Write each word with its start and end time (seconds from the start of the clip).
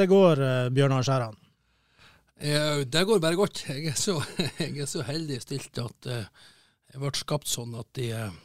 Det 0.00 0.08
går, 0.08 0.40
eh, 0.40 0.68
Bjørnar 0.72 1.04
Skjæran? 1.04 1.36
Det 2.86 3.04
går 3.04 3.18
bare 3.20 3.36
godt. 3.36 3.66
Jeg 3.68 3.90
er 3.92 3.98
så, 4.00 4.14
jeg 4.58 4.78
er 4.80 4.86
så 4.88 5.02
heldig 5.04 5.40
stilt 5.44 5.76
at 5.82 6.06
eh, 6.08 6.46
jeg 6.94 7.02
ble 7.02 7.10
skapt 7.18 7.50
sånn 7.50 7.74
at 7.76 7.90
de, 7.98 8.06
eh, 8.16 8.38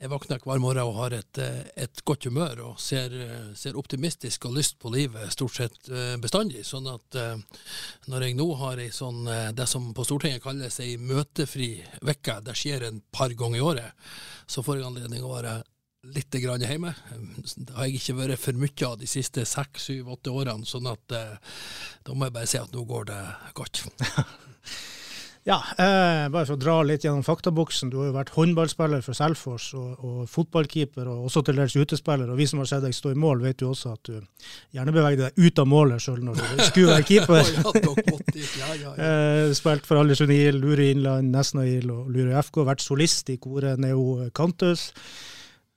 jeg 0.00 0.10
våkner 0.10 0.42
hver 0.42 0.58
morgen 0.60 0.90
og 0.90 0.98
har 0.98 1.14
et, 1.14 1.38
et 1.78 2.02
godt 2.04 2.26
humør 2.26 2.64
og 2.66 2.80
ser, 2.82 3.14
ser 3.56 3.78
optimistisk 3.78 4.44
og 4.44 4.58
lyst 4.58 4.74
på 4.82 4.90
livet 4.92 5.32
stort 5.32 5.54
sett 5.56 5.88
bestandig. 6.20 6.66
Sånn 6.68 6.90
at 6.90 7.16
når 8.10 8.26
jeg 8.26 8.36
nå 8.36 8.48
har 8.60 8.82
ei 8.82 8.90
sånn, 8.92 9.22
det 9.56 9.64
som 9.70 9.86
på 9.96 10.04
Stortinget 10.04 10.44
kalles 10.44 10.76
ei 10.84 10.98
møtefri 11.00 11.70
uke, 12.02 12.36
det 12.44 12.58
skjer 12.60 12.84
en 12.90 13.00
par 13.08 13.32
ganger 13.32 13.56
i 13.56 13.64
året, 13.64 14.12
så 14.44 14.60
får 14.66 14.82
jeg 14.82 14.88
anledning 14.90 15.24
å 15.24 15.32
være 15.32 15.56
litt 16.14 16.38
grann 16.42 16.64
hjemme. 16.64 16.94
Det 17.56 17.76
har 17.76 17.88
jeg 17.88 18.00
ikke 18.00 18.18
vært 18.20 18.42
for 18.42 18.60
mye 18.60 18.88
av 18.88 18.98
de 19.00 19.08
siste 19.10 19.46
seks, 19.48 19.88
syv, 19.90 20.12
åtte 20.16 20.34
årene, 20.34 20.68
sånn 20.68 20.88
at 20.90 21.16
eh, 21.16 21.56
da 22.06 22.14
må 22.14 22.28
jeg 22.28 22.36
bare 22.36 22.50
si 22.50 22.60
at 22.60 22.74
nå 22.74 22.84
går 22.88 23.08
det 23.12 23.22
godt. 23.58 23.86
Ja, 25.46 25.60
eh, 25.78 26.24
bare 26.26 26.42
for 26.42 26.56
å 26.56 26.58
dra 26.58 26.80
litt 26.82 27.04
gjennom 27.06 27.22
faktaboksen. 27.22 27.92
Du 27.92 28.00
har 28.00 28.08
jo 28.08 28.14
vært 28.16 28.32
håndballspiller 28.34 29.04
for 29.06 29.14
Selfors 29.14 29.68
og, 29.78 29.92
og 30.02 30.24
fotballkeeper, 30.26 31.06
og 31.06 31.28
også 31.28 31.44
til 31.46 31.60
dels 31.60 31.76
utespiller. 31.78 32.32
Og 32.32 32.40
vi 32.40 32.48
som 32.50 32.58
har 32.58 32.66
sett 32.66 32.82
deg 32.82 32.96
stå 32.96 33.12
i 33.14 33.18
mål, 33.22 33.44
vet 33.44 33.62
jo 33.62 33.70
også 33.70 33.92
at 33.94 34.10
du 34.10 34.16
gjerne 34.74 34.94
beveger 34.96 35.20
deg 35.22 35.38
ut 35.38 35.62
av 35.62 35.70
målet 35.70 36.02
sjøl 36.02 36.18
når 36.26 36.40
du 36.42 36.64
skulle 36.72 36.96
være 36.96 37.06
keeper. 37.06 37.52
Ja, 37.54 38.72
ja, 38.72 38.74
ja. 38.82 38.96
Eh, 38.98 39.54
spilt 39.54 39.86
for 39.86 40.02
Aldersund 40.02 40.34
IL, 40.34 40.58
Lure 40.58 40.90
Innland, 40.90 41.30
Nesna 41.30 41.62
IL 41.70 41.94
og 41.94 42.10
Lure 42.10 42.42
FK. 42.42 42.64
Vært 42.66 42.82
solist 42.82 43.30
i 43.30 43.38
koret 43.38 43.78
Neo 43.78 44.26
Cantus. 44.34 44.88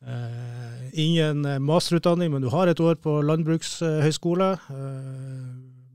Eh, 0.07 0.99
ingen 0.99 1.45
eh, 1.45 1.59
masterutdanning, 1.59 2.31
men 2.31 2.41
du 2.41 2.49
har 2.53 2.67
et 2.67 2.79
år 2.79 2.99
på 3.03 3.19
landbrukshøyskole. 3.25 4.51
Eh, 4.71 5.47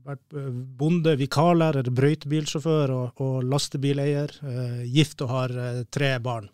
vært 0.05 0.35
bonde, 0.77 1.15
vikarlærer, 1.17 1.89
brøytebilsjåfør 1.97 2.91
og, 2.93 3.23
og 3.25 3.39
lastebileier. 3.49 4.35
Gift 4.85 5.23
og 5.25 5.31
har 5.31 5.53
tre 5.89 6.11
barn. 6.21 6.51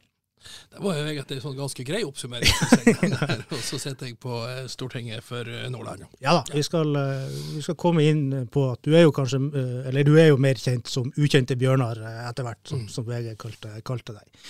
Det 0.72 0.79
var 0.79 0.95
jo 0.95 1.02
egentlig 1.03 1.35
en 1.35 1.44
sånn 1.44 1.57
ganske 1.57 1.83
grei 1.85 1.99
oppsummering. 2.07 2.53
der. 3.19 3.44
Og 3.52 3.59
så 3.59 3.75
sitter 3.75 4.07
jeg 4.07 4.16
på 4.23 4.39
Stortinget 4.72 5.19
for 5.27 5.44
Nordland. 5.69 6.07
ja. 6.23 6.38
Da, 6.47 6.55
vi 6.55 6.63
skal, 6.63 6.95
vi 7.57 7.66
skal 7.67 7.75
komme 7.75 8.07
inn 8.07 8.47
på 8.55 8.63
at 8.72 8.79
du 8.88 8.95
er 8.95 9.03
jo 9.03 9.11
kanskje 9.13 9.44
Eller 9.91 10.07
du 10.07 10.16
er 10.16 10.31
jo 10.31 10.39
mer 10.39 10.55
kjent 10.55 10.88
som 10.88 11.11
ukjente 11.19 11.59
Bjørnar 11.59 11.99
etter 12.29 12.47
hvert, 12.47 12.63
som, 12.72 12.88
som 12.88 13.05
VG 13.05 13.35
kalte, 13.44 13.75
kalte 13.83 14.16
deg. 14.16 14.47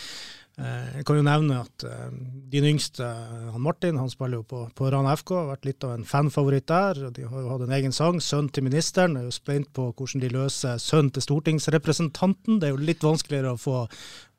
Eh, 0.61 0.97
Jeg 0.99 1.05
kan 1.07 1.17
jo 1.17 1.25
nevne 1.25 1.59
at 1.63 1.85
eh, 1.87 2.07
din 2.53 2.67
yngste, 2.73 3.07
han 3.53 3.63
Martin, 3.63 3.97
han 3.97 4.11
spiller 4.11 4.41
jo 4.41 4.47
på, 4.47 4.63
på 4.77 4.89
Rana 4.93 5.15
FK. 5.17 5.33
Har 5.39 5.51
vært 5.55 5.69
litt 5.69 5.85
av 5.87 5.95
en 5.95 6.07
fanfavoritt 6.07 6.67
der. 6.69 6.99
De 7.15 7.25
har 7.27 7.43
jo 7.43 7.51
hatt 7.53 7.65
en 7.65 7.77
egen 7.77 7.95
sang, 7.95 8.19
'Sønn 8.21 8.51
til 8.53 8.67
ministeren'. 8.67 9.17
Jeg 9.17 9.25
er 9.25 9.31
jo 9.31 9.37
spent 9.37 9.71
på 9.73 9.87
hvordan 9.91 10.21
de 10.21 10.29
løser 10.35 10.77
'Sønn 10.77 11.11
til 11.11 11.25
stortingsrepresentanten'. 11.25 12.59
Det 12.59 12.69
er 12.69 12.75
jo 12.75 12.85
litt 12.85 13.03
vanskeligere 13.05 13.55
å 13.55 13.61
få 13.61 13.87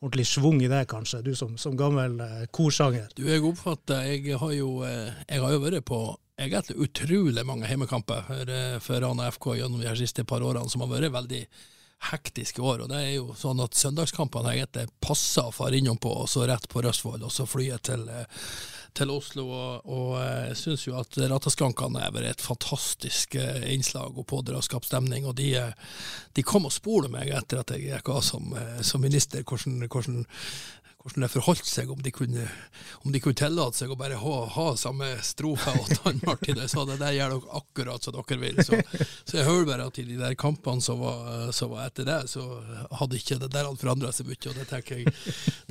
ordentlig 0.03 0.27
schwung 0.27 0.63
i 0.63 0.71
det, 0.71 0.87
kanskje, 0.91 1.23
du 1.23 1.35
som, 1.39 1.55
som 1.59 1.77
gammel 1.79 2.19
eh, 2.21 2.47
korsanger. 2.51 3.09
Du, 3.17 3.23
jeg 3.29 3.43
oppfatter 3.47 4.03
Jeg 4.11 4.39
har 4.39 4.53
jo, 4.57 4.83
eh, 4.87 5.13
jeg 5.29 5.43
har 5.43 5.53
jo 5.53 5.63
vært 5.63 5.85
på 5.87 6.01
egentlig 6.43 6.89
utrolig 6.89 7.45
mange 7.47 7.69
heimekamper 7.71 8.25
for, 8.27 8.51
eh, 8.51 8.79
for 8.83 9.03
Rana 9.05 9.31
FK 9.31 9.55
gjennom 9.61 9.81
de 9.81 9.89
her 9.89 9.99
siste 9.99 10.25
par 10.25 10.43
årene, 10.43 10.71
som 10.71 10.83
har 10.83 10.91
vært 10.91 11.15
veldig 11.15 11.47
hektiske 12.11 12.63
år. 12.63 12.83
og 12.83 12.89
det 12.91 13.01
er 13.01 13.11
jo 13.15 13.33
sånn 13.39 13.61
at 13.63 13.77
Søndagskampene 13.79 14.57
egentlig 14.57 14.89
passa 15.03 15.47
å 15.49 15.55
fare 15.55 15.79
innom 15.79 16.01
på, 16.03 16.11
og 16.23 16.31
så 16.31 16.47
rett 16.49 16.69
på 16.69 16.83
Røsvoll, 16.83 17.23
og 17.23 17.33
så 17.33 17.47
flyet 17.47 17.85
til, 17.87 18.09
eh, 18.11 18.49
til 18.99 19.13
Oslo. 19.15 19.47
Og, 19.47 19.87
og 19.87 20.17
eh, 20.21 20.49
jeg 20.51 20.59
syns 20.63 20.87
jo 20.89 20.97
at 20.99 21.19
Rataskankene 21.31 22.03
er 22.03 22.15
bare 22.15 22.33
et 22.35 22.43
fantastisk 22.43 23.37
eh, 23.39 23.69
innslag 23.75 24.19
og 24.19 24.27
pådraskap 24.33 24.89
stemning. 24.89 25.29
Og 25.31 25.37
de, 25.39 25.55
de 26.35 26.47
kom 26.47 26.67
og 26.67 26.75
spurte 26.75 27.13
meg 27.13 27.31
etter 27.31 27.63
at 27.63 27.75
jeg 27.75 27.87
gikk 27.87 28.13
av 28.17 28.23
som, 28.27 28.51
som 28.83 29.05
minister, 29.05 29.47
hvordan, 29.47 29.87
hvordan 29.87 30.27
hvordan 31.03 31.25
det 31.25 31.31
forholdt 31.33 31.67
seg, 31.67 31.91
om 31.91 32.03
de 32.03 32.13
kunne, 32.15 32.47
om 33.03 33.13
de 33.13 33.21
kunne 33.23 33.39
tillate 33.39 33.81
seg 33.81 33.91
å 33.91 33.99
bare 33.99 34.21
ha, 34.21 34.35
ha 34.55 34.67
samme 34.79 35.09
strofe 35.27 35.75
og 35.81 35.91
Tann 35.99 36.21
Martin. 36.23 36.57
det. 36.61 36.69
Så 36.71 36.85
det 36.87 37.01
der 37.01 37.17
gjør 37.17 37.35
dere 37.35 37.57
akkurat 37.59 38.07
som 38.07 38.15
dere 38.15 38.39
vil. 38.39 38.61
Så, 38.63 38.79
så 39.25 39.41
jeg 39.41 39.49
hører 39.49 39.67
bare 39.67 39.89
at 39.91 39.99
i 39.99 40.07
de 40.07 40.19
der 40.21 40.37
kampene 40.39 40.85
som 40.85 41.03
var, 41.03 41.51
som 41.57 41.75
var 41.75 41.89
etter 41.89 42.07
det, 42.07 42.21
så 42.31 42.47
hadde 43.01 43.19
ikke 43.19 43.41
det 43.43 43.51
der 43.55 43.71
forandra 43.81 44.13
seg 44.15 44.31
mye. 44.31 44.41
Og 44.53 44.59
det 44.59 44.69
tenker 44.71 45.03
jeg, 45.03 45.17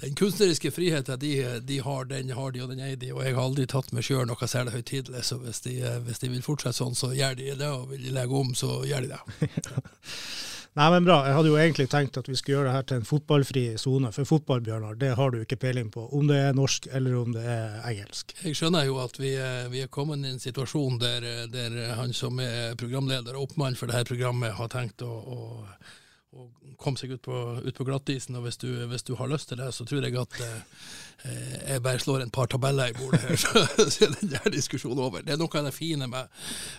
Den 0.02 0.20
kunstneriske 0.20 0.74
friheten 0.76 1.20
de, 1.22 1.34
de 1.64 1.80
har, 1.86 2.06
den 2.12 2.36
har 2.36 2.52
de, 2.52 2.64
og 2.66 2.76
den 2.76 2.84
eier 2.84 3.00
de. 3.00 3.14
Og 3.16 3.24
jeg 3.24 3.38
har 3.38 3.44
aldri 3.48 3.68
tatt 3.72 3.96
meg 3.96 4.08
sjøl 4.08 4.28
noe 4.28 4.52
særlig 4.52 4.76
høytidelig, 4.76 5.24
så 5.28 5.40
hvis 5.42 5.64
de, 5.64 5.80
hvis 6.08 6.24
de 6.24 6.32
vil 6.36 6.46
fortsette 6.46 6.82
sånn, 6.82 6.98
så 6.98 7.14
gjør 7.16 7.40
de 7.40 7.52
det. 7.56 7.72
Og 7.72 7.88
vil 7.94 8.04
de 8.10 8.16
legge 8.20 8.44
om, 8.44 8.52
så 8.58 8.82
gjør 8.88 9.08
de 9.08 9.16
det. 9.16 9.52
Nei, 10.80 10.86
men 10.94 11.04
bra. 11.04 11.18
Jeg 11.28 11.36
hadde 11.36 11.50
jo 11.52 11.58
egentlig 11.60 11.86
tenkt 11.92 12.16
at 12.16 12.30
vi 12.32 12.36
skulle 12.40 12.56
gjøre 12.62 12.70
det 12.70 12.76
her 12.78 12.86
til 12.88 13.00
en 13.02 13.08
fotballfri 13.10 13.64
sone. 13.82 14.08
For 14.16 14.24
fotball, 14.30 14.62
Bjørnar, 14.64 14.96
det 15.02 15.10
har 15.20 15.34
du 15.34 15.42
ikke 15.42 15.58
peiling 15.60 15.90
på. 15.92 16.06
Om 16.16 16.30
det 16.30 16.38
er 16.46 16.54
norsk 16.56 16.88
eller 16.96 17.18
om 17.20 17.34
det 17.36 17.44
er 17.44 17.82
engelsk. 17.90 18.32
Jeg 18.46 18.56
skjønner 18.56 18.86
jo 18.88 18.96
at 19.04 19.20
vi, 19.20 19.34
er- 19.36 19.68
vi 19.74 19.82
er 19.84 19.92
kommet 19.92 20.24
i 20.24 20.32
en 20.32 20.40
situasjon 20.40 20.96
der, 21.02 21.28
der 21.52 21.76
han 22.00 22.14
som 22.16 22.40
er 22.40 22.78
programleder 22.80 23.36
og 23.36 23.50
oppmann 23.50 23.76
for 23.76 23.92
dette 23.92 24.08
programmet, 24.14 24.56
har 24.56 24.72
tenkt 24.72 25.04
å, 25.04 25.12
å, 25.12 25.68
å 26.40 26.48
komme 26.80 26.96
seg 27.04 27.18
ut 27.18 27.26
på, 27.28 27.42
på 27.76 27.90
glattisen. 27.92 28.40
Og 28.40 28.48
hvis 28.48 28.62
du, 28.64 28.70
hvis 28.94 29.04
du 29.12 29.18
har 29.20 29.28
lyst 29.28 29.52
til 29.52 29.60
det, 29.60 29.74
så 29.76 29.84
tror 29.84 30.08
jeg 30.08 30.16
at 30.24 30.40
eh, 30.48 31.62
jeg 31.76 31.84
bare 31.84 32.00
slår 32.00 32.24
en 32.24 32.32
par 32.40 32.48
tabeller 32.48 32.96
i 32.96 33.00
bordet 33.02 33.20
her, 33.28 33.36
så, 33.44 33.68
så 33.92 34.08
er 34.08 34.16
den 34.22 34.32
der 34.38 34.48
diskusjonen 34.56 35.04
over. 35.04 35.20
Det 35.28 35.36
er 35.36 35.44
noe 35.44 35.52
av 35.52 35.68
det 35.68 35.76
fine 35.76 36.08
med, 36.08 36.32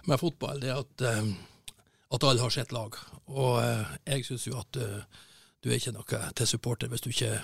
med 0.08 0.16
fotball, 0.24 0.64
det 0.64 0.72
er 0.72 0.80
at, 0.80 1.10
eh, 1.12 1.34
at 2.12 2.24
alle 2.24 2.42
har 2.44 2.50
sitt 2.52 2.72
lag. 2.72 2.96
Og 3.32 3.62
eh, 3.62 3.92
jeg 4.12 4.24
syns 4.28 4.46
jo 4.48 4.58
at 4.60 4.76
eh, 4.80 5.02
du 5.62 5.70
er 5.70 5.76
ikke 5.78 5.92
noe 5.94 6.18
til 6.34 6.48
supporter 6.50 6.88
hvis 6.90 7.04
du 7.04 7.10
ikke, 7.12 7.36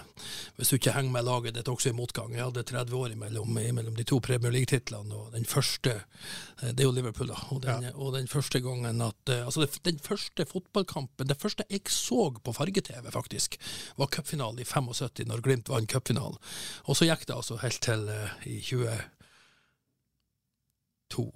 hvis 0.56 0.70
du 0.72 0.74
ikke 0.74 0.96
henger 0.96 1.12
med 1.14 1.26
laget 1.28 1.54
ditt 1.54 1.68
også 1.70 1.92
i 1.92 1.96
motgang. 1.96 2.32
Jeg 2.34 2.48
hadde 2.48 2.64
30 2.66 2.96
år 2.98 3.08
imellom, 3.14 3.58
imellom 3.62 3.94
de 3.96 4.06
to 4.08 4.18
Premier 4.24 4.52
League-titlene, 4.52 5.14
og 5.14 5.36
den 5.36 5.46
første 5.48 5.92
eh, 5.94 6.72
Det 6.72 6.80
er 6.82 6.88
jo 6.88 6.96
Liverpool, 6.96 7.30
da. 7.30 7.38
Og 7.54 7.62
den, 7.62 7.86
og 7.94 8.08
den 8.16 8.28
første 8.28 8.60
gangen 8.64 9.02
at 9.06 9.34
Altså, 9.38 9.60
den 9.84 9.98
første 10.02 10.46
fotballkampen, 10.50 11.28
det 11.28 11.40
første 11.40 11.64
jeg 11.70 11.80
så 11.94 12.30
på 12.44 12.52
farge-TV, 12.52 13.10
faktisk, 13.14 13.56
var 13.96 14.12
cupfinalen 14.12 14.60
i 14.60 14.66
75, 14.66 15.28
når 15.28 15.40
Glimt 15.44 15.68
vant 15.70 15.90
cupfinalen. 15.90 16.38
Og 16.84 16.96
så 16.96 17.04
gikk 17.08 17.26
det 17.28 17.36
altså 17.36 17.56
helt 17.62 17.82
til 17.82 18.10
i 18.44 18.60
22 18.60 21.32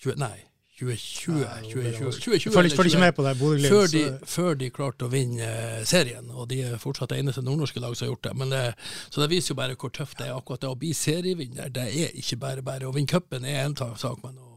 20, 0.00 0.16
Nei, 0.16 0.49
2020. 0.80 1.44
2020, 1.70 2.12
2020 2.24 2.54
Følger 2.54 2.72
eller 2.74 2.90
ikke 2.90 3.00
med 3.04 3.14
på 3.16 3.24
det, 3.26 3.34
Bodø-Glimt. 3.38 3.70
før 3.70 3.86
de, 3.92 4.02
før 4.34 4.54
de 4.60 4.70
klarte 4.74 5.06
å 5.06 5.12
vinne 5.12 5.46
eh, 5.46 5.80
serien, 5.88 6.30
og 6.32 6.48
de 6.50 6.62
er 6.66 6.78
fortsatt 6.80 7.12
det 7.12 7.20
eneste 7.20 7.44
nordnorske 7.44 7.82
lag 7.84 7.96
som 7.96 8.06
har 8.06 8.14
gjort 8.14 8.28
det. 8.30 8.36
Men 8.40 8.54
det. 8.54 8.62
Så 9.10 9.20
det 9.22 9.30
viser 9.32 9.52
jo 9.54 9.58
bare 9.60 9.76
hvor 9.76 9.92
tøft 9.92 10.18
det 10.18 10.30
er. 10.30 10.36
Akkurat 10.38 10.62
det 10.64 10.70
å 10.72 10.78
bli 10.80 10.94
serievinner, 10.96 11.68
det 11.74 11.84
er 11.90 12.16
ikke 12.22 12.40
bare 12.40 12.64
bare. 12.64 12.88
Å 12.88 12.94
vinne 12.96 13.10
cupen 13.10 13.44
er 13.44 13.68
ta- 13.76 13.92
sak, 14.00 14.22
men 14.24 14.38
å, 14.40 14.48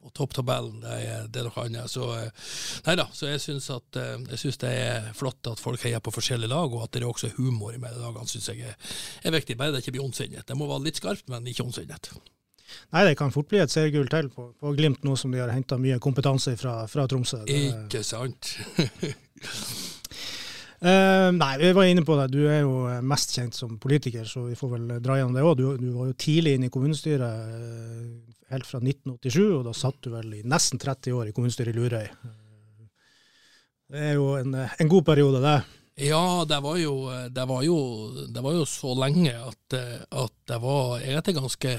å 0.00 0.10
toppe 0.16 0.38
tabellen, 0.40 0.80
det 0.80 0.96
er, 1.04 1.28
det 1.28 1.42
er 1.42 1.48
noe 1.50 1.66
annet. 1.66 1.92
Så 1.92 2.08
eh, 2.16 2.32
nei 2.88 2.96
da, 3.02 3.06
så 3.12 3.28
jeg 3.28 3.44
syns 3.44 3.68
eh, 3.70 4.56
det 4.64 4.72
er 4.72 5.12
flott 5.18 5.52
at 5.52 5.60
folk 5.60 5.84
heier 5.84 6.00
på 6.00 6.14
forskjellige 6.16 6.50
lag, 6.50 6.72
og 6.72 6.86
at 6.86 6.96
det 6.96 7.04
er 7.04 7.10
også 7.12 7.34
humor 7.36 7.76
mellom 7.76 8.00
lagene, 8.08 8.30
syns 8.32 8.48
jeg 8.52 8.64
er, 8.72 8.76
er 9.28 9.36
viktig. 9.36 9.58
Bare 9.60 9.76
det 9.76 9.84
ikke 9.84 9.98
blir 9.98 10.08
ondsinnet. 10.08 10.48
Det 10.48 10.56
må 10.56 10.70
være 10.70 10.88
litt 10.88 11.02
skarpt, 11.02 11.28
men 11.28 11.46
ikke 11.52 11.68
ondsinnet. 11.68 12.14
Nei, 12.90 13.04
det 13.06 13.16
kan 13.18 13.32
fort 13.34 13.48
bli 13.50 13.60
et 13.62 13.72
seriegull 13.72 14.08
til 14.10 14.30
på, 14.34 14.48
på 14.58 14.72
Glimt, 14.76 15.04
nå 15.06 15.16
som 15.18 15.32
de 15.32 15.42
har 15.42 15.52
henta 15.54 15.78
mye 15.80 16.00
kompetanse 16.02 16.56
fra, 16.58 16.82
fra 16.90 17.06
Tromsø. 17.10 17.44
Det, 17.46 17.60
Ikke 17.70 18.02
sant? 18.06 18.52
uh, 20.82 21.30
nei, 21.42 21.52
vi 21.60 21.72
var 21.76 21.90
inne 21.90 22.04
på 22.06 22.18
det. 22.18 22.26
Du 22.34 22.40
er 22.48 22.64
jo 22.64 22.74
eh, 22.90 23.00
mest 23.06 23.36
kjent 23.36 23.56
som 23.56 23.78
politiker, 23.82 24.26
så 24.26 24.48
vi 24.48 24.58
får 24.58 24.74
vel 24.74 24.92
dra 24.98 25.20
gjennom 25.20 25.38
det 25.38 25.46
òg. 25.46 25.56
Du, 25.60 25.66
du 25.78 25.88
var 25.94 26.10
jo 26.10 26.18
tidlig 26.18 26.56
inne 26.58 26.70
i 26.70 26.74
kommunestyret, 26.74 27.56
eh, 27.56 28.36
helt 28.50 28.66
fra 28.66 28.82
1987, 28.82 29.42
og 29.60 29.66
da 29.68 29.74
satt 29.76 30.00
du 30.02 30.10
vel 30.14 30.40
i 30.40 30.46
nesten 30.46 30.82
30 30.82 31.18
år 31.20 31.30
i 31.30 31.34
kommunestyret 31.36 31.70
i 31.74 31.78
Lurøy. 31.78 32.08
Det 33.90 34.08
er 34.10 34.16
jo 34.18 34.32
en, 34.38 34.54
en 34.54 34.90
god 34.90 35.06
periode, 35.06 35.42
det. 35.42 35.58
Ja, 36.00 36.44
det 36.48 36.60
var 36.64 36.76
jo, 36.80 36.94
det 37.28 37.44
var 37.44 37.62
jo, 37.62 37.78
det 38.30 38.42
var 38.42 38.54
jo 38.56 38.66
så 38.68 38.94
lenge 38.96 39.34
at, 39.36 39.74
at 40.08 40.36
det 40.48 40.58
var 40.62 41.02
egentlig 41.02 41.34
ganske 41.36 41.74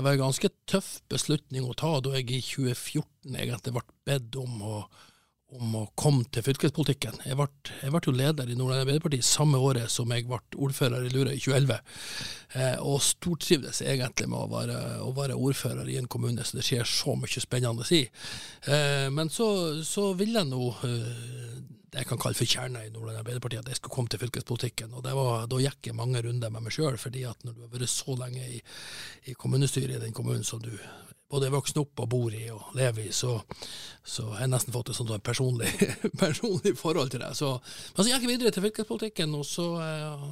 det 0.00 0.04
var 0.04 0.16
en 0.16 0.22
ganske 0.22 0.48
tøff 0.64 1.02
beslutning 1.12 1.66
å 1.68 1.76
ta 1.76 1.98
da 2.00 2.14
jeg 2.16 2.30
i 2.32 2.40
2014 2.40 3.34
egentlig 3.36 3.74
ble 3.74 3.82
bedt 4.08 4.36
om 4.40 4.62
å, 4.64 4.76
om 5.58 5.74
å 5.76 5.82
komme 5.92 6.24
til 6.32 6.46
fylkespolitikken. 6.46 7.18
Jeg 7.28 7.36
ble, 7.36 7.44
jeg 7.82 7.92
ble 7.92 8.00
jo 8.06 8.14
leder 8.16 8.48
i 8.48 8.56
Nordland 8.56 8.86
Arbeiderparti 8.86 9.18
samme 9.28 9.60
året 9.60 9.92
som 9.92 10.08
jeg 10.16 10.24
ble 10.30 10.40
ordfører 10.56 11.04
i 11.04 11.12
Lura 11.12 11.34
i 11.36 11.42
2011, 11.42 11.76
eh, 12.56 12.80
og 12.80 13.04
stortrivdes 13.04 13.82
egentlig 13.84 14.30
med 14.32 14.40
å 14.40 14.48
være, 14.54 14.78
å 15.04 15.12
være, 15.20 15.36
ordfører 15.36 15.92
i 15.92 15.98
en 16.00 16.08
kommune, 16.08 16.48
så 16.48 16.56
det 16.56 16.64
skjer 16.70 16.88
så 16.88 17.18
mye 17.20 17.44
spennende 17.44 17.84
si. 17.84 18.00
Eh, 18.72 19.10
men 19.12 19.28
så, 19.28 19.50
så 19.84 20.14
vil 20.16 20.32
jeg 20.40 20.48
nå 20.48 20.70
eh, 20.88 21.60
det 21.90 22.04
jeg 22.04 22.06
kan 22.06 22.20
kalle 22.22 22.38
for 22.38 22.46
kjerna 22.46 22.84
i 22.86 22.90
Nordland 22.94 23.18
Arbeiderparti, 23.18 23.58
at 23.58 23.68
jeg 23.68 23.80
skulle 23.80 23.94
komme 23.94 24.10
til 24.12 24.20
fylkespolitikken. 24.22 24.92
og 24.94 25.04
var, 25.04 25.46
Da 25.50 25.56
gikk 25.58 25.86
jeg 25.90 25.96
mange 25.98 26.22
runder 26.22 26.50
med 26.50 26.62
meg 26.62 26.72
sjøl, 26.72 26.98
fordi 26.98 27.24
at 27.26 27.44
når 27.44 27.52
du 27.56 27.60
har 27.66 27.72
vært 27.72 27.90
så 27.90 28.14
lenge 28.14 28.46
i, 28.46 28.60
i 29.26 29.34
kommunestyret 29.34 29.96
i 29.96 30.04
den 30.04 30.14
kommunen 30.14 30.44
som 30.44 30.62
du 30.62 30.70
både 31.30 31.46
er 31.46 31.54
vokst 31.54 31.78
opp 31.78 32.02
og 32.02 32.08
bor 32.10 32.34
i 32.34 32.42
og 32.50 32.74
lever 32.78 33.06
i, 33.06 33.12
så, 33.14 33.36
så 34.02 34.26
har 34.32 34.44
jeg 34.44 34.52
nesten 34.52 34.74
fått 34.74 34.90
et 34.90 34.98
sånt 34.98 35.12
personlig, 35.24 35.70
personlig 36.22 36.74
forhold 36.78 37.12
til 37.12 37.22
det. 37.22 37.30
Så, 37.38 37.52
men 37.94 38.02
så 38.02 38.08
gikk 38.10 38.26
jeg 38.26 38.32
videre 38.32 38.54
til 38.54 38.66
fylkespolitikken, 38.66 39.36
og 39.38 39.44
så, 39.46 39.66
eh, 39.84 40.24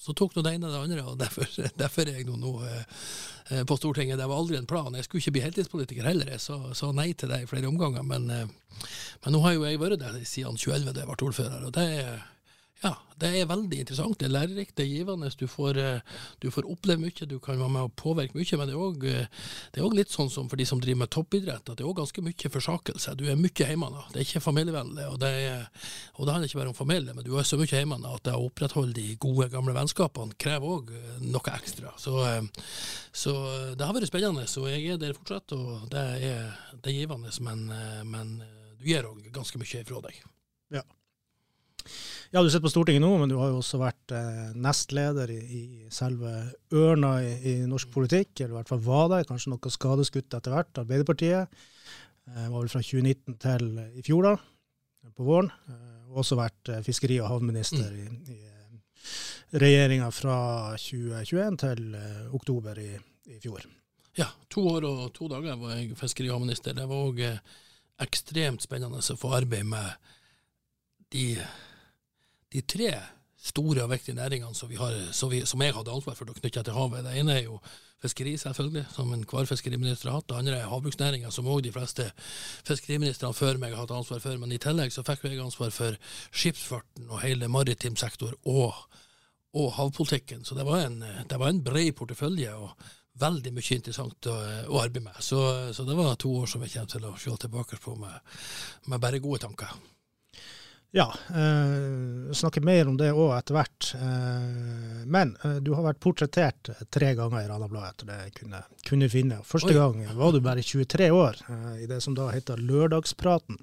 så 0.00 0.16
tok 0.16 0.36
nå 0.36 0.44
det 0.46 0.54
ene 0.56 0.72
det 0.72 0.80
andre. 0.80 1.04
og 1.04 1.18
Derfor, 1.20 1.50
derfor 1.82 2.08
er 2.08 2.20
jeg 2.20 2.28
nå, 2.28 2.38
nå 2.40 2.54
eh, 2.70 3.64
på 3.68 3.78
Stortinget. 3.80 4.20
Det 4.20 4.30
var 4.30 4.40
aldri 4.40 4.60
en 4.60 4.70
plan. 4.70 4.96
Jeg 4.96 5.08
skulle 5.08 5.24
ikke 5.24 5.36
bli 5.36 5.44
heltidspolitiker 5.48 6.08
heller, 6.08 6.32
jeg 6.32 6.42
sa 6.46 6.92
nei 6.96 7.10
til 7.12 7.32
det 7.32 7.42
i 7.44 7.50
flere 7.50 7.68
omganger. 7.68 8.06
Men, 8.06 8.30
eh, 8.32 8.80
men 9.24 9.36
nå 9.36 9.44
har 9.44 9.58
jo 9.58 9.68
jeg 9.68 9.82
vært 9.82 10.00
der 10.00 10.16
siden 10.24 10.56
2011 10.56 10.96
da 10.96 11.04
jeg 11.04 11.12
ble 11.12 11.28
ordfører. 11.28 11.68
og 11.68 11.76
det 11.76 11.86
er 12.00 12.24
ja, 12.84 12.92
det 13.16 13.30
er 13.32 13.46
veldig 13.48 13.78
interessant. 13.80 14.18
Det 14.20 14.26
er 14.26 14.34
lærerikt, 14.34 14.74
det 14.76 14.84
er 14.84 14.90
givende. 14.90 15.30
Du 15.40 15.46
får, 15.48 15.78
eh, 15.80 16.00
du 16.42 16.50
får 16.52 16.66
oppleve 16.68 17.00
mye, 17.00 17.26
du 17.26 17.38
kan 17.40 17.58
være 17.58 17.72
med 17.72 17.86
og 17.88 17.94
påvirke 17.96 18.36
mye. 18.36 18.58
Men 18.58 18.68
det 18.68 18.74
er 18.74 18.82
òg 18.84 19.06
eh, 19.08 19.96
litt 19.96 20.12
sånn 20.12 20.28
som 20.30 20.50
for 20.50 20.60
de 20.60 20.66
som 20.68 20.80
driver 20.80 21.00
med 21.00 21.10
toppidrett, 21.10 21.64
at 21.64 21.78
det 21.78 21.84
er 21.84 21.88
òg 21.88 21.96
ganske 22.02 22.20
mye 22.20 22.50
forsakelse. 22.52 23.14
Du 23.16 23.24
er 23.24 23.40
mye 23.40 23.64
hjemme 23.64 23.88
nå. 23.88 24.02
Det 24.12 24.20
er 24.20 24.26
ikke 24.28 24.44
familievennlig. 24.44 25.06
Og 25.08 25.16
det, 25.22 25.30
er, 25.46 25.64
og 26.18 26.26
det 26.26 26.34
handler 26.34 26.50
ikke 26.50 26.60
bare 26.60 26.74
om 26.74 26.76
familie, 26.76 27.14
men 27.16 27.24
du 27.24 27.32
er 27.38 27.48
så 27.48 27.56
mye 27.56 27.72
hjemme 27.72 27.96
at 27.96 28.26
det 28.28 28.36
å 28.36 28.44
opprettholde 28.50 28.92
de 28.98 29.16
gode, 29.16 29.48
gamle 29.54 29.72
vennskapene 29.78 30.36
krever 30.36 30.76
òg 30.76 30.92
eh, 30.92 31.16
noe 31.24 31.56
ekstra. 31.56 31.94
Så, 31.96 32.20
så, 33.08 33.34
det 33.72 33.88
har 33.88 33.96
vært 33.96 34.12
spennende. 34.12 34.44
Så 34.52 34.66
jeg 34.68 34.84
er 34.92 35.00
der 35.00 35.16
fortsatt, 35.16 35.56
og 35.56 35.88
det 35.94 36.04
er, 36.28 36.52
det 36.76 36.92
er 36.92 37.00
givende, 37.00 37.32
men, 37.40 37.66
men 38.12 38.36
du 38.76 38.84
gir 38.92 39.08
òg 39.08 39.24
ganske 39.32 39.56
mye 39.56 39.80
ifra 39.80 40.04
deg. 40.04 40.20
Ja. 40.76 40.84
Ja, 42.36 42.42
du 42.42 42.50
sitter 42.50 42.66
på 42.66 42.68
Stortinget 42.68 43.00
nå, 43.00 43.08
men 43.16 43.30
du 43.30 43.38
har 43.40 43.48
jo 43.48 43.62
også 43.62 43.78
vært 43.80 44.12
eh, 44.12 44.48
nestleder 44.60 45.30
i, 45.32 45.38
i, 45.40 45.60
selve 45.88 46.28
ørna 46.76 47.14
i, 47.24 47.30
i, 47.48 47.52
norsk 47.64 47.88
politikk, 47.94 48.34
eller 48.42 48.50
i 48.52 48.56
hvert 48.58 48.72
fall 48.74 48.82
var 48.84 49.06
det. 49.08 49.20
Kanskje 49.30 49.54
noe 49.54 49.70
skadeskutt 49.72 50.34
etter 50.36 50.52
hvert. 50.52 50.80
Arbeiderpartiet. 50.82 51.54
Eh, 52.28 52.42
var 52.52 52.58
vel 52.58 52.68
fra 52.68 52.82
2019 52.84 53.38
til 53.40 53.70
i 53.80 54.04
fjor, 54.04 54.28
da, 54.28 54.34
på 55.16 55.24
våren. 55.24 55.48
Eh, 55.72 56.10
også 56.20 56.36
vært 56.36 56.68
eh, 56.74 56.82
fiskeri- 56.84 57.22
og 57.22 57.30
havminister 57.30 57.86
mm. 57.88 58.02
i, 58.02 58.34
i 58.34 58.50
eh, 58.50 59.14
regjeringa 59.62 60.10
fra 60.12 60.38
2021 60.76 61.56
til 61.62 61.96
eh, 61.96 62.18
oktober 62.36 62.82
i, 62.82 62.90
i, 63.30 63.38
fjor. 63.46 63.64
Ja, 64.20 64.26
to 64.52 64.66
år 64.74 64.84
og 64.90 65.06
to 65.16 65.30
dager 65.32 65.56
var 65.62 65.78
jeg 65.78 65.96
fiskeri- 65.96 66.28
og 66.28 66.42
havminister. 66.42 66.76
Det 66.76 66.84
var 66.92 67.08
òg 67.08 67.24
ekstremt 68.04 68.68
spennende 68.68 69.00
å 69.00 69.16
få 69.24 69.32
arbeide 69.40 69.70
med 69.72 70.12
de 71.16 71.30
de 72.52 72.62
tre 72.62 72.92
store 73.46 73.84
og 73.84 73.90
viktige 73.92 74.16
næringene 74.16 74.54
som, 74.54 74.70
har, 74.78 74.94
som, 75.12 75.30
vi, 75.30 75.42
som 75.46 75.62
jeg 75.62 75.74
hadde 75.74 75.92
ansvar 75.92 76.16
for 76.18 76.30
å 76.30 76.36
knytte 76.36 76.64
til 76.66 76.76
havet. 76.76 77.04
Det 77.06 77.14
ene 77.20 77.36
er 77.36 77.44
jo 77.44 77.60
fiskeri, 78.02 78.34
selvfølgelig, 78.40 78.84
som 78.94 79.12
enhver 79.14 79.48
fiskeriminister 79.48 80.10
har 80.10 80.18
hatt. 80.18 80.28
Det 80.30 80.38
andre 80.40 80.58
er 80.58 80.70
havbruksnæringa, 80.70 81.30
som 81.34 81.48
òg 81.50 81.62
de 81.66 81.72
fleste 81.74 82.08
fiskeriministrene 82.66 83.36
før 83.36 83.60
meg 83.62 83.74
har 83.74 83.84
hatt 83.84 83.94
ansvar 83.96 84.22
for. 84.24 84.42
Men 84.42 84.54
i 84.54 84.60
tillegg 84.62 84.94
så 84.94 85.04
fikk 85.06 85.28
jeg 85.28 85.40
ansvar 85.44 85.72
for 85.74 85.96
skipsfarten 86.32 87.08
og 87.10 87.22
hele 87.24 87.50
maritim 87.52 87.96
sektor 88.00 88.36
og, 88.44 88.76
og 89.56 89.72
havpolitikken. 89.78 90.44
Så 90.44 90.58
det 90.58 90.66
var 90.68 90.86
en, 90.88 91.02
det 91.02 91.40
var 91.40 91.52
en 91.52 91.64
bred 91.66 91.92
portefølje. 91.98 92.54
og 92.54 92.94
veldig 93.16 93.48
mye 93.56 93.76
interessant 93.78 94.26
å, 94.28 94.36
å 94.68 94.80
arbeide 94.82 95.06
med. 95.06 95.20
Så, 95.24 95.38
så, 95.72 95.86
det 95.88 95.94
var 95.96 96.18
to 96.20 96.34
år 96.42 96.50
som 96.52 96.60
jeg 96.60 96.74
kommer 96.74 96.90
til 96.92 97.06
å 97.08 97.14
se 97.16 97.36
tilbake 97.46 97.78
på 97.80 97.94
med, 97.96 98.34
med 98.92 99.00
bare 99.00 99.22
gode 99.24 99.40
tanker. 99.46 99.72
Ja, 100.96 101.14
eh, 101.28 102.32
snakke 102.32 102.62
mer 102.64 102.88
om 102.88 102.96
det 102.96 103.10
òg 103.12 103.34
etter 103.36 103.58
hvert. 103.58 103.90
Eh, 103.98 105.02
men 105.04 105.34
eh, 105.44 105.58
du 105.60 105.74
har 105.76 105.84
vært 105.84 106.00
portrettert 106.00 106.70
tre 106.88 107.10
ganger 107.18 107.42
i 107.42 107.50
Ranabladet, 107.50 107.90
etter 107.90 108.08
det 108.08 108.16
jeg 108.22 108.32
kunne, 108.38 108.62
kunne 108.88 109.08
finne. 109.12 109.42
Første 109.44 109.74
Oi. 109.74 109.76
gang 109.76 110.16
var 110.16 110.32
du 110.32 110.40
bare 110.40 110.64
23 110.64 111.10
år, 111.12 111.42
eh, 111.52 111.74
i 111.84 111.90
det 111.90 112.00
som 112.00 112.16
da 112.16 112.30
heter 112.32 112.62
Lørdagspraten. 112.64 113.60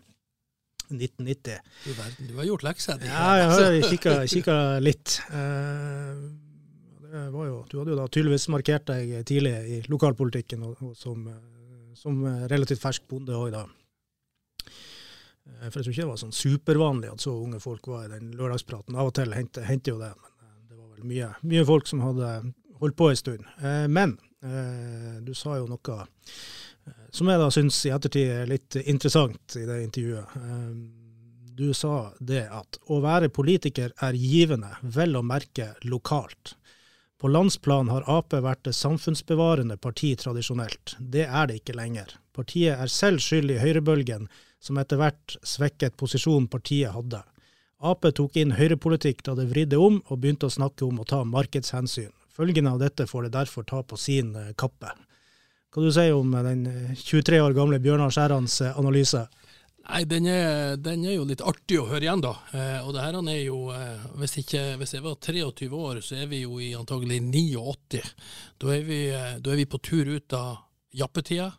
1990. 0.94 1.58
Du, 1.88 1.92
verden, 1.98 2.28
du 2.30 2.38
har 2.38 2.46
gjort 2.52 2.68
lekser? 2.68 3.02
Ja, 3.08 3.28
jeg 3.40 3.50
har 3.50 3.78
kikka, 3.90 4.16
kikka 4.36 4.58
litt. 4.84 5.18
Eh, 5.34 6.24
jo, 7.34 7.64
du 7.70 7.80
hadde 7.80 7.96
jo 7.96 7.98
da 7.98 8.10
tydeligvis 8.14 8.46
markert 8.54 8.92
deg 8.92 9.24
tidlig 9.26 9.56
i 9.66 9.80
lokalpolitikken 9.90 10.68
og, 10.70 10.78
og 10.86 10.94
som, 11.00 11.26
eh, 11.34 11.96
som, 11.98 12.22
relativt 12.52 12.84
fersk 12.84 13.10
bonde 13.10 13.34
òg 13.42 13.56
da. 13.56 13.66
Eh, 15.50 15.70
for 15.70 15.80
jeg 15.80 15.86
tror 15.86 15.94
ikke 15.94 16.04
det 16.04 16.12
var 16.12 16.22
sånn 16.22 16.36
supervanlig 16.38 17.14
at 17.14 17.24
så 17.24 17.36
unge 17.36 17.62
folk 17.64 17.88
var 17.92 18.08
i 18.08 18.14
den 18.14 18.34
lørdagspraten. 18.38 18.98
Av 18.98 19.12
og 19.12 19.16
til 19.18 19.34
hendte 19.36 19.94
jo 19.94 20.00
det, 20.02 20.12
men 20.16 20.32
eh, 20.32 20.60
det 20.70 20.78
var 20.78 20.92
vel 20.92 21.10
mye, 21.10 21.32
mye, 21.54 21.66
folk 21.68 21.90
som 21.90 22.04
hadde 22.06 22.30
holdt 22.82 23.00
på 23.00 23.10
en 23.10 23.20
stund. 23.20 23.50
Eh, 23.62 23.88
men 23.92 24.18
du 25.24 25.30
sa 25.40 25.54
jo 25.56 25.70
noe 25.72 25.94
som 27.16 27.30
jeg 27.32 27.40
da 27.40 27.46
syns 27.56 27.78
i 27.88 27.94
ettertid 27.96 28.28
er 28.28 28.50
litt 28.52 28.76
interessant 28.82 29.56
i 29.56 29.62
det 29.64 29.78
intervjuet. 29.86 30.34
Du 31.56 31.70
sa 31.72 32.10
det 32.20 32.42
at 32.52 32.76
å 32.92 32.98
være 33.00 33.32
politiker 33.32 33.94
er 34.04 34.18
givende, 34.20 34.74
vel 34.82 35.16
å 35.16 35.22
merke 35.24 35.70
lokalt. 35.88 36.58
På 37.16 37.32
landsplan 37.32 37.88
har 37.88 38.04
Ap 38.12 38.36
vært 38.36 38.66
det 38.68 38.76
samfunnsbevarende 38.76 39.78
parti 39.80 40.12
tradisjonelt. 40.20 40.98
Det 41.00 41.24
er 41.24 41.48
det 41.48 41.62
ikke 41.62 41.78
lenger. 41.80 42.18
Partiet 42.36 42.76
er 42.76 42.92
selv 42.92 43.24
skyld 43.24 43.54
i 43.56 43.62
høyrebølgen 43.64 44.28
som 44.64 44.80
etter 44.80 45.00
hvert 45.02 45.38
svekket 45.44 45.98
posisjonen 46.00 46.48
partiet 46.52 46.96
hadde. 46.96 47.20
Ap 47.84 48.06
tok 48.16 48.38
inn 48.40 48.56
høyrepolitikk 48.56 49.26
da 49.28 49.36
det 49.36 49.50
vridde 49.50 49.80
om, 49.82 50.00
og 50.08 50.22
begynte 50.24 50.48
å 50.48 50.54
snakke 50.54 50.86
om 50.88 51.02
å 51.04 51.08
ta 51.08 51.24
markedshensyn. 51.28 52.14
Følgene 52.34 52.72
av 52.72 52.80
dette 52.82 53.06
får 53.10 53.28
det 53.28 53.34
derfor 53.36 53.68
ta 53.68 53.84
på 53.84 54.00
sin 54.00 54.32
eh, 54.40 54.54
kappe. 54.58 54.94
Hva 55.74 55.84
du 55.84 55.92
sier 55.94 56.16
om 56.16 56.32
eh, 56.34 56.48
den 56.48 56.96
23 56.96 57.36
eh, 57.38 57.44
år 57.44 57.58
gamle 57.58 57.82
Bjørnar 57.84 58.14
Skjærans 58.14 58.62
analyse? 58.72 59.26
Nei, 59.84 60.06
den 60.08 60.30
er, 60.32 60.78
den 60.80 61.04
er, 61.04 61.18
jo 61.18 61.26
litt 61.28 61.44
artig 61.44 61.82
å 61.82 61.90
høre 61.90 62.08
igjen, 62.08 62.24
da. 62.24 62.32
Eh, 62.56 62.80
og 62.86 62.94
det 62.96 63.04
her 63.04 63.18
er 63.20 63.40
jo 63.42 63.58
eh, 63.76 64.06
hvis, 64.22 64.38
ikke, 64.46 64.62
hvis, 64.80 64.96
jeg 64.96 65.04
var 65.04 65.18
23 65.20 65.68
år, 65.76 66.00
så 66.06 66.22
er 66.24 66.30
vi 66.32 66.46
jo 66.46 66.56
i 66.64 66.72
antagelig 66.80 67.20
89. 67.20 68.04
Da 68.64 68.72
er 68.72 68.86
vi, 68.88 69.00
da 69.12 69.52
er 69.52 69.60
vi 69.60 69.68
på 69.68 69.82
tur 69.84 70.14
ut 70.16 70.38
av 70.40 70.64
jappetida. 70.96 71.52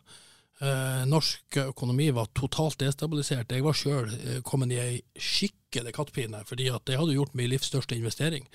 Eh, 0.63 1.03
norsk 1.11 1.57
økonomi 1.57 2.11
var 2.15 2.29
totalt 2.31 2.79
destabilisert. 2.79 3.51
Jeg 3.51 3.63
var 3.65 3.73
sjøl 3.75 4.07
eh, 4.15 4.37
kommet 4.47 4.71
i 4.71 4.77
ei 4.79 5.01
skikkelig 5.19 5.91
kattpine, 5.97 6.39
fordi 6.47 6.69
at 6.71 6.87
jeg 6.87 6.95
hadde 7.01 7.17
gjort 7.17 7.35
min 7.35 7.49
livs 7.51 7.67
største 7.67 7.91
investering. 7.97 8.47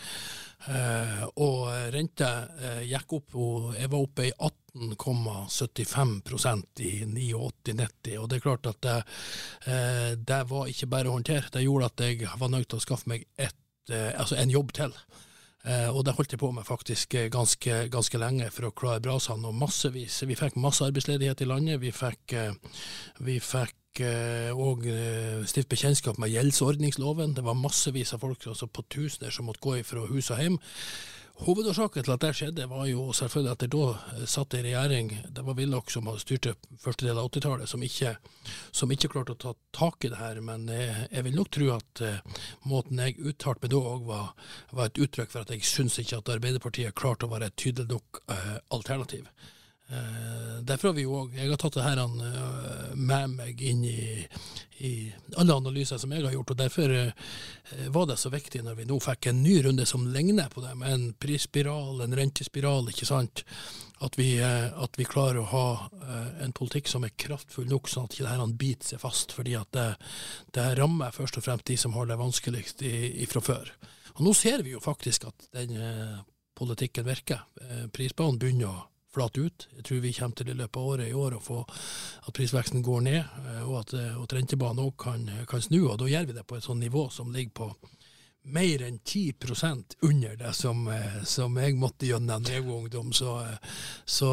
Eh, 0.73 1.21
og 1.45 1.69
renta 1.93 2.49
gikk 2.89 3.13
opp, 3.19 3.37
og 3.37 3.77
jeg 3.77 3.93
var 3.93 4.01
oppe 4.01 4.25
i 4.31 4.33
18,75% 4.33 6.81
i 6.87 7.05
89-90. 7.05 8.17
Og 8.17 8.25
det 8.31 8.37
er 8.39 8.47
klart 8.49 8.65
at 8.71 8.81
det, 8.87 8.99
det 10.25 10.43
var 10.49 10.73
ikke 10.73 10.93
bare 10.95 11.09
å 11.11 11.17
håndtere. 11.19 11.53
Det 11.53 11.67
gjorde 11.67 11.91
at 11.93 11.99
jeg 12.07 12.17
var 12.41 12.51
nødt 12.55 12.69
til 12.73 12.81
å 12.81 12.87
skaffe 12.87 13.11
meg 13.13 13.21
et, 13.37 13.61
altså 13.91 14.35
en 14.41 14.55
jobb 14.57 14.71
til. 14.79 14.93
Eh, 15.69 15.91
og 15.93 16.07
det 16.07 16.15
holdt 16.17 16.33
jeg 16.33 16.41
på 16.41 16.49
med 16.57 16.65
faktisk 16.65 17.15
eh, 17.19 17.29
ganske, 17.33 17.83
ganske 17.93 18.21
lenge 18.21 18.49
for 18.55 18.71
å 18.71 18.73
klare 18.77 19.03
brasene. 19.05 19.51
Og 19.51 19.59
massevis. 19.61 20.23
Vi 20.25 20.39
fikk 20.39 20.57
masse 20.61 20.87
arbeidsledighet 20.87 21.45
i 21.45 21.49
landet. 21.49 21.83
Vi 21.83 21.93
fikk, 21.93 22.37
eh, 22.39 22.81
vi 23.21 23.39
fikk 23.45 23.77
og 24.01 24.85
stift 25.51 25.69
bekjentskap 25.69 26.17
med 26.23 26.31
gjeldsordningsloven. 26.31 27.33
Det 27.35 27.43
var 27.43 27.59
massevis 27.59 28.15
av 28.15 28.23
folk 28.23 28.47
altså 28.47 28.69
på 28.71 28.85
tusener 28.87 29.35
som 29.35 29.49
måtte 29.51 29.61
gå 29.65 29.81
fra 29.85 30.05
hus 30.07 30.31
og 30.31 30.39
hjem. 30.39 30.61
Hovedårsaken 31.41 32.05
til 32.05 32.13
at 32.13 32.21
det 32.21 32.31
skjedde, 32.37 32.67
var 32.69 32.85
jo 32.85 33.07
selvfølgelig 33.17 33.53
at 33.55 33.63
det 33.63 33.69
da 33.73 33.85
eh, 33.97 34.25
satt 34.29 34.55
en 34.59 34.67
regjering, 34.67 35.13
det 35.33 35.45
var 35.47 35.57
Willoch 35.57 35.89
som 35.93 36.11
styrte 36.21 36.53
første 36.83 37.07
del 37.07 37.17
av 37.17 37.31
80-tallet, 37.31 37.71
som, 37.71 37.85
som, 38.77 38.93
ikke 38.93 39.09
klarte 39.15 39.33
å 39.33 39.41
ta 39.41 39.55
tak 39.73 40.05
i 40.05 40.11
det 40.13 40.19
her. 40.21 40.43
Men 40.45 40.69
jeg, 40.69 40.91
eh, 40.91 41.07
jeg 41.15 41.27
vil 41.29 41.39
nok 41.39 41.49
tro 41.57 41.71
at 41.79 42.03
uh, 42.05 42.43
måten 42.69 43.01
jeg 43.01 43.17
uttalte 43.33 43.65
meg 43.65 43.73
da 43.73 43.81
òg 43.95 44.05
var, 44.11 44.27
var, 44.75 44.91
et 44.91 45.01
uttrykk 45.01 45.33
for 45.33 45.47
at 45.47 45.55
jeg 45.55 45.65
syns 45.65 45.97
ikke 46.03 46.21
at 46.21 46.35
Arbeiderpartiet 46.37 46.99
klarte 47.01 47.25
å 47.25 47.33
være 47.33 47.49
et 47.49 47.59
tydelig 47.65 47.89
nok 47.95 48.21
uh, 48.29 48.59
alternativ. 48.77 49.33
Eh, 49.91 50.63
derfor 50.63 50.89
har 50.89 50.95
vi 50.95 51.03
jo 51.03 51.17
òg 51.19 51.33
Jeg 51.35 51.51
har 51.51 51.59
tatt 51.59 51.75
det 51.75 51.83
her 51.83 51.99
eh, 51.99 52.91
med 52.95 53.33
meg 53.35 53.63
inn 53.67 53.81
i, 53.83 54.23
i 54.87 54.91
alle 55.35 55.57
analyser 55.59 55.99
som 55.99 56.13
jeg 56.15 56.23
har 56.23 56.35
gjort, 56.37 56.53
og 56.55 56.61
derfor 56.61 56.93
eh, 56.95 57.89
var 57.91 58.07
det 58.07 58.21
så 58.23 58.31
viktig 58.31 58.63
når 58.63 58.77
vi 58.79 58.87
nå 58.87 59.01
fikk 59.03 59.27
en 59.33 59.41
ny 59.43 59.57
runde 59.67 59.87
som 59.91 60.07
ligner 60.15 60.47
på 60.53 60.63
det, 60.63 60.77
med 60.79 60.95
en 60.95 61.09
prisspiral, 61.19 62.05
en 62.05 62.15
rentespiral, 62.15 62.87
ikke 62.93 63.09
sant, 63.09 63.43
at 64.01 64.15
vi, 64.17 64.39
at 64.41 64.95
vi 64.97 65.05
klarer 65.05 65.43
å 65.43 65.49
ha 65.51 65.65
en 66.41 66.55
politikk 66.57 66.87
som 66.89 67.05
er 67.05 67.13
kraftfull 67.21 67.67
nok, 67.69 67.91
sånn 67.91 68.07
at 68.07 68.15
ikke 68.17 68.31
dette 68.31 68.47
biter 68.63 68.93
seg 68.95 69.03
fast. 69.03 69.35
fordi 69.37 69.59
at 69.59 69.69
det, 69.77 69.89
det 70.57 70.65
rammer 70.79 71.13
først 71.13 71.37
og 71.37 71.45
fremst 71.45 71.67
de 71.69 71.77
som 71.77 71.93
har 71.99 72.09
det 72.09 72.17
vanskeligst 72.17 72.87
fra 73.29 73.43
før. 73.45 73.75
Og 74.15 74.23
Nå 74.25 74.33
ser 74.39 74.65
vi 74.65 74.73
jo 74.73 74.81
faktisk 74.81 75.29
at 75.29 75.51
den 75.53 75.77
politikken 76.57 77.05
virker. 77.05 77.45
Prisbanen 77.93 78.41
begynner 78.41 78.71
å 78.71 78.89
flate 79.15 79.41
ut. 79.41 79.69
Jeg 79.77 79.85
tror 79.85 80.03
vi 80.05 80.13
kommer 80.13 80.37
til 80.37 80.53
i 80.53 80.57
løpet 80.59 80.81
av 80.81 80.91
året 80.93 81.09
i 81.11 81.17
år 81.17 81.37
å 81.37 81.43
få 81.43 81.61
at 81.67 82.35
prisveksten 82.37 82.85
går 82.87 83.01
ned, 83.07 83.23
eh, 83.23 83.63
og 83.67 83.81
at, 83.83 83.95
eh, 83.95 84.23
at 84.23 84.35
rentebanen 84.37 84.85
òg 84.85 84.97
kan, 84.99 85.31
kan, 85.49 85.63
snu. 85.63 85.89
og 85.89 85.99
Da 85.99 86.11
gjør 86.11 86.27
vi 86.27 86.37
det 86.39 86.47
på 86.47 86.57
et 86.57 86.67
sånt 86.67 86.81
nivå 86.81 87.11
som 87.11 87.33
ligger 87.33 87.51
på 87.51 87.75
mer 88.43 88.83
enn 88.83 88.99
10% 88.99 89.97
under 90.01 90.37
det 90.37 90.53
som, 90.57 90.89
eh, 90.89 91.23
som, 91.25 91.57
jeg 91.57 91.77
måtte 91.77 92.09
gjennom 92.09 92.45
da 92.45 92.55
jeg 92.55 92.65
var 92.65 92.79
ungdom. 92.79 93.13
Så, 93.13 93.35
så, 94.05 94.31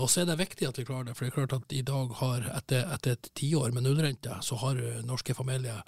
og 0.00 0.08
så 0.10 0.22
er 0.22 0.30
det 0.30 0.38
viktig 0.40 0.68
at 0.68 0.78
vi 0.80 0.86
klarer 0.88 1.10
det. 1.10 1.16
For 1.18 1.26
det 1.26 1.32
er 1.32 1.36
klart 1.36 1.56
at 1.58 1.76
i 1.76 1.82
dag 1.86 2.14
har, 2.20 2.48
etter, 2.56 2.88
etter 2.96 3.16
et 3.16 3.30
tiår 3.36 3.74
med 3.76 3.86
nullrente, 3.86 4.38
så 4.42 4.58
har 4.62 4.80
norske 5.04 5.36
familier 5.36 5.82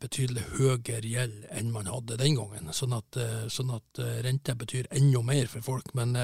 betydelig 0.00 0.46
høyere 0.54 1.02
gjeld 1.02 1.50
enn 1.50 1.74
man 1.74 1.90
hadde 1.90 2.20
den 2.20 2.38
gangen. 2.38 2.70
Sånn 2.76 2.94
at, 2.96 3.18
sånn 3.52 3.74
at 3.74 4.02
rente 4.24 4.54
betyr 4.58 4.88
enda 4.94 5.24
mer 5.26 5.50
for 5.50 5.66
folk. 5.66 5.92
Men, 5.98 6.16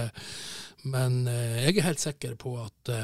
men 0.86 1.20
jeg 1.26 1.76
er 1.76 1.90
helt 1.90 2.02
sikker 2.02 2.38
på 2.40 2.56
at, 2.62 2.96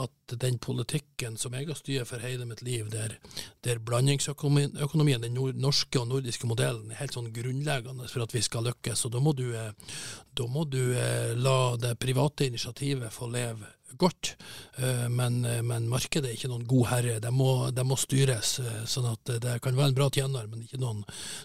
at 0.00 0.34
den 0.40 0.56
politikken 0.58 1.36
som 1.36 1.52
jeg 1.52 1.68
har 1.68 1.76
styrt 1.76 2.08
for 2.08 2.22
hele 2.24 2.46
mitt 2.48 2.62
liv, 2.64 2.88
der, 2.92 3.18
der 3.64 3.80
blandingsøkonomien, 3.84 5.20
den 5.24 5.36
norske 5.60 6.00
og 6.00 6.08
nordiske 6.08 6.48
modellen, 6.48 6.90
er 6.90 7.02
helt 7.02 7.16
sånn 7.16 7.32
grunnleggende 7.34 8.08
for 8.08 8.24
at 8.24 8.32
vi 8.32 8.40
skal 8.44 8.64
lykkes. 8.70 9.04
Og 9.04 9.12
da 9.12 9.20
må 9.20 9.34
du, 9.36 9.50
eh, 9.58 9.98
da 10.32 10.48
må 10.48 10.64
du 10.64 10.80
eh, 10.96 11.34
la 11.36 11.76
det 11.76 11.98
private 12.00 12.48
initiativet 12.48 13.12
få 13.12 13.28
leve 13.32 13.68
godt, 13.98 14.36
eh, 14.76 15.08
men, 15.08 15.44
eh, 15.44 15.62
men, 15.62 15.88
markedet 15.88 16.30
er 16.30 16.36
ikke 16.36 16.50
noen 16.50 16.66
god 16.68 16.86
herre. 16.90 17.18
Det 17.20 17.32
må, 17.32 17.70
det 17.74 17.84
må, 17.86 17.96
styres. 18.00 18.58
Eh, 18.62 18.84
sånn 18.88 19.08
at 19.10 19.32
det 19.42 19.58
kan 19.62 19.76
være 19.76 19.92
en 19.92 19.98
bra 19.98 20.08
tjener, 20.10 20.46
men 20.50 20.64
ikke 20.64 20.80
noen, 20.82 21.02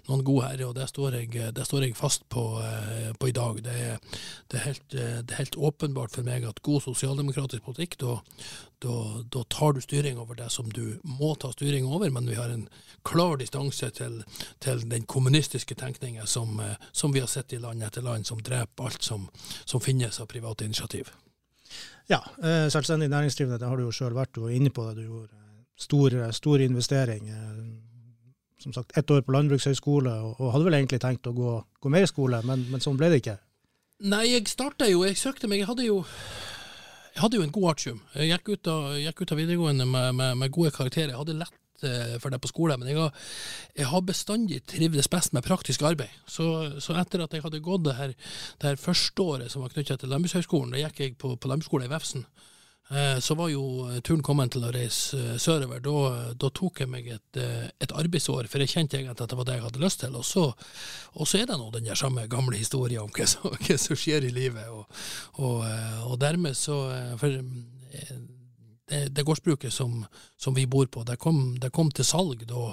noen 0.07 0.23
god 0.27 0.43
herre. 0.45 0.69
og 0.69 0.75
Det 0.75 0.87
står 0.89 1.19
jeg, 1.19 1.53
det 1.55 1.65
står 1.65 1.87
jeg 1.87 1.97
fast 1.97 2.27
på, 2.29 2.45
på, 3.19 3.27
i 3.29 3.35
dag. 3.35 3.61
Det 3.63 3.75
er, 3.75 3.99
det, 4.47 4.59
er 4.59 4.65
helt, 4.65 4.87
det 4.89 5.33
er, 5.33 5.37
helt, 5.41 5.57
åpenbart 5.57 6.15
for 6.15 6.27
meg 6.27 6.45
at 6.47 6.61
god 6.65 6.83
sosialdemokratisk 6.85 7.65
politikk, 7.65 7.97
da, 8.01 8.17
da, 8.83 8.95
da 9.33 9.43
tar 9.49 9.73
du 9.73 9.81
styring 9.81 10.19
over 10.21 10.37
det 10.37 10.49
som 10.53 10.69
du 10.71 10.99
må 11.03 11.33
ta 11.35 11.51
styring 11.51 11.87
over, 11.89 12.09
men 12.13 12.29
vi 12.29 12.37
har 12.37 12.53
en 12.53 12.67
klar 13.07 13.37
distanse 13.41 13.89
til, 13.95 14.21
til 14.63 14.83
den 14.89 15.07
kommunistiske 15.09 15.75
tenkningen 15.75 16.27
som, 16.27 16.61
som, 16.91 17.13
vi 17.13 17.23
har 17.23 17.31
sett 17.31 17.53
i 17.53 17.61
land 17.61 17.83
etter 17.83 18.05
land, 18.05 18.27
som 18.27 18.41
dreper 18.41 18.91
alt 18.91 19.03
som, 19.03 19.29
som 19.65 19.81
finnes 19.81 20.21
av 20.21 20.29
private 20.31 20.65
initiativ. 20.67 21.11
Ja, 22.07 22.21
eh, 22.39 22.67
selvstendig 22.71 23.09
næringsdrivende, 23.11 23.59
det 23.59 23.67
har 23.67 23.77
du 23.77 23.83
jo 23.87 23.95
sjøl 23.95 24.15
vært. 24.15 24.37
Inne 24.53 24.71
på 24.71 24.85
det. 24.87 25.01
Du 25.01 25.09
gjorde 25.09 25.41
stor, 25.77 26.15
stor 26.31 26.63
investering. 26.63 27.29
Eh, 27.29 28.63
som 28.63 28.73
sagt, 28.73 28.97
ett 28.97 29.11
år 29.11 29.21
på 29.21 29.35
landbrukshøyskole, 29.35 30.11
og 30.11 30.51
hadde 30.53 30.65
vel 30.65 30.79
egentlig 30.79 31.01
tenkt 31.03 31.27
å 31.29 31.35
gå, 31.35 31.51
gå 31.81 31.89
mer 31.93 32.07
i 32.07 32.09
skole, 32.09 32.41
men, 32.43 32.65
men, 32.71 32.81
sånn 32.81 32.97
ble 32.97 33.11
det 33.13 33.21
ikke? 33.21 33.37
Nei, 34.09 34.23
jeg 34.31 34.47
starta 34.49 34.87
jo, 34.89 35.03
jeg 35.05 35.17
søkte 35.17 35.49
meg, 35.49 35.61
jeg 35.61 35.69
hadde 35.69 35.85
jo 35.85 35.99
jeg 37.13 37.23
hadde 37.23 37.37
jo 37.39 37.45
en 37.45 37.53
god 37.53 37.69
artium. 37.71 38.01
Jeg 38.13 38.29
gikk 38.29 38.49
ut 38.53 38.67
av, 38.69 38.89
gikk 39.01 39.21
ut 39.23 39.31
av 39.33 39.39
videregående 39.41 39.85
med, 39.89 40.09
med, 40.17 40.35
med, 40.37 40.51
gode 40.53 40.69
karakterer. 40.73 41.13
Jeg 41.13 41.17
hadde 41.17 41.37
lett 41.37 41.55
Eh, 41.57 41.66
for 42.21 42.33
det 42.33 42.41
på 42.41 42.49
skole, 42.51 42.77
men 42.79 42.89
jeg 42.89 42.97
har, 42.97 43.29
jeg 43.77 43.89
har 43.91 44.03
bestandig 44.07 44.61
trivdes 44.65 45.09
best 45.11 45.33
med 45.37 45.45
praktisk 45.45 45.85
arbeid. 45.87 46.13
Så, 46.25 46.47
så, 46.83 46.97
etter 46.97 47.23
at 47.23 47.33
jeg 47.33 47.45
hadde 47.45 47.63
gått 47.63 47.85
det 47.85 47.97
her, 47.99 48.13
det 48.61 48.71
her 48.71 48.81
første 48.81 49.23
året 49.23 49.53
som 49.53 49.65
var 49.65 49.73
knyttet 49.75 50.01
til 50.01 50.13
Landbrukshøgskolen, 50.13 50.73
da 50.73 50.85
gikk 50.85 51.03
jeg 51.03 51.17
på, 51.21 51.35
på 51.35 51.51
landbruksskole 51.51 51.89
i 51.89 51.93
Vefsn. 51.93 52.25
Eh, 52.89 53.19
så 53.19 53.35
var 53.35 53.49
jo 53.51 53.63
turen 53.99 54.23
kommet 54.23 54.53
til 54.55 54.63
å 54.63 54.71
reise 54.71 55.19
eh, 55.19 55.39
sørover. 55.41 55.81
Da, 55.83 55.95
da 56.39 56.51
tok 56.55 56.81
jeg 56.83 56.91
meg 56.91 57.09
et, 57.17 57.39
et, 57.39 57.91
arbeidsår, 57.91 58.47
for 58.47 58.63
jeg 58.63 58.71
kjente 58.71 58.95
egentlig 58.95 59.17
at 59.17 59.25
det 59.27 59.39
var 59.39 59.49
det 59.49 59.57
jeg 59.57 59.65
hadde 59.65 59.83
lyst 59.83 60.01
til. 60.05 60.15
Og 60.15 60.23
så, 60.27 60.45
og 61.19 61.27
så 61.27 61.41
er 61.41 61.49
det 61.49 61.59
nå 61.59 61.67
den 61.75 61.89
der 61.89 61.99
samme 61.99 62.27
gamle 62.31 62.59
historien 62.59 63.03
om 63.03 63.11
hva 63.11 63.27
som, 63.27 63.51
hva 63.67 63.79
som 63.81 63.99
skjer 63.99 64.29
i 64.29 64.31
livet. 64.31 64.71
Og, 64.71 64.87
og, 65.43 65.67
og 66.07 66.17
dermed 66.21 66.55
så 66.55 66.79
For 67.19 67.41
det, 68.89 69.01
det 69.15 69.25
gårdsbruket 69.27 69.73
som, 69.73 70.05
som, 70.37 70.53
vi 70.53 70.65
bor 70.67 70.85
på, 70.85 71.03
det 71.03 71.17
kom, 71.19 71.57
det 71.59 71.73
kom, 71.75 71.91
til 71.91 72.07
salg 72.07 72.45
da 72.47 72.71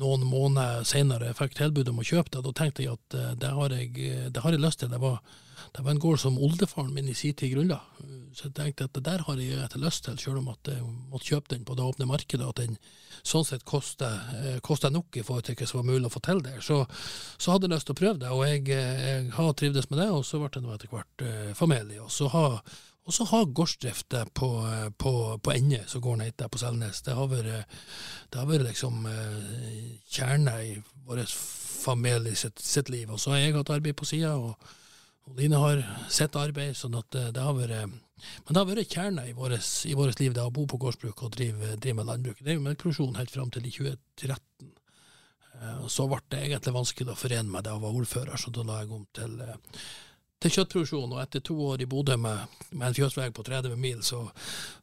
noen 0.00 0.26
måneder 0.26 0.82
senere. 0.88 1.30
Jeg 1.30 1.38
fikk 1.38 1.56
tilbud 1.58 1.92
om 1.92 2.02
å 2.02 2.06
kjøpe 2.06 2.32
det. 2.34 2.42
Da 2.46 2.52
tenkte 2.58 2.84
jeg 2.84 2.98
at 2.98 3.18
eh, 3.18 3.32
det 3.38 3.54
har 3.54 3.78
jeg, 3.78 3.94
det 4.34 4.42
har 4.42 4.56
jeg 4.56 4.64
lyst 4.64 4.82
til. 4.82 4.90
Det 4.90 5.00
var, 5.02 5.20
det 5.76 5.84
var, 5.84 5.92
en 5.94 6.02
gård 6.02 6.20
som 6.22 6.40
oldefaren 6.42 6.92
min 6.94 7.10
i 7.10 7.14
sin 7.14 7.36
tid 7.38 7.54
grunnla. 7.54 7.80
Så 8.34 8.48
jeg 8.48 8.56
tenkte 8.58 8.88
at 8.88 8.98
det 8.98 9.04
der 9.06 9.22
har 9.28 9.38
jeg 9.38 9.60
etter 9.62 9.82
lyst 9.82 10.04
til, 10.08 10.18
selv 10.18 10.40
om 10.42 10.50
at 10.50 10.70
jeg 10.72 10.82
måtte 10.82 11.30
kjøpe 11.30 11.54
den 11.54 11.66
på 11.66 11.76
det 11.78 11.86
åpne 11.86 12.08
markedet. 12.10 12.48
At 12.48 12.62
den 12.62 12.78
sånn 13.22 13.46
sett 13.46 13.62
koster, 13.64 14.18
eh, 14.58 14.90
nok 14.90 15.16
i 15.16 15.22
forhold 15.22 15.46
til 15.46 15.58
hva 15.60 15.68
som 15.70 15.80
var 15.80 15.92
mulig 15.92 16.08
å 16.10 16.14
få 16.16 16.24
til 16.24 16.42
der. 16.42 16.58
Så, 16.60 16.82
så 17.38 17.54
hadde 17.54 17.68
jeg 17.68 17.76
lyst 17.76 17.86
til 17.88 17.94
å 17.94 18.00
prøve 18.02 18.18
det, 18.24 18.32
og 18.34 18.42
jeg, 18.48 18.66
eh, 18.74 19.04
jeg 19.06 19.30
har 19.38 19.54
trivdes 19.54 19.88
med 19.90 20.02
det. 20.02 20.10
Og 20.10 20.26
så 20.26 20.42
ble 20.42 20.50
det 20.50 20.74
etter 20.74 20.92
hvert 20.92 21.24
eh, 21.28 21.54
familie. 21.54 22.02
Og 22.02 22.10
så 22.12 22.28
har 22.34 22.58
og 23.04 23.12
så 23.12 23.26
har 23.28 23.50
gårdsdrift 23.52 24.14
på, 24.34 24.48
på, 24.98 25.12
på 25.38 25.52
Ende, 25.52 25.82
som 25.86 26.00
gården 26.00 26.24
heter, 26.24 26.48
på 26.48 26.60
Selnes, 26.60 27.02
det 27.04 27.16
har 27.16 27.28
vært, 27.28 27.74
det 28.32 28.40
har 28.40 28.48
vært 28.48 28.64
liksom 28.70 29.04
eh, 29.10 29.98
kjerna 30.16 30.56
i 30.64 30.78
vår 31.04 31.24
familie 31.28 32.36
sitt, 32.38 32.62
sitt, 32.64 32.88
liv. 32.88 33.10
Og 33.12 33.20
så 33.20 33.34
har 33.34 33.42
jeg 33.42 33.58
hatt 33.58 33.74
arbeid 33.74 33.98
på 34.00 34.08
sida, 34.08 34.32
og, 34.40 34.56
og, 35.26 35.36
Line 35.36 35.60
har 35.60 35.82
sitt 36.12 36.36
arbeid. 36.36 36.76
sånn 36.78 36.96
at 36.96 37.10
det, 37.12 37.26
det 37.36 37.44
har 37.44 37.56
vært 37.58 38.00
men 38.24 38.54
det 38.54 38.60
har 38.60 38.68
vært 38.68 38.94
kjerna 38.94 39.26
i 39.28 39.34
vårt 39.36 40.20
liv, 40.20 40.32
det 40.32 40.40
å 40.40 40.52
bo 40.54 40.64
på 40.70 40.78
gårdsbruk 40.80 41.26
og 41.26 41.34
drive, 41.34 41.74
drive 41.76 41.98
med 41.98 42.08
landbruk. 42.08 42.40
Det 42.40 42.54
er 42.54 42.56
jo 42.56 42.64
melkeproduksjon 42.64 43.18
helt 43.18 43.32
fram 43.34 43.50
til 43.52 43.66
i 43.68 43.72
2013. 43.74 44.70
Eh, 45.60 45.84
så 45.92 46.06
ble 46.08 46.20
det 46.32 46.40
egentlig 46.46 46.76
vanskelig 46.76 47.12
å 47.12 47.18
forene 47.18 47.50
med 47.50 47.66
det 47.66 47.74
å 47.74 47.82
være 47.82 48.00
ordfører, 48.00 48.40
så 48.40 48.54
da 48.54 48.64
la 48.64 48.80
jeg 48.80 48.94
om 48.96 49.04
til 49.16 49.36
eh, 49.44 49.82
til 50.44 50.52
kjøttproduksjon, 50.58 51.12
og 51.16 51.22
etter 51.22 51.42
to 51.44 51.56
år 51.70 51.82
i 51.82 51.88
Bodø 51.88 52.16
med, 52.20 52.56
med 52.72 52.90
en 52.90 52.96
fjøsvei 52.96 53.30
på 53.34 53.44
30 53.46 53.76
mil, 53.80 54.02
så, 54.04 54.20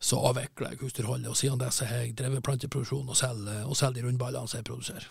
så 0.01 0.19
avvikla 0.31 0.73
jeg 0.73 0.81
husdyrholdet. 0.81 1.29
Og 1.31 1.37
siden 1.37 1.61
dess 1.61 1.83
har 1.85 2.01
jeg 2.01 2.15
drevet 2.17 2.43
planteproduksjon 2.45 3.09
og 3.09 3.19
selger, 3.19 3.65
og 3.67 3.77
selger 3.77 4.01
de 4.01 4.07
rundballene 4.07 4.49
som 4.49 4.61
jeg 4.61 4.69
produserer. 4.71 5.09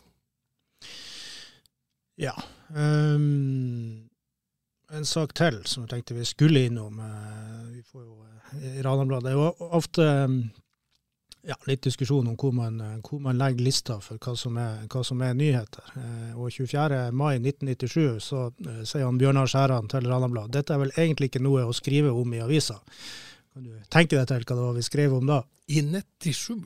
Ja. 2.21 2.35
Um, 2.69 4.11
en 4.93 5.07
sak 5.07 5.33
til 5.39 5.63
som 5.71 5.87
jeg 5.87 5.95
tenkte 5.95 6.19
vi 6.19 6.27
skulle 6.29 6.67
innom. 6.69 6.99
Uh, 6.99 7.71
vi 7.77 7.85
får 7.87 8.03
jo 8.03 8.19
i 8.59 8.83
Ranabladet. 8.83 9.25
Det 9.25 9.33
er 9.33 9.39
jo 9.39 9.71
ofte 9.71 10.09
um, 10.27 10.41
ja, 11.43 11.57
litt 11.67 11.83
diskusjon 11.83 12.29
om 12.29 12.37
hvor 12.39 12.53
man, 12.53 12.81
eh, 12.81 12.99
hvor 13.05 13.21
man, 13.23 13.39
legger 13.41 13.65
lista 13.65 13.97
for 14.05 14.21
hva 14.21 14.35
som 14.37 14.59
er, 14.61 14.85
hva 14.93 15.03
som 15.07 15.23
er 15.25 15.37
nyheter. 15.37 15.93
Eh, 15.97 16.37
og 16.37 16.53
24. 16.53 17.01
mai 17.17 17.39
1997 17.39 18.21
så 18.25 18.47
eh, 18.51 18.83
sier 18.89 19.07
han 19.07 19.21
Bjørnar 19.21 19.51
Skjæran 19.51 19.89
til 19.91 20.09
Ranabladet 20.11 20.59
dette 20.59 20.77
er 20.77 20.83
vel 20.85 20.95
egentlig 20.97 21.31
ikke 21.31 21.45
noe 21.45 21.65
å 21.67 21.77
skrive 21.77 22.13
om 22.13 22.37
i 22.37 22.43
avisa. 22.45 22.81
Kan 23.55 23.67
du 23.67 23.79
tenke 23.91 24.19
deg 24.19 24.29
til 24.29 24.45
hva 24.45 24.59
det 24.59 24.67
var 24.67 24.77
vi 24.77 24.87
skrev 24.87 25.17
om 25.17 25.31
da? 25.31 25.41
I 25.71 25.83
97? 25.87 26.61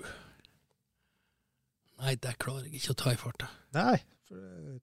Nei, 2.05 2.17
det 2.21 2.35
klarer 2.43 2.67
jeg 2.67 2.81
ikke 2.81 2.97
å 2.97 3.01
ta 3.05 3.15
i 3.15 3.21
farta. 3.21 3.49
Nei, 3.77 3.99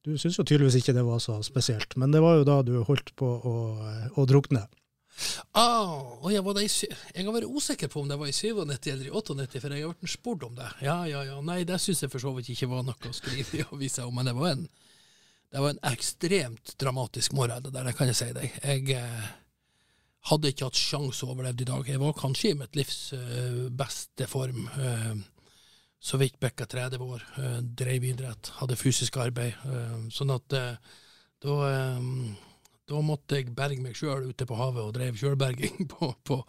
du 0.06 0.16
syns 0.18 0.40
jo 0.40 0.46
tydeligvis 0.48 0.80
ikke 0.80 0.96
det 0.96 1.04
var 1.06 1.20
så 1.22 1.36
spesielt. 1.46 1.98
Men 2.00 2.14
det 2.14 2.22
var 2.24 2.40
jo 2.40 2.48
da 2.48 2.62
du 2.66 2.78
holdt 2.88 3.12
på 3.20 3.28
å, 3.28 3.56
å 4.16 4.26
drukne. 4.30 4.64
Ah, 5.58 6.30
jeg, 6.32 6.44
var 6.46 6.60
i, 6.62 6.68
jeg 6.68 7.26
har 7.28 7.36
vært 7.36 7.50
usikker 7.52 7.92
på 7.92 8.02
om 8.02 8.10
det 8.10 8.18
var 8.20 8.30
i 8.30 8.36
97 8.36 8.92
eller 8.94 9.10
i 9.10 9.12
98, 9.12 9.60
for 9.62 9.76
jeg 9.76 9.84
har 9.84 9.92
vært 9.92 10.14
spurt 10.14 10.46
om 10.48 10.56
det. 10.58 10.70
Ja, 10.86 11.02
ja, 11.10 11.26
ja. 11.28 11.40
Nei, 11.46 11.62
det 11.68 11.82
syns 11.84 12.04
jeg 12.06 12.14
for 12.14 12.24
så 12.24 12.32
vidt 12.38 12.52
ikke 12.54 12.70
var 12.72 12.86
noe 12.88 13.12
å 13.12 13.16
skrive 13.16 13.60
i 13.60 13.66
avisa 13.68 14.08
om, 14.08 14.16
men 14.18 14.30
det 14.32 14.36
var 14.38 14.56
en, 14.56 14.64
det 15.52 15.64
var 15.64 15.74
en 15.74 15.84
ekstremt 15.92 16.74
dramatisk 16.82 17.36
morgen, 17.38 17.64
det 17.66 17.74
der, 17.76 17.90
det 17.90 17.96
kan 18.00 18.10
jeg 18.10 18.20
si 18.22 18.30
deg. 18.38 18.56
Jeg 18.64 18.98
eh, 18.98 19.28
hadde 20.32 20.54
ikke 20.54 20.70
hatt 20.70 20.80
sjanse 20.80 21.28
å 21.28 21.34
overleve 21.36 21.66
i 21.66 21.70
dag. 21.70 21.92
Jeg 21.92 22.02
var 22.02 22.18
kanskje 22.18 22.54
i 22.54 22.58
mitt 22.62 22.80
livs 22.80 23.02
eh, 23.18 23.68
beste 23.84 24.30
form. 24.32 24.64
Eh, 24.80 25.14
så 26.02 26.18
vidt 26.18 26.40
bikka 26.42 26.66
30 26.66 27.04
år, 27.06 27.26
eh, 27.38 27.60
drev 27.62 28.08
idrett, 28.10 28.54
hadde 28.58 28.80
fysisk 28.80 29.20
arbeid. 29.22 29.60
Eh, 29.68 29.98
sånn 30.14 30.34
at 30.34 30.56
eh, 30.58 30.96
da 31.44 31.58
da 32.90 33.00
måtte 33.06 33.40
jeg 33.40 33.54
berge 33.56 33.82
meg 33.84 33.96
sjøl 33.98 34.30
ute 34.32 34.48
på 34.48 34.58
havet, 34.60 34.84
og 34.84 34.94
drev 34.96 35.18
sjølberging 35.20 35.88
på, 35.94 36.12
på, 36.28 36.42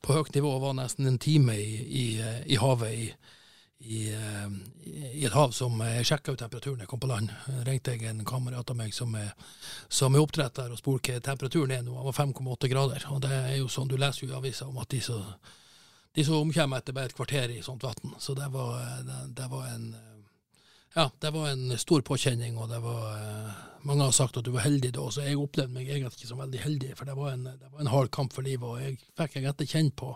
på, 0.00 0.18
høyt 0.18 0.34
nivå. 0.36 0.56
Var 0.62 0.76
nesten 0.80 1.08
en 1.10 1.20
time 1.22 1.56
i, 1.60 1.72
i, 1.84 2.04
i 2.50 2.60
havet 2.60 2.94
i, 2.94 3.08
i, 3.84 4.00
eh, 4.16 4.54
i, 4.88 5.24
et 5.26 5.34
hav 5.36 5.52
som 5.56 5.82
sjekka 6.02 6.32
ut 6.32 6.40
temperaturen 6.40 6.84
jeg 6.84 6.90
kom 6.90 7.02
på 7.02 7.10
land. 7.10 7.32
ringte 7.68 7.94
jeg 7.94 8.08
en 8.10 8.24
kamerat 8.26 8.70
av 8.72 8.78
meg 8.78 8.94
som 8.96 9.12
er, 9.18 9.34
som 9.88 10.14
er 10.14 10.24
oppdretter 10.24 10.72
og 10.72 10.80
spurte 10.80 11.18
hva 11.18 11.26
temperaturen 11.28 11.76
er 11.76 11.84
nå. 11.84 11.98
Den 11.98 12.08
var 12.08 12.16
5,8 12.16 12.72
grader. 12.72 13.10
Og 13.12 13.20
det 13.26 13.34
er 13.34 13.58
jo 13.60 13.68
sånn, 13.68 13.90
du 13.90 13.98
leser 14.00 14.26
jo 14.26 14.32
i 14.32 14.40
avisa 14.40 14.70
om 14.70 14.80
at 14.82 14.90
de 14.94 15.02
som 15.04 15.22
de 16.14 16.22
som 16.24 16.38
omkommer 16.38 16.78
etter 16.78 16.94
bare 16.94 17.10
et 17.10 17.16
kvarter 17.16 17.50
i 17.50 17.62
sånt 17.62 17.82
vann. 17.82 18.12
Så 18.22 18.36
det 18.38 18.46
var, 18.54 18.78
det, 19.02 19.16
det 19.34 19.48
var, 19.50 19.66
en 19.72 19.88
ja, 20.94 21.08
det 21.20 21.30
var 21.34 21.48
en 21.50 21.78
stor 21.78 22.04
påkjenning, 22.06 22.58
og 22.58 22.70
det 22.70 22.82
var 22.84 23.62
Mange 23.84 24.06
har 24.06 24.14
sagt 24.16 24.38
at 24.40 24.46
du 24.46 24.54
var 24.54 24.64
heldig 24.64 24.94
da, 24.96 25.02
så 25.12 25.26
jeg 25.26 25.36
opplevde 25.36 25.74
meg 25.74 25.90
egentlig 25.90 26.16
ikke 26.16 26.28
som 26.30 26.38
veldig 26.40 26.60
heldig, 26.62 26.94
for 26.96 27.04
det 27.04 27.16
var 27.18 27.34
en, 27.34 27.42
det 27.44 27.68
var 27.68 27.82
en 27.82 27.90
hard 27.92 28.08
kamp 28.16 28.32
for 28.32 28.46
livet, 28.46 28.64
og 28.64 28.80
jeg 28.80 28.96
fikk 29.18 29.44
etter 29.44 29.68
kjenne 29.68 29.92
på 29.92 30.14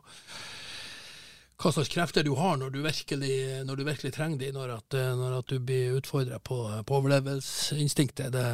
hva 1.58 1.72
slags 1.74 1.90
krefter 1.90 2.22
du 2.22 2.30
har 2.38 2.56
når 2.56 2.70
du 2.70 2.78
virkelig, 2.84 3.36
når 3.66 3.76
du 3.76 3.84
virkelig 3.84 4.12
trenger 4.14 4.38
dem, 4.38 4.54
når, 4.54 4.76
at, 4.78 4.96
når 5.18 5.40
at 5.40 5.50
du 5.50 5.58
blir 5.58 5.96
utfordra 5.98 6.38
på, 6.38 6.58
på 6.86 6.98
overlevelsesinstinktet. 7.00 8.30
Det, 8.32 8.44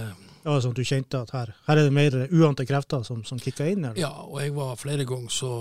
ja, 0.44 0.56
sånn 0.56 0.72
at 0.72 0.80
du 0.80 0.88
kjente 0.88 1.20
at 1.20 1.34
her, 1.36 1.52
her 1.68 1.80
er 1.80 1.90
det 1.90 1.94
mer 1.94 2.16
uante 2.32 2.64
krefter 2.68 3.04
som, 3.04 3.20
som 3.28 3.38
kicka 3.38 3.68
inn? 3.68 3.84
Eller? 3.84 4.00
Ja, 4.00 4.10
og 4.24 4.40
jeg 4.40 4.54
var 4.56 4.80
flere 4.80 5.04
ganger 5.08 5.32
så 5.32 5.52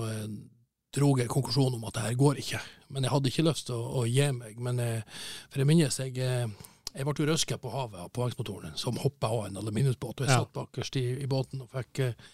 eh, 0.93 0.99
dro 0.99 1.15
jeg 1.17 1.31
konklusjonen 1.31 1.79
om 1.79 1.87
at 1.89 1.97
det 1.97 2.05
her 2.05 2.19
går 2.19 2.43
ikke. 2.43 2.61
Men 2.93 3.07
jeg 3.07 3.13
hadde 3.15 3.33
ikke 3.33 3.47
lyst 3.49 3.67
til 3.69 3.79
å, 3.79 4.03
å 4.03 4.05
gi 4.05 4.29
meg. 4.35 4.61
Men 4.61 4.79
eh, 4.79 5.25
for 5.49 5.63
jeg 5.63 5.69
minnes 5.69 5.99
jeg 5.99 6.21
eh, 6.21 6.47
jeg 6.93 7.07
ble 7.09 7.25
røska 7.25 7.57
på 7.57 7.71
havet 7.73 8.03
av 8.03 8.11
påhengsmotoren, 8.13 8.75
som 8.77 8.99
hoppa 9.01 9.31
av 9.33 9.47
en 9.47 9.57
aluminiumsbåt. 9.63 10.19
og 10.21 10.27
Jeg 10.27 10.29
ja. 10.29 10.43
satt 10.43 10.53
bakerst 10.53 10.97
i, 11.01 11.07
i 11.23 11.29
båten 11.29 11.63
og 11.65 11.71
fikk 11.73 12.03
eh, 12.05 12.31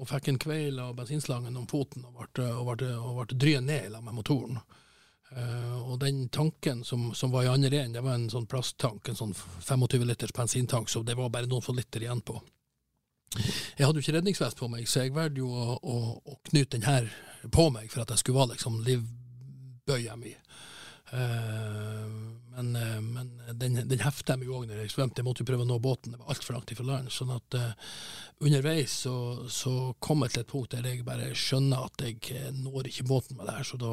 og 0.00 0.08
fikk 0.08 0.30
en 0.30 0.38
kveil 0.40 0.78
av 0.80 0.94
bensinslangen 0.96 1.56
om 1.56 1.66
foten 1.68 2.06
og 2.08 2.22
ble, 2.32 2.46
og 2.48 2.70
ble, 2.70 2.92
og 2.96 3.18
ble 3.20 3.36
dryet 3.38 3.66
ned 3.66 3.98
med 4.00 4.16
motoren. 4.16 4.60
Uh, 5.32 5.92
og 5.92 5.98
den 6.02 6.26
tanken 6.28 6.82
som, 6.84 7.10
som 7.16 7.32
var 7.32 7.46
i 7.46 7.50
andre 7.52 7.78
enden, 7.80 7.94
det 7.96 8.02
var 8.04 8.18
en 8.18 8.28
sånn 8.32 8.48
plasttank, 8.48 9.08
en 9.08 9.16
sånn 9.16 9.32
25 9.32 10.04
liters 10.04 10.34
bensintank, 10.36 10.90
så 10.92 11.00
det 11.04 11.16
var 11.16 11.30
bare 11.32 11.48
noen 11.48 11.64
få 11.64 11.72
liter 11.76 12.04
igjen 12.04 12.20
på. 12.24 12.36
Jeg 13.78 13.86
hadde 13.86 13.96
jo 13.96 14.04
ikke 14.04 14.16
redningsvest 14.18 14.58
på 14.60 14.68
meg, 14.68 14.88
så 14.88 15.06
jeg 15.06 15.14
valgte 15.16 15.40
jo 15.40 15.48
å, 15.48 15.78
å, 15.80 15.96
å, 16.20 16.36
knyte 16.50 16.76
den 16.76 16.84
her 16.84 17.08
på 17.50 17.68
meg 17.74 17.90
for 17.90 18.04
at 18.04 18.12
jeg 18.12 18.22
skulle 18.22 18.42
være 18.42 18.54
liksom 18.56 18.80
livbøya 18.86 20.16
mi. 20.20 20.34
Uh, 21.12 22.08
men, 22.56 22.76
uh, 22.76 23.00
men 23.04 23.32
den, 23.52 23.74
den 23.88 24.00
hefta 24.00 24.38
meg 24.40 24.48
òg 24.48 24.64
når 24.68 24.80
jeg 24.80 24.92
svømte. 24.94 25.20
Jeg 25.20 25.26
måtte 25.26 25.44
jo 25.44 25.48
prøve 25.50 25.66
å 25.66 25.68
nå 25.68 25.76
båten. 25.82 26.14
Det 26.14 26.22
var 26.22 26.32
altfor 26.32 26.56
langt 26.56 26.72
ifra 26.72 26.86
land. 26.88 27.10
sånn 27.12 27.34
at 27.34 27.56
uh, 27.58 27.96
underveis 28.40 28.94
så, 29.04 29.14
så, 29.52 29.92
kom 30.00 30.24
jeg 30.24 30.32
til 30.32 30.44
et 30.44 30.52
punkt 30.52 30.72
der 30.72 30.88
jeg 30.88 31.04
bare 31.04 31.32
skjønner 31.36 31.88
at 31.90 32.06
jeg 32.06 32.54
når 32.62 32.88
ikke 32.88 33.08
båten 33.10 33.36
med 33.36 33.50
det 33.50 33.58
her. 33.58 33.68
Så 33.68 33.80
da, 33.82 33.92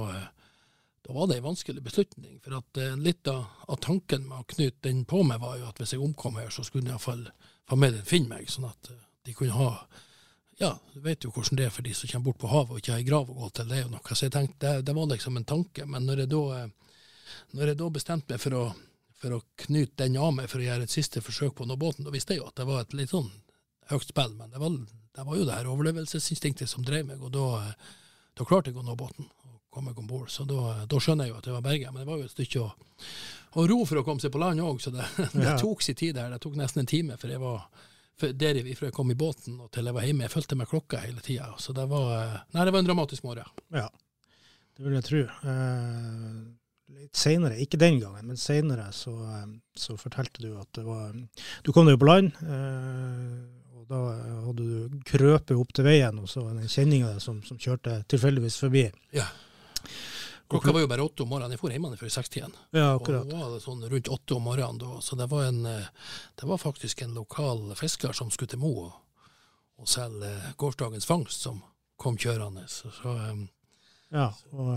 da 1.03 1.15
var 1.17 1.27
det 1.27 1.41
en 1.41 1.49
vanskelig 1.49 1.83
beslutning. 1.83 2.39
For 2.45 2.55
at 2.61 2.83
litt 3.03 3.27
av, 3.31 3.49
av, 3.67 3.81
tanken 3.83 4.29
med 4.29 4.39
å 4.39 4.49
knyte 4.55 4.87
den 4.87 5.03
på 5.09 5.25
meg, 5.27 5.43
var 5.43 5.59
jo 5.59 5.67
at 5.67 5.81
hvis 5.81 5.97
jeg 5.97 6.05
omkom 6.05 6.39
her, 6.39 6.53
så 6.55 6.63
skulle 6.63 6.87
iallfall 6.87 7.27
familien 7.69 8.07
finne 8.07 8.37
meg, 8.37 8.47
sånn 8.51 8.71
at 8.71 8.93
de 9.27 9.35
kunne 9.35 9.59
ha 9.59 9.73
ja, 10.59 10.73
du 10.93 10.99
vet 11.03 11.23
jo 11.23 11.31
hvordan 11.31 11.59
det 11.59 11.69
er 11.69 11.73
for 11.73 11.87
de 11.87 11.93
som 11.95 12.09
kommer 12.11 12.29
bort 12.29 12.41
på 12.41 12.51
havet 12.51 12.75
og 12.75 12.81
ikke 12.81 12.91
har 12.91 13.01
ei 13.01 13.07
grav 13.07 13.29
å 13.31 13.37
gå 13.37 13.49
til. 13.55 13.69
Det 13.69 13.77
er 13.77 13.85
jo 13.85 13.93
noe. 13.93 14.15
Så 14.15 14.27
jeg 14.27 14.35
tenkte, 14.35 14.59
det, 14.65 14.85
det 14.89 14.95
var 14.97 15.09
liksom 15.13 15.39
en 15.39 15.47
tanke. 15.47 15.85
Men 15.87 16.07
når 16.09 16.25
jeg 16.25 16.31
da 16.33 16.43
når 17.55 17.71
jeg 17.71 17.79
da 17.79 17.89
bestemte 17.93 18.33
meg 18.33 18.41
for 18.41 18.57
å, 18.57 18.63
for 19.19 19.35
å 19.35 19.41
knyte 19.65 20.03
den 20.03 20.17
av 20.21 20.33
meg 20.35 20.49
for 20.51 20.61
å 20.61 20.65
gjøre 20.65 20.85
et 20.87 20.93
siste 20.93 21.23
forsøk 21.23 21.55
på 21.57 21.65
å 21.65 21.69
nå 21.69 21.77
båten, 21.79 22.05
da 22.05 22.13
visste 22.13 22.35
jeg 22.35 22.43
jo 22.43 22.49
at 22.49 22.59
det 22.59 22.67
var 22.69 22.83
et 22.83 22.95
litt 22.97 23.13
sånn 23.13 23.29
høyt 23.89 24.11
spill, 24.11 24.35
men 24.37 24.53
det 24.53 24.61
var, 24.61 24.77
det 25.17 25.25
var 25.25 25.39
jo 25.39 25.47
det 25.47 25.57
her 25.57 25.69
overlevelsesinstinktet 25.71 26.69
som 26.69 26.85
drev 26.85 27.07
meg, 27.09 27.23
og 27.25 27.33
da, 27.33 27.73
da 28.37 28.47
klarte 28.47 28.69
jeg 28.69 28.77
å 28.77 28.85
nå 28.85 28.95
båten 28.99 29.25
og 29.25 29.61
komme 29.73 29.91
meg 29.91 30.01
om 30.01 30.09
bord. 30.09 30.29
Så 30.33 30.45
da, 30.49 30.83
da, 30.89 31.01
skjønner 31.01 31.25
jeg 31.25 31.33
jo 31.33 31.39
at 31.39 31.49
det 31.49 31.55
var 31.55 31.65
berget, 31.65 31.93
men 31.93 32.03
det 32.03 32.09
var 32.11 32.21
jo 32.21 32.29
et 32.29 32.35
stykke 32.35 32.65
å, 32.65 32.69
å 33.57 33.67
ro 33.71 33.79
for 33.89 34.01
å 34.01 34.05
komme 34.05 34.21
seg 34.21 34.33
på 34.33 34.41
land 34.41 34.61
òg, 34.61 34.81
så 34.83 34.93
det, 34.93 35.07
det 35.41 35.57
tok 35.61 35.85
sin 35.85 35.97
tid 35.97 36.17
der. 36.19 36.29
Det 36.35 36.41
tok 36.45 36.59
nesten 36.59 36.85
en 36.85 36.91
time, 36.91 37.17
for 37.21 37.33
jeg 37.33 37.41
var 37.41 37.65
der 38.19 38.59
fra 38.75 38.89
jeg 38.89 38.95
kom 38.95 39.11
i 39.11 39.17
båten 39.17 39.59
og 39.63 39.71
til 39.73 39.89
jeg 39.89 39.95
var 39.95 40.05
hjemme. 40.05 40.25
Jeg 40.27 40.33
fulgte 40.33 40.57
med 40.59 40.69
klokka 40.69 41.01
hele 41.03 41.23
tida. 41.25 41.49
Så 41.57 41.73
det 41.77 41.87
var, 41.89 42.45
nei, 42.53 42.65
det 42.65 42.73
var 42.75 42.83
en 42.83 42.89
dramatisk 42.89 43.25
morgen. 43.27 43.49
Ja, 43.75 43.87
det 44.79 44.85
vil 44.85 44.95
jeg 44.95 45.07
tro. 45.09 45.21
Eh, 45.51 46.35
litt 46.99 47.19
seinere, 47.19 47.59
ikke 47.59 47.79
den 47.81 47.99
gangen, 47.99 48.27
men 48.31 48.39
seinere, 48.39 48.89
så, 48.95 49.11
eh, 49.27 49.47
så, 49.75 49.97
fortalte 49.99 50.43
du 50.43 50.53
at 50.59 50.69
det 50.77 50.85
var 50.87 51.11
Du 51.63 51.73
kom 51.73 51.87
deg 51.87 51.97
jo 51.97 52.03
på 52.03 52.09
land, 52.09 52.31
eh, 52.43 53.33
og 53.75 53.85
da 53.89 53.99
hadde 54.47 54.63
du 54.63 55.01
krøpet 55.05 55.55
opp 55.57 55.73
til 55.75 55.87
veien, 55.89 56.19
og 56.19 56.29
så 56.31 56.45
var 56.45 56.55
det 56.55 56.63
en 56.63 56.75
kjenning 56.75 57.03
av 57.03 57.15
deg 57.15 57.23
som, 57.23 57.41
som, 57.43 57.59
kjørte 57.59 58.01
tilfeldigvis 58.07 58.59
forbi. 58.61 58.85
Ja. 59.15 59.27
Klokka 60.49 60.73
var 60.73 60.81
jo 60.81 60.89
bare 60.89 61.05
åtte 61.05 61.23
om 61.23 61.29
morgenen. 61.29 61.53
Jeg 61.53 61.61
dro 61.61 61.69
hjemmefra 61.69 61.99
før 62.01 62.13
sekstiden. 62.13 62.55
Ja, 62.73 62.95
akkurat. 62.95 63.27
Og 63.27 63.29
da 63.29 63.41
var 63.43 63.51
det 63.53 63.61
sånn 63.61 63.83
rundt 63.91 64.09
åtte 64.15 64.37
om 64.37 64.47
morgenen 64.49 64.81
da. 64.81 64.95
Så 65.05 65.17
det 65.19 65.27
var, 65.29 65.43
en, 65.51 65.59
eh, 65.69 66.15
det 66.41 66.49
var 66.49 66.61
faktisk 66.61 67.03
en 67.05 67.13
lokal 67.17 67.67
fisker 67.77 68.15
som 68.17 68.31
skulle 68.33 68.55
til 68.55 68.61
Mo 68.63 68.71
og, 68.87 68.95
og 69.77 69.89
selge 69.89 70.31
gårsdagens 70.57 71.05
fangst, 71.05 71.45
som 71.45 71.61
kom 72.01 72.17
kjørende. 72.17 72.65
Så, 72.71 72.89
så, 72.97 73.13
ja, 74.09 74.31
og 74.55 74.73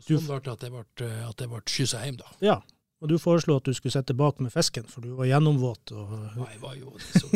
så 0.00 0.16
sånn 0.16 0.30
ble 0.30 0.40
det 0.46 0.54
at 0.54 0.64
jeg 0.64 0.72
ble, 0.72 1.10
at 1.28 1.44
jeg 1.44 1.52
ble 1.52 1.62
skyssa 1.68 2.02
hjem, 2.06 2.18
da. 2.22 2.32
Ja, 2.44 2.56
og 3.02 3.12
du 3.12 3.18
foreslo 3.20 3.58
at 3.60 3.68
du 3.68 3.74
skulle 3.76 3.92
sette 3.92 4.16
bak 4.16 4.40
med 4.40 4.54
fisken, 4.54 4.88
for 4.88 5.04
du 5.04 5.12
var 5.18 5.28
gjennomvåt. 5.28 5.92
Og... 5.92 6.16
Nei, 6.38 6.48
jeg 6.54 6.62
var 6.62 6.80
jo 6.80 6.96
så... 7.04 7.28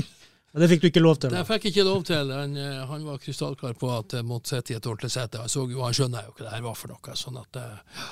Men 0.51 0.65
det 0.65 0.71
fikk 0.73 0.83
du 0.83 0.89
ikke 0.89 1.03
lov 1.05 1.21
til? 1.23 1.31
Det 1.35 1.45
fikk 1.47 1.69
jeg 1.69 1.75
ikke 1.77 1.87
lov 1.87 2.03
til. 2.09 2.33
Han, 2.35 2.57
eh, 2.59 2.81
han 2.91 3.07
var 3.07 3.23
krystallklar 3.23 3.77
på 3.79 3.93
at 3.95 4.17
jeg 4.19 4.27
måtte 4.27 4.57
sitte 4.57 4.75
i 4.75 4.79
et 4.81 4.89
ordentlig 4.91 5.13
sete. 5.15 5.45
Jeg 5.45 5.55
så 5.55 5.63
jo, 5.71 5.85
han 5.85 5.95
skjønner 5.95 6.27
jo 6.27 6.35
hva 6.35 6.47
det 6.47 6.57
her 6.57 6.67
var 6.67 6.77
for 6.79 6.91
noe. 6.91 7.15
sånn 7.19 7.39
at 7.39 7.61
eh, 7.61 8.03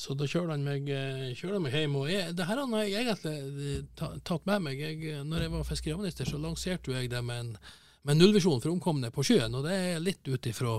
så 0.00 0.14
da 0.16 0.28
kjørte 0.30 0.54
han 0.54 0.64
meg, 0.64 0.86
eh, 0.86 1.34
kjørte 1.34 1.58
han 1.58 1.66
meg 1.66 1.74
hjem. 1.74 1.98
og 1.98 2.08
jeg, 2.12 2.36
Det 2.38 2.46
her 2.46 2.62
har 2.62 2.86
jeg 2.86 3.04
egentlig 3.04 3.82
tatt 3.98 4.46
med 4.46 4.66
meg. 4.68 4.80
Jeg, 4.80 5.24
når 5.26 5.46
jeg 5.46 5.54
var 5.56 5.68
fiskeriminister, 5.68 6.30
så 6.30 6.38
lanserte 6.38 6.94
jeg 6.94 7.10
det 7.10 7.24
med 7.26 7.44
en 7.44 7.54
med 8.02 8.16
nullvisjon 8.16 8.62
for 8.62 8.72
omkomne 8.72 9.10
på 9.12 9.24
sjøen. 9.28 9.54
Og 9.56 9.66
det 9.66 9.74
er 9.76 10.02
litt 10.02 10.28
ut 10.28 10.46
ifra 10.48 10.78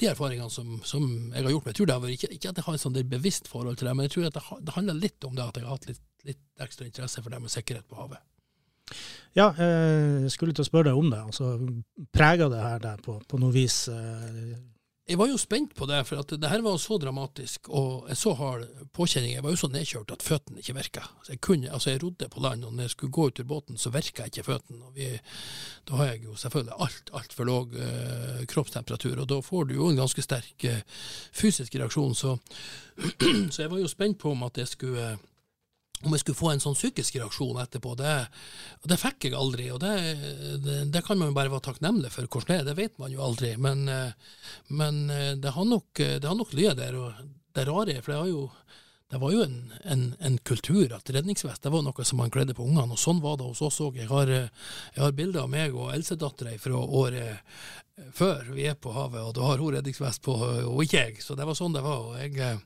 de 0.00 0.08
erfaringene 0.08 0.52
som, 0.52 0.78
som, 0.86 1.04
jeg 1.34 1.44
har 1.44 1.52
gjort. 1.52 1.66
Men 1.66 1.74
jeg 1.74 1.80
tror 1.80 1.90
det 1.90 1.98
vært, 2.04 2.16
ikke, 2.16 2.30
ikke, 2.38 2.52
at 2.52 2.60
jeg 2.60 2.68
har 2.68 2.78
et 2.78 2.84
sånn 2.84 3.00
bevisst 3.10 3.50
forhold 3.50 3.80
til 3.80 3.90
det, 3.90 3.96
men 3.96 4.08
jeg 4.08 4.14
tror 4.14 4.28
det, 4.28 4.44
det 4.64 4.76
handler 4.78 5.02
litt 5.02 5.28
om 5.28 5.34
det 5.36 5.44
at 5.44 5.60
jeg 5.60 5.66
har 5.66 5.76
hatt 5.76 5.90
litt, 5.90 6.06
litt, 6.24 6.40
ekstra 6.64 6.88
interesse 6.88 7.20
for 7.20 7.34
det 7.34 7.42
med 7.42 7.52
sikkerhet 7.52 7.88
på 7.90 7.98
havet. 8.00 8.22
Ja, 9.34 9.48
eh, 9.58 10.22
jeg 10.26 10.34
skulle 10.34 10.54
til 10.54 10.62
å 10.62 10.68
spørre 10.68 10.92
deg 10.92 11.00
om 11.00 11.10
det. 11.10 11.22
altså 11.24 11.56
Prega 12.14 12.50
det 12.52 12.62
her 12.62 12.84
deg 12.84 13.02
på, 13.02 13.18
på 13.28 13.40
noe 13.42 13.54
vis? 13.54 13.88
Eh, 13.90 14.54
jeg 15.04 15.18
var 15.20 15.28
jo 15.28 15.36
spent 15.36 15.74
på 15.76 15.84
det, 15.84 15.98
for 16.08 16.22
at 16.22 16.30
det 16.40 16.48
her 16.48 16.62
var 16.64 16.78
så 16.80 16.96
dramatisk 16.96 17.68
og 17.68 18.06
jeg 18.08 18.16
så 18.16 18.30
hard 18.38 18.62
påkjenning. 18.96 19.34
Jeg 19.34 19.44
var 19.44 19.52
jo 19.52 19.58
så 19.60 19.68
nedkjørt 19.68 20.14
at 20.14 20.24
føttene 20.24 20.62
ikke 20.62 20.76
virka. 20.78 21.02
Altså 21.18 21.34
jeg, 21.34 21.68
altså 21.68 21.90
jeg 21.90 22.00
rodde 22.00 22.28
på 22.32 22.40
land, 22.40 22.64
og 22.64 22.72
når 22.72 22.86
jeg 22.86 22.94
skulle 22.94 23.12
gå 23.12 23.26
ut 23.28 23.42
ur 23.42 23.50
båten, 23.50 23.76
så 23.76 23.92
virka 23.92 24.24
ikke 24.30 24.46
føttene. 24.46 25.10
Da 25.84 25.98
har 26.00 26.08
jeg 26.08 26.24
jo 26.24 26.38
selvfølgelig 26.40 26.78
alt 26.86 27.12
altfor 27.20 27.50
lav 27.50 27.76
eh, 27.76 28.40
kroppstemperatur, 28.48 29.20
og 29.20 29.28
da 29.28 29.42
får 29.44 29.68
du 29.68 29.76
jo 29.76 29.90
en 29.90 30.00
ganske 30.00 30.24
sterk 30.24 30.68
eh, 30.70 30.80
fysisk 31.36 31.76
reaksjon. 31.76 32.16
Så, 32.16 32.38
så, 33.52 33.60
jeg 33.60 33.70
var 33.74 33.84
jo 33.84 33.92
spent 33.92 34.22
på 34.24 34.32
om 34.32 34.48
at 34.48 34.62
jeg 34.62 34.72
skulle 34.72 35.18
om 36.06 36.16
jeg 36.16 36.24
skulle 36.24 36.38
få 36.38 36.50
en 36.52 36.62
sånn 36.62 36.76
psykisk 36.78 37.18
reaksjon 37.20 37.60
etterpå. 37.62 37.94
Det, 37.98 38.14
det 38.90 39.00
fikk 39.00 39.28
jeg 39.28 39.38
aldri, 39.38 39.68
og 39.74 39.80
det, 39.84 39.94
det, 40.64 40.78
det, 40.94 41.04
kan 41.06 41.20
man 41.20 41.30
jo 41.30 41.36
bare 41.36 41.52
være 41.52 41.66
takknemlig 41.68 42.12
for 42.14 42.28
hvordan 42.28 42.50
det 42.50 42.58
er. 42.60 42.68
Det 42.70 42.76
vet 42.80 42.98
man 43.02 43.14
jo 43.14 43.24
aldri. 43.24 43.54
Men, 43.60 43.86
men 44.68 45.00
det 45.40 45.54
har 45.56 45.68
nok, 45.68 46.02
det 46.22 46.36
nok 46.40 46.52
ligget 46.56 46.80
der. 46.80 46.98
Og 47.00 47.24
det 47.54 47.68
rare 47.68 48.00
for 48.02 48.12
det, 48.12 48.18
har 48.18 48.30
jo, 48.30 48.48
det 49.10 49.20
var 49.22 49.32
jo 49.34 49.44
en, 49.44 49.56
en, 49.84 50.04
en, 50.18 50.38
kultur 50.38 50.92
at 50.96 51.10
redningsvest 51.14 51.62
det 51.62 51.72
var 51.72 51.84
noe 51.86 52.06
som 52.06 52.18
man 52.18 52.32
kledde 52.34 52.56
på 52.56 52.66
ungene, 52.66 52.96
og 52.96 53.00
sånn 53.00 53.22
var 53.22 53.38
det 53.38 53.46
hos 53.46 53.62
oss 53.62 53.80
òg. 53.84 54.00
Jeg 54.02 54.10
har, 54.10 54.30
jeg 54.30 55.00
har 55.00 55.16
bilder 55.16 55.44
av 55.44 55.52
meg 55.52 55.76
og 55.76 55.92
eldstedattera 55.94 56.56
fra 56.58 56.82
året 56.82 57.58
før 58.14 58.48
vi 58.56 58.66
er 58.66 58.74
på 58.74 58.90
havet, 58.94 59.22
og 59.22 59.34
da 59.36 59.44
har 59.46 59.60
hun 59.62 59.74
redningsvest 59.76 60.24
på, 60.24 60.34
og 60.66 60.80
ikke 60.82 61.04
jeg. 61.04 61.20
Så 61.22 61.36
det 61.38 61.46
var 61.46 61.58
sånn 61.58 61.76
det 61.76 61.84
var. 61.84 62.08
og 62.10 62.18
jeg 62.18 62.58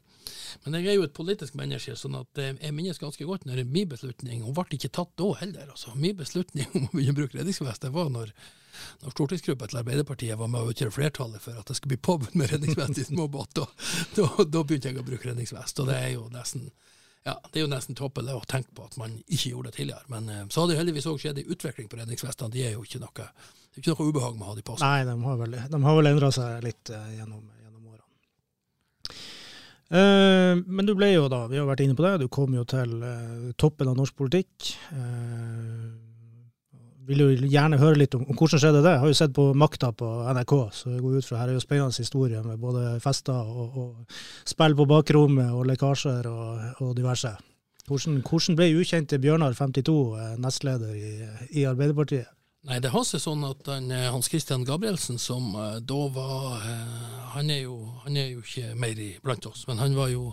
men 0.65 0.79
jeg 0.79 0.93
er 0.93 0.99
jo 0.99 1.05
et 1.07 1.15
politisk 1.17 1.57
menneske, 1.59 1.95
sånn 1.99 2.17
at 2.19 2.41
eh, 2.41 2.55
jeg 2.57 2.75
minnes 2.77 3.01
ganske 3.01 3.27
godt 3.29 3.47
når 3.49 3.65
min 3.69 3.89
beslutning 3.91 4.45
Hun 4.45 4.57
ble 4.57 4.79
ikke 4.79 4.93
tatt 4.95 5.13
da 5.21 5.29
heller. 5.41 5.71
altså. 5.73 5.95
Min 5.99 6.17
beslutning 6.19 6.69
om 6.75 6.89
å 6.89 6.93
begynne 6.93 7.17
å 7.17 7.21
bruke 7.21 7.39
redningsvest 7.39 7.87
det 7.87 7.93
var 7.95 8.11
når, 8.15 8.33
når 9.05 9.15
stortingsgruppa 9.17 9.71
til 9.71 9.81
Arbeiderpartiet 9.83 10.41
var 10.41 10.53
med 10.53 10.65
å 10.65 10.75
utgjøre 10.75 10.95
flertallet 10.95 11.45
for 11.45 11.59
at 11.61 11.71
det 11.71 11.79
skulle 11.79 11.97
bli 11.97 12.05
påbud 12.11 12.37
med 12.39 12.53
redningsvest 12.53 13.03
i 13.03 13.09
småbåt. 13.11 13.59
Da, 13.59 13.67
da, 14.19 14.29
da, 14.45 14.63
begynte 14.63 14.93
jeg 14.93 15.01
å 15.01 15.07
bruke 15.07 15.31
redningsvest. 15.31 15.83
Og 15.83 15.91
det 15.91 15.99
er 15.99 16.15
jo 16.17 16.29
nesten 16.35 16.71
ja, 17.27 17.35
det 17.53 17.61
er 17.61 17.67
jo 17.67 17.69
nesten 17.69 17.97
tåpelig 17.99 18.33
å 18.33 18.47
tenke 18.49 18.71
på 18.73 18.87
at 18.87 18.95
man 18.97 19.19
ikke 19.27 19.51
gjorde 19.51 19.73
det 19.73 19.81
tidligere. 19.81 20.07
Men 20.09 20.31
uh, 20.33 20.45
så 20.49 20.63
har 20.63 20.71
det 20.71 20.79
heldigvis 20.79 21.09
òg 21.11 21.19
skjedd 21.21 21.43
en 21.43 21.51
utvikling 21.53 21.91
på 21.91 21.99
redningsvestene. 21.99 22.55
De 22.55 22.63
er 22.65 22.77
jo 22.79 22.87
ikke 22.87 23.03
noe, 23.03 23.27
det 23.27 23.83
er 23.83 23.83
ikke 23.83 23.97
noe 23.99 24.09
ubehag 24.15 24.39
med 24.39 24.47
å 24.47 24.53
ha 24.53 24.57
de 24.57 24.65
på 24.65 24.79
seg. 24.79 24.87
Nei, 24.87 25.05
de 25.05 25.17
har 25.27 25.41
vel, 25.43 25.59
de 25.75 25.81
vel 25.85 26.11
endra 26.15 26.31
seg 26.33 26.65
litt 26.65 26.95
uh, 26.95 27.11
gjennom 27.19 27.43
Eh, 29.89 30.59
men 30.67 30.89
du 30.89 30.93
ble 30.97 31.13
jo 31.15 31.31
da, 31.33 31.47
vi 31.49 31.57
har 31.61 31.69
vært 31.69 31.85
inne 31.85 31.97
på 31.97 32.05
det, 32.05 32.19
du 32.21 32.29
kom 32.33 32.53
jo 32.53 32.67
til 32.69 32.99
uh, 33.01 33.49
toppen 33.57 33.89
av 33.89 33.97
norsk 33.97 34.17
politikk. 34.19 34.75
Uh, 34.93 35.97
vil 37.09 37.23
jo 37.25 37.29
gjerne 37.49 37.79
høre 37.81 38.03
litt 38.03 38.15
om, 38.19 38.27
om 38.29 38.37
hvordan 38.37 38.61
skjedde 38.61 38.83
det. 38.85 38.93
Jeg 38.93 39.03
har 39.03 39.13
jo 39.13 39.17
sett 39.17 39.35
på 39.37 39.47
Makta 39.57 39.95
på 39.97 40.09
NRK, 40.37 40.55
så 40.77 40.93
jeg 40.93 41.05
går 41.05 41.17
ut 41.17 41.29
fra 41.29 41.41
her 41.41 41.53
er 41.53 41.57
jo 41.57 41.65
spennende 41.65 42.05
historier 42.05 42.45
med 42.45 42.61
både 42.61 42.99
fester 43.01 43.33
og, 43.33 43.79
og 43.81 44.19
spill 44.49 44.77
på 44.77 44.89
bakrommet 44.91 45.55
og 45.57 45.65
lekkasjer 45.71 46.29
og, 46.29 46.83
og 46.85 46.93
diverse. 46.99 47.33
Hvordan, 47.89 48.21
hvordan, 48.21 48.59
ble 48.59 48.69
ukjente 48.77 49.17
Bjørnar 49.23 49.57
52 49.57 49.95
eh, 50.21 50.35
nestleder 50.45 50.93
i, 50.93 51.13
i 51.57 51.65
Arbeiderpartiet? 51.65 52.29
Nei, 52.69 52.83
det 52.85 52.91
har 52.93 53.05
seg 53.09 53.23
sånn 53.23 53.47
at 53.49 53.63
den, 53.65 53.87
eh, 53.95 54.11
Hans 54.13 54.29
Christian 54.29 54.67
Gabrielsen, 54.69 55.17
som 55.17 55.55
uh, 55.57 55.79
da 55.81 56.01
var 56.13 56.59
uh, 56.61 57.31
han, 57.33 57.49
er 57.49 57.63
jo, 57.63 57.79
han, 58.03 58.19
er 58.21 58.35
jo, 58.35 58.43
ikke 58.45 58.75
mer 58.77 59.01
blant 59.25 59.49
oss, 59.49 59.65
men 59.71 59.81
han 59.81 59.97
var 59.97 60.13
jo 60.13 60.31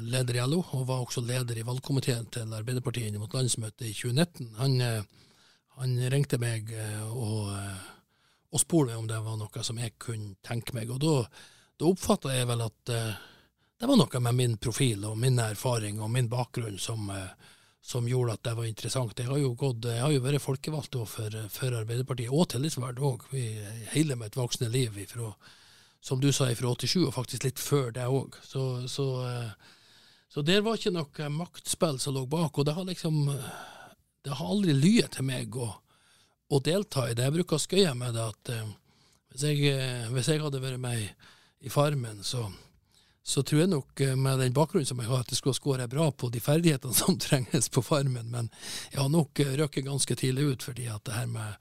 leder 0.00 0.38
i 0.38 0.44
LO, 0.48 0.62
og 0.74 0.86
var 0.88 1.02
også 1.04 1.20
leder 1.20 1.58
i 1.60 1.64
valgkomiteen 1.66 2.24
til 2.32 2.54
Arbeiderpartiet 2.56 3.10
inn 3.10 3.20
mot 3.20 3.34
landsmøtet 3.36 3.84
i 3.84 3.92
2019. 3.92 4.46
Han, 4.56 4.78
han 5.76 5.92
ringte 6.10 6.38
meg 6.40 6.72
og, 7.12 7.52
og 8.48 8.62
spurte 8.62 8.96
om 8.96 9.04
det 9.06 9.20
var 9.22 9.36
noe 9.36 9.64
som 9.66 9.76
jeg 9.76 9.92
kunne 10.00 10.38
tenke 10.40 10.72
meg, 10.74 10.88
og 10.88 11.02
da, 11.04 11.12
da 11.76 11.90
oppfatta 11.90 12.32
jeg 12.32 12.48
vel 12.48 12.64
at 12.64 12.94
det 13.76 13.90
var 13.90 14.00
noe 14.00 14.24
med 14.24 14.38
min 14.40 14.56
profil 14.56 15.04
og 15.04 15.20
min 15.20 15.36
erfaring 15.44 16.00
og 16.00 16.10
min 16.16 16.32
bakgrunn 16.32 16.80
som 16.80 17.12
uh, 17.12 17.28
som 17.86 18.08
gjorde 18.08 18.34
at 18.34 18.42
det 18.42 18.56
var 18.58 18.66
interessant. 18.66 19.18
Jeg 19.18 19.30
har 19.30 19.38
jo, 19.38 19.52
gått, 19.54 19.84
jeg 19.86 20.02
har 20.02 20.10
jo 20.10 20.22
vært 20.24 20.42
folkevalgt 20.42 20.96
for, 21.06 21.36
for, 21.54 21.76
Arbeiderpartiet, 21.78 22.32
og 22.34 22.48
tillitsvalgt 22.50 22.98
òg, 22.98 23.28
hele 23.92 24.16
mitt 24.18 24.34
voksne 24.34 24.66
liv. 24.72 24.96
Ifra, 24.98 25.30
som 26.02 26.18
du 26.22 26.32
sa, 26.34 26.48
fra 26.58 26.72
87, 26.74 27.04
og 27.06 27.14
faktisk 27.14 27.46
litt 27.46 27.62
før 27.62 27.92
det 27.94 28.08
òg. 28.10 28.34
Så, 28.42 28.64
så, 28.90 29.06
eh, 29.28 29.70
så, 30.34 30.42
der 30.42 30.64
var 30.66 30.80
ikke 30.80 30.96
noe 30.96 31.30
maktspill 31.36 32.00
som 32.02 32.18
lå 32.18 32.24
bak. 32.30 32.58
Og 32.58 32.66
det 32.66 32.74
har 32.74 32.90
liksom 32.90 33.30
Det 34.26 34.34
har 34.34 34.48
aldri 34.50 34.72
lyet 34.74 35.12
til 35.14 35.22
meg 35.22 35.54
å, 35.54 35.68
å 36.50 36.58
delta 36.58 37.04
i 37.06 37.14
det. 37.14 37.28
Jeg 37.28 37.36
bruker 37.36 37.54
å 37.54 37.62
skøye 37.62 37.92
med 37.94 38.16
det 38.18 38.24
at 38.26 38.50
eh, 38.50 38.72
hvis 39.30 39.44
jeg, 39.46 39.62
eh, 39.70 40.08
hvis 40.10 40.32
jeg 40.32 40.42
hadde 40.42 40.58
vært 40.58 40.82
med 40.82 41.06
i 41.62 41.70
Farmen, 41.70 42.24
så 42.26 42.48
så 43.26 43.42
tror 43.42 43.60
jeg 43.60 43.70
nok 43.72 44.00
eh, 44.00 44.12
med 44.14 44.38
den 44.38 44.52
bakgrunnen 44.54 44.86
som 44.86 45.00
jeg 45.02 45.08
har, 45.10 45.24
at 45.24 45.30
det 45.32 45.36
skulle 45.40 45.58
skåre 45.58 45.88
bra 45.90 46.04
på 46.14 46.28
de 46.30 46.38
ferdighetene 46.38 46.94
som 47.00 47.16
trenges 47.18 47.66
på 47.74 47.82
Farmen. 47.82 48.28
Men 48.30 48.50
jeg 48.92 49.00
har 49.00 49.08
nok 49.10 49.40
eh, 49.42 49.56
røkket 49.58 49.88
ganske 49.88 50.16
tidlig 50.20 50.44
ut, 50.52 50.66
fordi 50.68 50.86
at 50.92 51.02
det 51.08 51.16
her 51.16 51.26
med, 51.26 51.56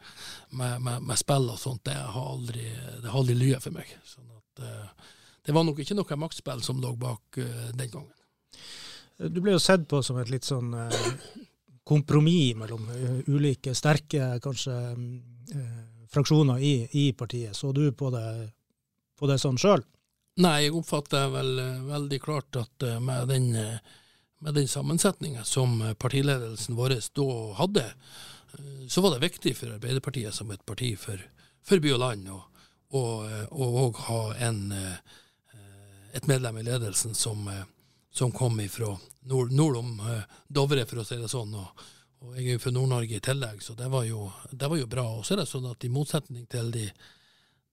med, 0.52 0.84
med, 0.86 1.08
med 1.10 1.18
spill 1.18 1.50
og 1.50 1.58
sånt, 1.58 1.82
det 1.90 1.96
har 1.98 2.28
aldri, 2.36 2.68
aldri 3.10 3.38
lyet 3.40 3.66
for 3.66 3.74
meg. 3.74 3.90
Sånn 4.06 4.30
at, 4.30 4.62
uh, 4.62 5.10
det 5.48 5.56
var 5.58 5.66
nok 5.66 5.82
ikke 5.82 5.98
noe 5.98 6.20
maktspill 6.22 6.62
som 6.66 6.84
lå 6.84 6.94
bak 7.02 7.42
den 7.74 7.90
gangen. 7.90 8.14
Du 9.18 9.42
ble 9.42 9.56
jo 9.56 9.64
sett 9.64 9.90
på 9.90 10.04
som 10.06 10.22
et 10.22 10.30
litt 10.30 10.46
sånn 10.46 10.70
kompromiss 11.86 12.58
mellom 12.58 12.88
ulike 13.30 13.74
sterke 13.78 14.36
kanskje 14.44 14.74
fraksjoner 16.14 16.62
i, 16.62 16.74
i, 16.92 17.06
partiet. 17.14 17.56
Så 17.58 17.72
du 17.72 17.92
på 17.94 18.10
det, 18.14 18.26
på 19.18 19.30
det 19.30 19.38
sånn 19.42 19.62
sjøl? 19.62 19.86
Nei, 20.36 20.66
jeg 20.66 20.74
oppfatter 20.76 21.30
vel 21.32 21.60
eh, 21.64 21.84
veldig 21.88 22.18
klart 22.20 22.58
at 22.60 22.84
eh, 22.84 22.98
med 23.00 23.30
den, 23.32 23.54
eh, 23.56 23.78
med 24.44 24.58
den 24.58 24.68
sammensetninga 24.68 25.46
som 25.48 25.78
partiledelsen 25.96 26.76
vår 26.76 26.98
da 27.16 27.28
hadde, 27.56 27.86
så 28.90 29.02
var 29.02 29.16
det 29.16 29.24
viktig 29.24 29.54
for 29.56 29.78
Arbeiderpartiet 29.78 30.36
som 30.36 30.52
et 30.52 30.66
parti 30.68 30.92
for, 31.00 31.20
for 31.64 31.80
by 31.84 31.94
og 31.96 32.02
land 32.04 32.28
å 32.32 33.06
òg 33.52 33.98
ha 34.08 34.20
en, 34.48 34.60
et 36.16 36.28
medlem 36.30 36.62
i 36.62 36.64
ledelsen 36.64 37.16
som, 37.16 37.50
som 38.16 38.32
kom 38.32 38.60
ifra 38.64 38.94
nord, 39.28 39.52
nord, 39.52 39.82
om 39.82 40.00
Dovre, 40.48 40.86
for 40.88 41.02
å 41.02 41.08
si 41.08 41.18
det 41.20 41.32
sånn. 41.32 41.52
Og, 41.60 41.84
og 42.24 42.38
jeg 42.38 42.46
er 42.46 42.56
jo 42.56 42.64
fra 42.64 42.76
Nord-Norge 42.78 43.18
i 43.18 43.26
tillegg, 43.28 43.60
så 43.64 43.76
det 43.76 43.90
var 43.92 44.08
jo, 44.08 44.30
det 44.52 44.72
var 44.72 44.80
jo 44.80 44.88
bra. 44.88 45.08
Og 45.18 45.28
så 45.28 45.36
er 45.36 45.44
det 45.44 45.50
sånn 45.52 45.68
at 45.68 45.84
i 45.84 45.92
motsetning 45.92 46.48
til 46.52 46.72
de 46.76 46.86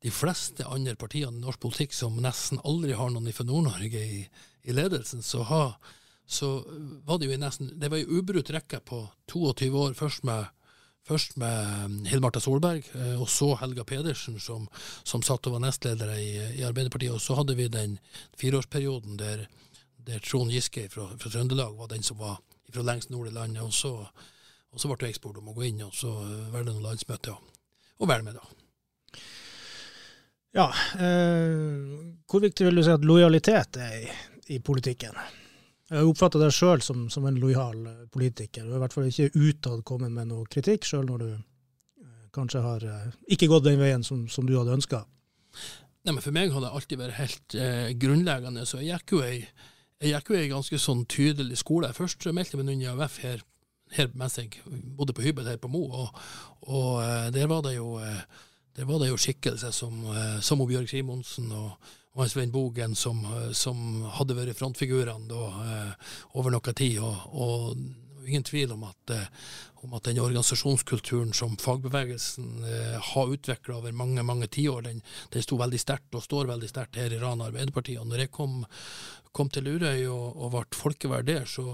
de 0.03 0.11
fleste 0.11 0.67
andre 0.67 0.95
partiene 0.99 1.38
i 1.38 1.45
norsk 1.45 1.61
politikk 1.62 1.95
som 1.95 2.17
nesten 2.23 2.61
aldri 2.67 2.97
har 2.99 3.12
noen 3.12 3.31
fra 3.35 3.47
Nord-Norge 3.47 4.01
i, 4.03 4.23
i, 4.67 4.75
ledelsen, 4.75 5.23
så, 5.23 5.45
ha, 5.47 5.62
så, 6.27 6.57
var 7.07 7.21
det 7.21 7.29
jo 7.31 7.38
nesten 7.38 7.71
Det 7.79 7.91
var 7.91 8.03
ei 8.03 8.19
ubrutt 8.19 8.51
rekke 8.51 8.83
på 8.87 9.05
22 9.31 9.71
år, 9.79 9.95
først 9.99 10.27
med, 10.27 10.51
først 11.07 11.37
med 11.38 12.09
Hilmarta 12.11 12.43
Solberg, 12.43 12.88
eh, 12.99 13.15
og 13.15 13.29
så 13.31 13.53
Helga 13.61 13.85
Pedersen, 13.87 14.41
som, 14.43 14.67
som 15.07 15.23
satt 15.23 15.47
og 15.47 15.57
var 15.57 15.62
nestleder 15.69 16.11
i, 16.17 16.31
i, 16.59 16.65
Arbeiderpartiet. 16.67 17.15
Og 17.15 17.23
så 17.23 17.38
hadde 17.38 17.57
vi 17.59 17.69
den 17.71 17.99
fireårsperioden 18.41 19.21
der, 19.23 19.47
der 20.03 20.25
Trond 20.27 20.51
Giske 20.51 20.88
fra, 20.91 21.12
fra, 21.15 21.31
Trøndelag 21.31 21.79
var 21.79 21.93
den 21.95 22.03
som 22.03 22.19
var 22.19 22.41
fra 22.73 22.83
lengst 22.87 23.15
nord 23.15 23.31
i 23.31 23.37
landet. 23.37 23.62
Og 23.62 23.71
så, 23.77 23.95
og 24.73 24.83
så 24.83 24.91
ble 24.91 25.12
jeg 25.12 25.21
spurt 25.21 25.38
om 25.38 25.53
å 25.53 25.55
gå 25.55 25.69
inn, 25.69 25.87
og 25.87 25.95
så 25.95 26.11
var 26.51 26.65
det 26.65 26.73
noen 26.73 26.91
landsmøter, 26.91 27.38
og 28.03 28.11
være 28.11 28.27
med, 28.27 28.41
da. 28.41 28.62
Ja, 30.53 30.67
eh, 30.95 31.69
hvor 32.29 32.43
viktig 32.45 32.67
vil 32.67 32.77
du 32.77 32.83
si 32.85 32.93
at 32.93 33.05
lojalitet 33.09 33.79
er 33.81 33.95
i, 34.03 34.11
i 34.53 34.59
politikken? 34.61 35.17
Jeg 35.93 36.09
oppfatter 36.09 36.43
deg 36.43 36.53
sjøl 36.53 36.83
som, 36.85 37.07
som, 37.12 37.25
en 37.29 37.38
lojal 37.41 37.79
eh, 37.88 38.03
politiker. 38.12 38.67
Du 38.67 38.75
har 38.75 38.83
i 38.83 38.83
hvert 38.85 38.97
fall 38.97 39.09
ikke 39.09 39.31
utad 39.33 39.81
kommet 39.88 40.12
med 40.12 40.29
noe 40.29 40.45
kritikk, 40.53 40.85
sjøl 40.88 41.09
når 41.09 41.25
du 41.25 41.31
eh, 41.33 42.29
kanskje 42.37 42.65
har 42.65 42.85
eh, 42.85 43.09
ikke 43.33 43.49
gått 43.55 43.65
den 43.71 43.81
veien 43.81 44.05
som, 44.05 44.27
som 44.29 44.49
du 44.49 44.53
hadde 44.59 44.77
ønska. 44.77 45.07
For 46.21 46.35
meg 46.35 46.53
har 46.53 46.65
det 46.65 46.75
alltid 46.77 47.01
vært 47.01 47.21
helt 47.21 47.57
eh, 47.57 47.88
grunnleggende. 48.05 48.69
så 48.69 48.83
Jeg 48.83 49.01
gikk 49.01 49.17
jo 49.17 49.25
ei, 49.25 49.43
jeg 50.05 50.17
gikk 50.19 50.33
jo 50.35 50.41
ei 50.41 50.53
ganske 50.53 50.85
sånn 50.85 51.05
tydelig 51.09 51.62
skole. 51.65 51.95
Først 51.97 52.29
meldte 52.29 52.59
jeg 52.59 52.65
meg 52.65 52.77
under 52.77 53.07
AUF 53.07 53.21
her, 53.25 53.45
her 53.97 54.12
mens 54.12 54.37
jeg 54.37 54.53
bodde 54.69 55.17
på 55.17 55.25
hybel 55.25 55.49
her 55.49 55.61
på 55.62 55.73
Mo, 55.73 55.87
og, 55.88 56.25
og 56.69 56.97
eh, 57.07 57.29
der 57.33 57.49
var 57.49 57.65
det 57.65 57.79
jo 57.79 57.95
der 58.76 58.88
var 58.88 59.02
det 59.02 59.11
jo 59.11 59.18
skikkelser 59.20 59.72
som, 59.74 60.04
eh, 60.16 60.38
som 60.40 60.62
Bjørg 60.64 60.88
Simonsen 60.88 61.50
og, 61.52 61.90
og 62.16 62.30
Svein 62.30 62.52
Bogen 62.52 62.94
som, 62.96 63.20
eh, 63.24 63.50
som, 63.52 64.02
hadde 64.16 64.37
vært 64.38 64.56
frontfigurene 64.56 65.28
da, 65.28 65.42
eh, 65.66 66.14
over 66.40 66.54
noe 66.54 66.72
tid. 66.72 66.98
Og, 67.04 67.37
og 67.37 68.26
ingen 68.26 68.46
tvil 68.46 68.72
om 68.72 68.87
at, 68.87 69.12
om 69.82 69.96
at, 69.98 70.04
den 70.06 70.22
organisasjonskulturen 70.22 71.32
som 71.35 71.56
fagbevegelsen 71.58 72.62
har 73.02 73.32
utvikla 73.35 73.80
over 73.80 73.92
mange 73.92 74.22
mange 74.22 74.46
tiår, 74.46 74.85
den, 74.87 75.00
den 75.35 75.42
sto 75.42 75.58
veldig 75.58 75.80
sterkt 75.82 76.14
og 76.14 76.22
står 76.22 76.46
veldig 76.52 76.70
sterkt 76.70 77.00
her 77.02 77.12
i 77.12 77.18
Rana 77.18 77.50
Arbeiderparti. 77.50 77.96
Og 77.98 78.06
når 78.06 78.24
jeg 78.24 78.32
kom, 78.32 78.61
kom 79.35 79.50
til 79.50 79.66
Lurøy 79.66 80.06
og, 80.06 80.38
og 80.38 80.54
ble 80.54 80.64
folkeverd 80.78 81.26
der, 81.26 81.50
så, 81.50 81.66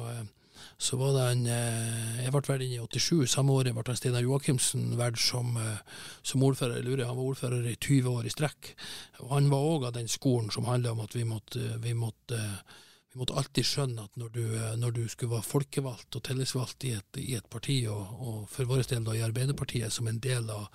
så 0.79 0.99
var 1.01 1.14
det 1.16 1.25
en 1.33 1.47
eh, 1.53 2.25
Jeg 2.25 2.33
ble 2.35 2.42
valgt 2.47 2.64
inn 2.64 2.75
i 2.77 2.81
87. 2.81 3.27
Samme 3.31 3.55
året 3.57 3.77
ble 3.77 3.97
Steinar 3.97 4.25
Joakimsen 4.25 4.92
valgt 4.99 5.23
som, 5.23 5.57
eh, 5.59 6.03
som, 6.23 6.44
ordfører 6.44 6.81
i 6.81 6.85
Lure. 6.87 7.07
Han 7.09 7.18
var 7.18 7.31
ordfører 7.33 7.66
i 7.66 7.77
20 7.77 8.11
år 8.12 8.29
i 8.29 8.35
strekk. 8.35 8.75
Og 9.25 9.33
han 9.37 9.51
var 9.53 9.71
òg 9.73 9.88
av 9.88 9.97
den 9.99 10.11
skolen 10.11 10.53
som 10.55 10.68
handla 10.71 10.94
om 10.94 11.03
at 11.05 11.16
vi 11.16 11.25
måtte, 11.29 11.79
vi 11.83 11.94
måtte 11.99 12.42
måtte 13.18 13.37
alltid 13.38 13.66
skjønne 13.66 14.04
at 14.07 14.18
når 14.20 14.31
du, 14.35 14.42
eh, 14.57 14.74
når 14.81 14.94
du 14.96 15.02
skulle 15.11 15.37
være 15.37 15.46
folkevalgt 15.46 16.16
og 16.16 16.24
tillitsvalgt 16.26 16.87
i 16.88 16.94
et, 16.98 17.20
i 17.20 17.35
et 17.38 17.48
parti, 17.50 17.81
og, 17.90 18.14
og, 18.18 18.38
for 18.52 18.68
vår 18.70 18.85
del 18.90 19.04
da 19.07 19.16
i 19.16 19.24
Arbeiderpartiet 19.26 19.92
som 19.94 20.09
en 20.09 20.20
del 20.22 20.48
av, 20.54 20.68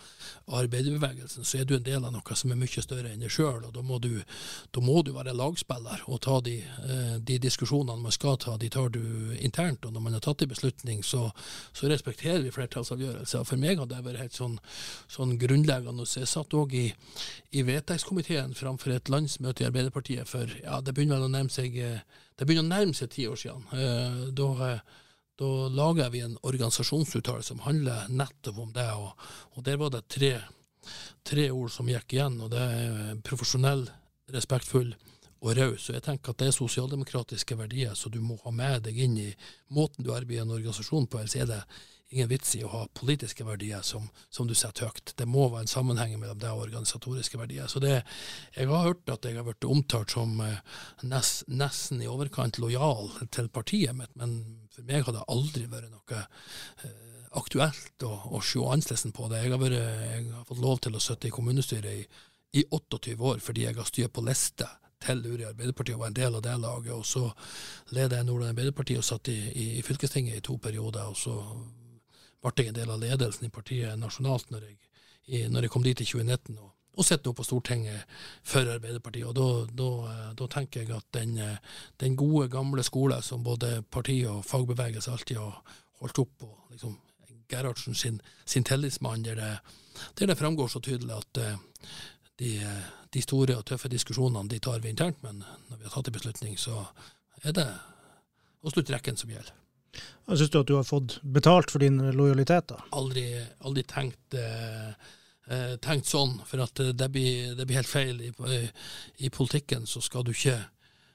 arbeiderbevegelsen, 0.54 1.46
så 1.48 1.62
er 1.62 1.68
du 1.68 1.76
en 1.78 1.86
del 1.86 2.04
av 2.04 2.12
noe 2.14 2.36
som 2.38 2.52
er 2.52 2.60
mye 2.60 2.84
større 2.84 3.12
enn 3.14 3.24
deg 3.24 3.32
sjøl. 3.32 3.62
Da, 3.64 3.72
da 3.74 4.84
må 4.84 5.02
du 5.04 5.12
være 5.16 5.36
lagspiller 5.38 6.04
og 6.08 6.22
ta 6.26 6.40
de, 6.44 6.58
eh, 6.64 7.16
de, 7.20 7.40
diskusjonene 7.44 8.04
man 8.04 8.16
skal 8.16 8.38
ta, 8.42 8.58
de 8.60 8.70
tar 8.74 8.92
du 8.94 9.04
internt. 9.40 9.86
Og 9.88 9.96
når 9.96 10.06
man 10.06 10.18
har 10.18 10.26
tatt 10.26 10.44
en 10.44 10.52
beslutning, 10.52 11.04
så, 11.08 11.30
så 11.74 11.90
respekterer 11.92 12.44
vi 12.44 12.54
flertallsavgjørelser. 12.56 13.48
For 13.48 13.62
meg 13.62 13.82
har 13.82 13.90
det 13.90 14.04
vært 14.06 14.24
helt 14.26 14.38
sånn, 14.38 14.60
sånn 15.12 15.38
grunnleggende. 15.42 16.08
Jeg 16.14 16.30
satt 16.30 16.54
òg 16.58 16.76
i, 16.78 16.88
i 17.56 17.64
vedtektskomiteen 17.66 18.56
framfor 18.58 18.96
et 18.96 19.12
landsmøte 19.12 19.64
i 19.64 19.70
Arbeiderpartiet 19.70 20.30
for 20.30 20.50
ja, 20.62 20.80
det 20.82 20.94
begynner 20.96 21.22
vel 21.22 21.30
å 21.30 21.34
nærme 21.34 21.54
seg 21.54 21.78
eh, 21.80 22.04
det 22.38 22.48
begynner 22.48 22.66
å 22.66 22.72
nærme 22.72 22.98
seg 22.98 23.12
ti 23.14 23.28
år 23.30 23.40
siden. 23.40 23.64
Eh, 23.78 24.20
da, 24.38 24.50
eh, 24.68 25.00
da 25.40 25.52
laga 25.70 26.10
vi 26.14 26.24
en 26.26 26.38
organisasjonsuttalelse 26.42 27.54
som 27.54 27.64
handler 27.66 28.10
nettopp 28.10 28.60
om 28.64 28.74
det. 28.74 28.90
Og, 28.98 29.26
og 29.54 29.66
der 29.66 29.80
var 29.82 29.94
det 29.94 30.06
tre, 30.12 30.34
tre, 31.26 31.50
ord 31.52 31.72
som 31.74 31.90
gikk 31.90 32.18
igjen, 32.18 32.40
og 32.42 32.54
det 32.54 32.62
er 32.62 33.24
profesjonell, 33.26 33.88
respektfull 34.34 34.94
og 35.44 35.58
raus. 35.60 35.90
Og 35.90 35.98
jeg 35.98 36.06
tenker 36.06 36.32
at 36.32 36.40
det 36.40 36.50
er 36.50 36.56
sosialdemokratiske 36.56 37.58
verdier, 37.60 37.94
så 38.00 38.10
du 38.10 38.22
må 38.24 38.40
ha 38.46 38.54
med 38.56 38.86
deg 38.88 38.98
inn 39.04 39.18
i 39.20 39.32
måten 39.76 40.06
du 40.06 40.14
arbeider 40.16 40.42
i 40.42 40.46
en 40.48 40.56
organisasjon 40.56 41.10
på. 41.12 41.20
Ellers 41.20 41.36
er 41.38 41.50
det 41.50 41.62
ingen 42.14 42.30
vits 42.30 42.56
i 42.56 42.64
å 42.64 42.72
ha 42.72 42.82
politiske 42.96 43.46
verdier 43.48 43.82
som, 43.86 44.06
som, 44.30 44.48
du 44.48 44.56
setter 44.58 44.88
høyt. 44.90 45.16
Det 45.18 45.28
må 45.30 45.48
være 45.50 45.66
en 45.66 45.72
sammenheng 45.72 46.16
mellom 46.22 46.40
det 46.42 46.52
og 46.52 46.68
organisatoriske 46.68 47.40
verdier. 47.42 47.68
Så 47.68 47.82
det, 47.84 48.04
Jeg 48.56 48.70
har 48.70 48.86
hørt 48.88 49.10
at 49.10 49.26
jeg 49.26 49.38
har 49.38 49.48
blitt 49.48 49.66
omtalt 49.66 50.14
som 50.14 50.40
eh, 50.46 50.60
nest, 51.04 51.48
nesten 51.48 52.04
i 52.04 52.10
overkant 52.10 52.60
lojal 52.62 53.10
til 53.34 53.50
partiet 53.50 53.96
mitt, 53.98 54.14
men 54.20 54.38
for 54.74 54.86
meg 54.88 55.08
har 55.08 55.18
det 55.18 55.26
aldri 55.30 55.66
vært 55.70 55.92
noe 55.92 56.22
eh, 56.22 57.10
aktuelt 57.40 58.06
å, 58.06 58.14
å 58.38 58.42
se 58.46 58.62
annerledes 58.62 59.10
på 59.16 59.32
det. 59.32 59.42
Jeg 59.44 59.56
har, 59.56 59.62
vært, 59.62 59.82
jeg 59.82 60.30
har, 60.30 60.46
fått 60.48 60.64
lov 60.64 60.80
til 60.86 60.96
å 60.96 61.04
sitte 61.04 61.30
i 61.30 61.34
kommunestyret 61.34 61.92
i, 61.98 62.06
i 62.62 62.66
28 62.70 63.18
år 63.18 63.42
fordi 63.42 63.68
jeg 63.68 63.78
har 63.80 63.90
styrt 63.90 64.14
på 64.14 64.26
liste 64.26 64.70
til 65.04 65.24
Uri 65.28 65.46
Arbeiderparti 65.48 65.96
og 65.96 66.04
var 66.04 66.12
en 66.12 66.20
del 66.20 66.38
av 66.38 66.44
det 66.46 66.58
laget. 66.64 66.94
Og 66.96 67.06
så 67.06 67.26
ledet 67.96 68.20
jeg 68.20 68.28
Nordland 68.28 68.54
Arbeiderparti 68.54 68.98
og 69.00 69.08
satt 69.08 69.32
i, 69.34 69.40
i, 69.52 69.66
i 69.80 69.86
fylkestinget 69.86 70.38
i 70.38 70.46
to 70.46 70.58
perioder. 70.62 71.10
og 71.10 71.18
så 71.18 71.38
ble 72.44 72.54
jeg 72.58 72.74
en 72.74 72.78
del 72.78 72.92
av 72.92 73.02
ledelsen 73.02 73.48
i 73.48 73.54
partiet 73.54 74.00
nasjonalt 74.00 74.52
når 74.52 74.68
jeg, 74.68 74.78
i, 75.26 75.44
når 75.48 75.66
jeg 75.66 75.74
kom 75.74 75.86
dit 75.86 76.02
i 76.04 76.08
2019. 76.08 76.58
og 76.60 76.74
og 76.94 77.06
sitter 77.06 77.30
nå 77.30 77.34
på 77.34 77.46
Stortinget 77.46 78.10
for 78.46 78.68
Arbeiderpartiet. 78.70 79.26
og 79.26 79.36
Da, 79.36 79.48
da, 79.74 79.88
eh, 80.12 80.34
da 80.38 80.48
tenker 80.48 80.82
jeg 80.82 80.92
at 80.96 81.06
den, 81.14 81.38
eh, 81.38 81.58
den, 82.00 82.16
gode, 82.16 82.50
gamle 82.50 82.84
skole 82.84 83.22
som 83.22 83.44
både 83.44 83.84
partiet 83.92 84.30
og 84.30 84.46
fagbevegelse 84.46 85.12
alltid 85.12 85.38
har 85.38 85.64
holdt 86.02 86.20
opp 86.20 86.38
på, 86.40 86.50
liksom, 86.72 87.00
Gerhardsen 87.50 87.96
sin, 87.96 88.22
sin 88.46 88.64
tillitsmann, 88.64 89.24
der 89.24 89.36
det, 89.36 89.58
der 90.20 90.28
det 90.28 90.38
fremgår 90.38 90.68
så 90.68 90.80
tydelig 90.80 91.14
at 91.14 91.38
uh, 91.38 91.58
de, 92.40 92.62
de, 93.14 93.22
store 93.22 93.58
og 93.58 93.66
tøffe 93.66 93.90
diskusjonene 93.90 94.50
de 94.50 94.60
tar 94.60 94.80
vi 94.80 94.90
internt, 94.90 95.22
men 95.24 95.44
når 95.70 95.78
vi 95.78 95.84
har 95.84 95.92
tatt 95.92 96.08
en 96.08 96.14
beslutning, 96.14 96.58
så 96.58 96.86
er 97.44 97.52
det 97.52 97.68
å 98.64 98.72
slutte 98.72 98.94
rekken 98.94 99.18
som 99.18 99.30
gjelder. 99.30 99.54
Syns 100.28 100.54
du 100.54 100.60
at 100.62 100.70
du 100.70 100.78
har 100.78 100.88
fått 100.88 101.18
betalt 101.22 101.74
for 101.74 101.84
din 101.84 102.00
lojalitet? 102.16 102.72
da? 102.72 102.80
Aldri, 102.96 103.28
aldri 103.66 103.84
tenkt, 103.90 104.38
eh, 104.40 105.76
tenkt 105.84 106.10
sånn, 106.10 106.38
for 106.48 106.64
at 106.64 106.80
det 106.96 107.10
blir, 107.12 107.54
det 107.58 107.68
blir 107.68 107.82
helt 107.82 107.92
feil. 107.92 108.22
I, 108.24 108.32
i, 109.18 109.30
politikken 109.30 109.86
så 109.90 110.02
skal 110.02 110.26
du 110.26 110.32
ikke, 110.32 110.58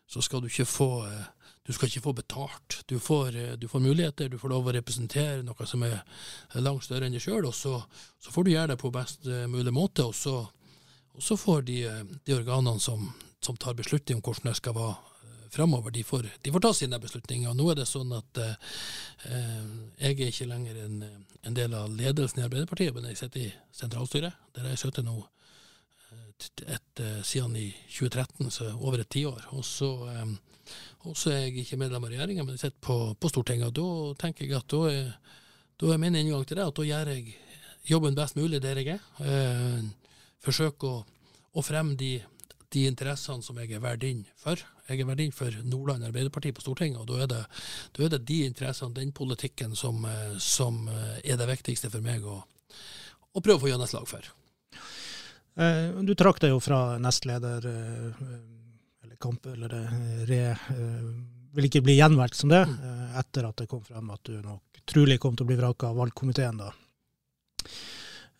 skal 0.06 0.44
du 0.44 0.50
ikke 0.50 0.68
få 0.68 0.90
eh, 1.08 1.26
du 1.68 1.74
skal 1.76 1.90
ikke 1.90 2.00
få 2.00 2.12
betalt. 2.16 2.82
Du 2.88 2.98
får, 2.98 3.36
eh, 3.36 3.52
du 3.52 3.68
får, 3.68 3.80
muligheter, 3.80 4.28
du 4.28 4.38
får 4.38 4.48
lov 4.48 4.70
å 4.70 4.72
representere 4.72 5.42
noe 5.44 5.66
som 5.68 5.82
er 5.84 6.00
langt 6.64 6.86
større 6.86 7.04
enn 7.04 7.12
deg 7.12 7.20
sjøl, 7.20 7.44
og 7.44 7.52
så, 7.54 7.74
så, 8.16 8.32
får 8.32 8.44
du 8.44 8.50
gjøre 8.54 8.70
det 8.72 8.78
på 8.80 8.90
best 8.94 9.28
eh, 9.28 9.44
mulig 9.46 9.74
måte. 9.76 10.06
Og 10.08 10.16
så, 10.16 10.38
og 11.12 11.22
så 11.22 11.36
får 11.36 11.66
de, 11.68 11.82
eh, 11.84 12.00
de 12.24 12.36
organene 12.38 12.80
som, 12.80 13.10
som, 13.44 13.56
tar 13.60 13.76
beslutning 13.76 14.16
om 14.16 14.24
hvordan 14.24 14.48
det 14.48 14.56
skal 14.56 14.78
være 14.78 14.96
framover, 15.52 15.90
de, 15.94 16.04
de, 16.42 16.52
får 16.52 16.64
ta 16.64 16.72
sine 16.74 17.00
beslutninger. 17.02 17.54
Nå 17.54 17.70
er 17.72 17.80
det 17.80 17.88
sånn 17.88 18.12
at 18.16 18.40
eh, 18.42 18.76
jeg 20.00 20.14
er 20.14 20.28
ikke 20.28 20.50
lenger 20.50 20.82
en, 20.84 21.00
en, 21.42 21.56
del 21.56 21.74
av 21.78 21.90
ledelsen 21.94 22.42
i 22.42 22.46
Arbeiderpartiet, 22.46 22.94
men 22.94 23.08
jeg 23.10 23.20
sitter 23.20 23.46
i 23.46 23.50
sentralstyret. 23.80 24.36
Der 24.54 24.66
har 24.66 24.76
jeg 24.76 24.82
sittet 24.84 25.06
nå 25.06 25.16
et, 26.12 26.62
et, 26.66 27.02
siden 27.26 27.56
i 27.58 27.70
2013, 27.88 28.52
så 28.54 28.70
over 28.76 29.02
et 29.02 29.10
tiår. 29.10 29.48
Og 29.56 29.66
så 29.66 29.90
eh, 30.12 30.36
er 31.32 31.42
jeg 31.46 31.64
ikke 31.64 31.80
medlem 31.80 32.06
av 32.06 32.14
regjeringa, 32.14 32.46
men 32.46 32.56
jeg 32.56 32.66
sitter 32.66 32.80
på, 32.84 32.98
på, 33.18 33.32
Stortinget. 33.32 33.70
og 33.70 34.14
Da 34.14 34.24
tenker 34.26 34.46
jeg 34.46 34.58
at 34.58 34.70
da 34.72 34.82
er, 34.92 35.12
da 35.80 35.92
er 35.92 36.02
min 36.02 36.18
inngang 36.18 36.46
til 36.46 36.60
det 36.60 36.66
at 36.68 36.76
da 36.76 36.86
gjør 36.86 37.12
jeg 37.14 37.36
jobben 37.88 38.16
best 38.16 38.36
mulig 38.36 38.60
der 38.62 38.80
jeg 38.80 38.98
er. 38.98 39.06
Eh, 39.24 39.86
forsøker 40.44 40.88
å, 40.88 41.04
å 41.58 41.64
fremme 41.64 41.96
de, 41.98 42.18
de, 42.74 42.84
interessene 42.88 43.44
som 43.44 43.58
jeg 43.60 43.72
er 43.76 43.82
valgt 43.82 44.06
inn 44.08 44.24
for. 44.38 44.60
Jeg 44.88 45.00
er 45.00 45.08
valgt 45.08 45.24
inn 45.24 45.34
for 45.34 45.54
Nordland 45.64 46.06
Arbeiderparti 46.08 46.52
på 46.54 46.64
Stortinget, 46.64 47.00
og 47.02 47.08
da 47.10 47.22
er 47.24 47.30
det, 47.32 47.40
da 47.96 48.04
er 48.04 48.12
det 48.14 48.24
de 48.28 48.40
interessene, 48.48 48.96
den 48.96 49.12
politikken, 49.16 49.76
som, 49.76 50.04
eh, 50.04 50.36
som, 50.38 50.86
eh, 50.88 51.20
er 51.24 51.40
det 51.40 51.48
viktigste 51.48 51.90
for 51.90 52.04
meg 52.04 52.24
å, 52.24 52.42
å 53.34 53.42
prøve 53.42 53.58
å 53.58 53.64
få 53.64 53.72
gjennomslag 53.72 54.08
for. 54.08 54.28
Eh, 55.58 55.90
du 56.06 56.14
trakk 56.14 56.40
deg 56.44 56.54
jo 56.54 56.60
fra 56.62 56.98
nestleder. 57.02 57.66
eller 59.02 59.16
kamp, 59.18 59.46
eller 59.46 59.68
det 59.68 60.28
re, 60.28 60.56
vil 61.56 61.66
ikke 61.66 61.82
bli 61.82 61.96
gjenvalgt 61.98 62.36
som 62.38 62.52
det, 62.52 62.64
mm. 62.68 63.16
etter 63.18 63.48
at 63.48 63.56
det 63.56 63.66
kom 63.66 63.82
frem 63.82 64.10
at 64.14 64.20
du 64.22 64.36
nok 64.42 64.82
trolig 64.88 65.18
kom 65.20 65.36
til 65.36 65.46
å 65.46 65.50
bli 65.50 65.58
vraka 65.58 65.90
av 65.90 65.98
valgkomiteen 66.00 66.60
da. 66.60 66.72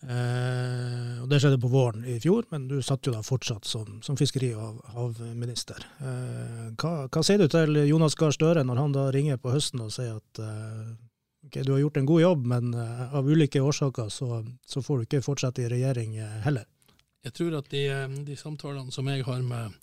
Eh, 0.02 1.22
og 1.22 1.26
Det 1.28 1.40
skjedde 1.42 1.58
på 1.58 1.70
våren 1.72 2.04
i 2.06 2.20
fjor, 2.22 2.46
men 2.52 2.68
du 2.70 2.78
satt 2.82 3.06
jo 3.06 3.12
da 3.12 3.22
fortsatt 3.26 3.66
som, 3.66 3.98
som 4.02 4.16
fiskeri- 4.16 4.54
og 4.54 4.78
havminister. 4.94 5.82
Eh, 5.98 6.70
hva, 6.78 7.08
hva, 7.08 7.22
sier 7.26 7.42
du 7.42 7.48
til 7.50 7.82
Jonas 7.88 8.14
Gahr 8.18 8.34
Støre 8.34 8.62
når 8.66 8.82
han 8.82 8.94
da 8.94 9.08
ringer 9.14 9.40
på 9.42 9.52
høsten 9.54 9.82
og 9.82 9.92
sier 9.94 10.20
at 10.20 10.42
eh, 10.44 10.94
okay, 11.48 11.66
du 11.66 11.74
har 11.74 11.82
gjort 11.82 11.98
en 11.98 12.10
god 12.10 12.22
jobb, 12.22 12.46
men 12.54 12.74
av 12.78 13.26
ulike 13.26 13.62
årsaker 13.64 14.12
så, 14.14 14.44
så, 14.66 14.82
får 14.84 14.98
du 14.98 15.08
ikke 15.08 15.24
fortsette 15.26 15.66
i 15.66 15.70
regjering 15.72 16.20
heller? 16.46 16.68
Jeg 17.26 17.34
tror 17.34 17.58
at 17.58 17.70
de, 17.72 17.84
de 18.24 18.36
samtalene 18.38 18.94
som 18.94 19.08
jeg 19.10 19.24
har 19.26 19.40
med, 19.42 19.74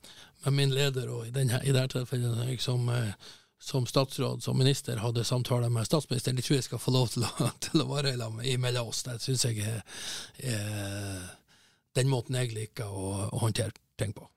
med 0.45 0.55
min 0.55 0.71
leder, 0.73 1.09
og 1.11 1.27
i, 1.27 1.33
denne, 1.35 1.59
i 1.67 1.73
dette 1.75 1.99
tilfellet 1.99 2.45
jeg 2.47 2.61
som, 2.63 2.87
eh, 2.89 3.11
som, 3.65 3.85
statsråd, 3.85 4.43
som 4.43 4.57
minister, 4.57 4.97
hadde 5.01 5.23
samtaler 5.23 5.69
med 5.69 5.87
statsministeren. 5.87 6.37
De 6.37 6.41
tror 6.45 6.59
jeg 6.59 6.67
skal 6.67 6.81
få 6.81 6.93
lov 6.93 7.07
til 7.15 7.25
å, 7.25 7.49
til 7.65 7.81
å 7.81 7.89
være 7.89 8.13
mellom 8.61 8.91
oss. 8.91 9.01
Det 9.07 9.17
syns 9.23 9.47
jeg 9.47 9.65
er, 9.65 9.81
er, 10.37 11.25
den 11.97 12.11
måten 12.11 12.37
jeg 12.37 12.53
liker 12.53 12.85
å, 12.85 13.09
å 13.31 13.41
håndtere 13.41 13.73
ting 13.97 14.13
på. 14.13 14.27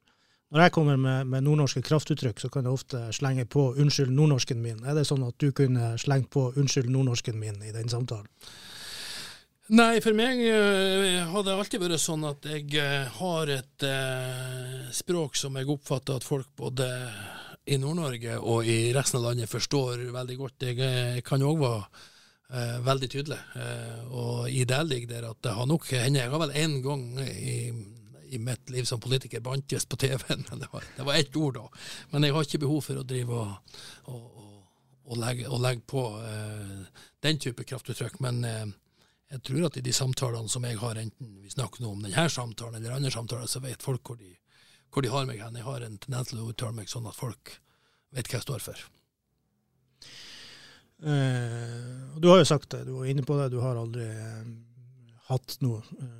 Når 0.48 0.64
jeg 0.64 0.72
kommer 0.72 0.96
med, 0.96 1.28
med, 1.28 1.44
nordnorske 1.44 1.82
kraftuttrykk, 1.84 2.40
så 2.40 2.48
kan 2.48 2.64
jeg 2.64 2.78
ofte 2.78 3.02
slenge 3.12 3.44
på 3.44 3.66
'unnskyld 3.76 4.14
nordnorsken 4.16 4.62
min'. 4.64 4.80
Er 4.88 4.96
det 4.96 5.04
sånn 5.04 5.26
at 5.26 5.36
du 5.36 5.52
kunne 5.52 5.92
slengt 6.00 6.30
på 6.32 6.46
'unnskyld 6.54 6.88
nordnorsken 6.88 7.36
min' 7.36 7.60
i 7.68 7.72
den 7.74 7.92
samtalen? 7.92 8.30
Nei, 9.68 10.00
for 10.00 10.16
meg 10.16 10.40
uh, 10.40 11.28
har 11.28 11.44
det 11.44 11.52
alltid 11.52 11.82
vært 11.84 12.00
sånn 12.00 12.24
at 12.24 12.48
jeg 12.48 12.80
uh, 12.80 13.04
har 13.18 13.50
et 13.52 13.84
eh, 13.84 14.86
språk 14.96 15.36
som 15.36 15.60
jeg 15.60 15.68
oppfatter 15.68 16.16
at 16.16 16.24
folk 16.24 16.48
både 16.56 16.88
i 17.68 17.76
Nord-Norge 17.80 18.38
og 18.38 18.68
i 18.68 18.92
resten 18.96 19.20
av 19.20 19.28
landet 19.28 19.50
forstår 19.50 20.06
veldig 20.14 20.36
godt. 20.38 20.66
Jeg, 20.70 21.22
kan 21.26 21.44
òg 21.44 21.60
være 21.60 22.80
veldig 22.84 23.08
tydelig, 23.12 23.38
og 24.16 24.48
i 24.48 24.62
det 24.64 24.80
ligger 24.88 25.10
der 25.10 25.28
at 25.28 25.40
det 25.44 25.52
har 25.52 25.66
nok 25.68 25.84
hendt 25.92 26.16
Jeg 26.16 26.30
har 26.32 26.40
vel 26.40 26.54
én 26.56 26.78
gang 26.80 27.02
i, 27.20 27.58
i, 28.32 28.38
mitt 28.40 28.72
liv 28.72 28.88
som 28.88 29.02
politiker 29.04 29.44
bantes 29.44 29.84
på 29.84 29.98
TV-en, 30.00 30.46
det 30.62 30.70
var, 30.72 30.86
det 30.96 31.04
var 31.04 31.20
ett 31.20 31.36
ord 31.36 31.58
da. 31.58 31.66
Men 32.14 32.24
jeg 32.24 32.32
har 32.32 32.48
ikke 32.48 32.62
behov 32.64 32.80
for 32.86 33.02
å 33.02 33.04
drive 33.04 33.36
og, 33.36 33.76
og, 34.14 34.24
og, 34.24 34.58
og 35.04 35.20
legge, 35.20 35.52
legge, 35.60 35.84
på 35.84 36.06
den 37.20 37.42
type 37.44 37.68
kraftuttrykk. 37.68 38.20
men 38.24 38.44
jeg 39.28 39.42
tror 39.44 39.66
at 39.68 39.76
i 39.76 39.84
de 39.84 39.92
samtalene 39.92 40.48
som 40.48 40.64
jeg 40.64 40.78
har, 40.80 40.96
enten 40.96 41.34
vi 41.42 41.50
snakker 41.52 41.84
nå 41.84 41.92
om 41.92 42.04
denne 42.04 42.28
samtalen 42.32 42.80
eller 42.80 42.96
andre 42.96 43.12
samtaler, 43.12 43.48
så 43.50 43.60
vet 43.60 43.84
folk 43.84 44.08
hvor 44.08 44.16
de, 44.16 44.30
hvor 44.92 45.04
de 45.04 45.10
har 45.12 45.26
meg 45.28 45.42
hen. 45.42 45.58
Jeg 45.58 45.66
har 45.66 45.84
en 45.84 45.98
tendens 46.00 46.30
til 46.32 46.40
å 46.42 46.48
uttale 46.52 46.76
meg 46.76 46.90
sånn 46.90 47.08
at 47.10 47.18
folk 47.18 47.58
vet 48.16 48.30
hva 48.30 48.38
jeg 48.38 48.46
står 48.46 48.64
for. 48.64 48.86
Eh, 50.98 52.16
du 52.18 52.26
har 52.30 52.40
jo 52.40 52.48
sagt 52.48 52.72
det, 52.74 52.84
du 52.88 52.96
var 52.96 53.10
inne 53.10 53.22
på 53.26 53.36
det, 53.38 53.52
du 53.52 53.60
har 53.62 53.78
aldri 53.78 54.06
eh, 54.08 54.48
hatt 55.28 55.58
noe 55.62 55.82
eh, 56.00 56.16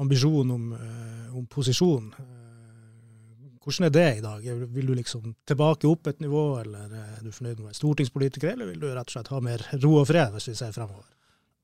ambisjon 0.00 0.54
om, 0.54 0.70
eh, 0.78 1.36
om 1.36 1.44
posisjon. 1.50 2.06
Eh, 2.18 3.50
hvordan 3.64 3.88
er 3.88 3.92
det 3.92 4.06
i 4.18 4.22
dag? 4.24 4.46
Vil 4.76 4.86
du 4.86 4.94
liksom 4.96 5.34
tilbake 5.48 5.88
opp 5.88 6.08
et 6.08 6.22
nivå, 6.24 6.44
eller 6.60 6.92
er 7.00 7.20
du 7.24 7.32
fornøyd 7.32 7.58
med 7.58 7.66
å 7.66 7.68
være 7.70 7.80
stortingspolitiker, 7.80 8.54
eller 8.54 8.70
vil 8.72 8.80
du 8.80 8.88
rett 8.92 9.08
og 9.08 9.16
slett 9.16 9.32
ha 9.32 9.40
mer 9.44 9.64
ro 9.82 9.98
og 10.00 10.08
fred, 10.08 10.32
hvis 10.36 10.50
vi 10.52 10.56
ser 10.58 10.72
fremover? 10.76 11.06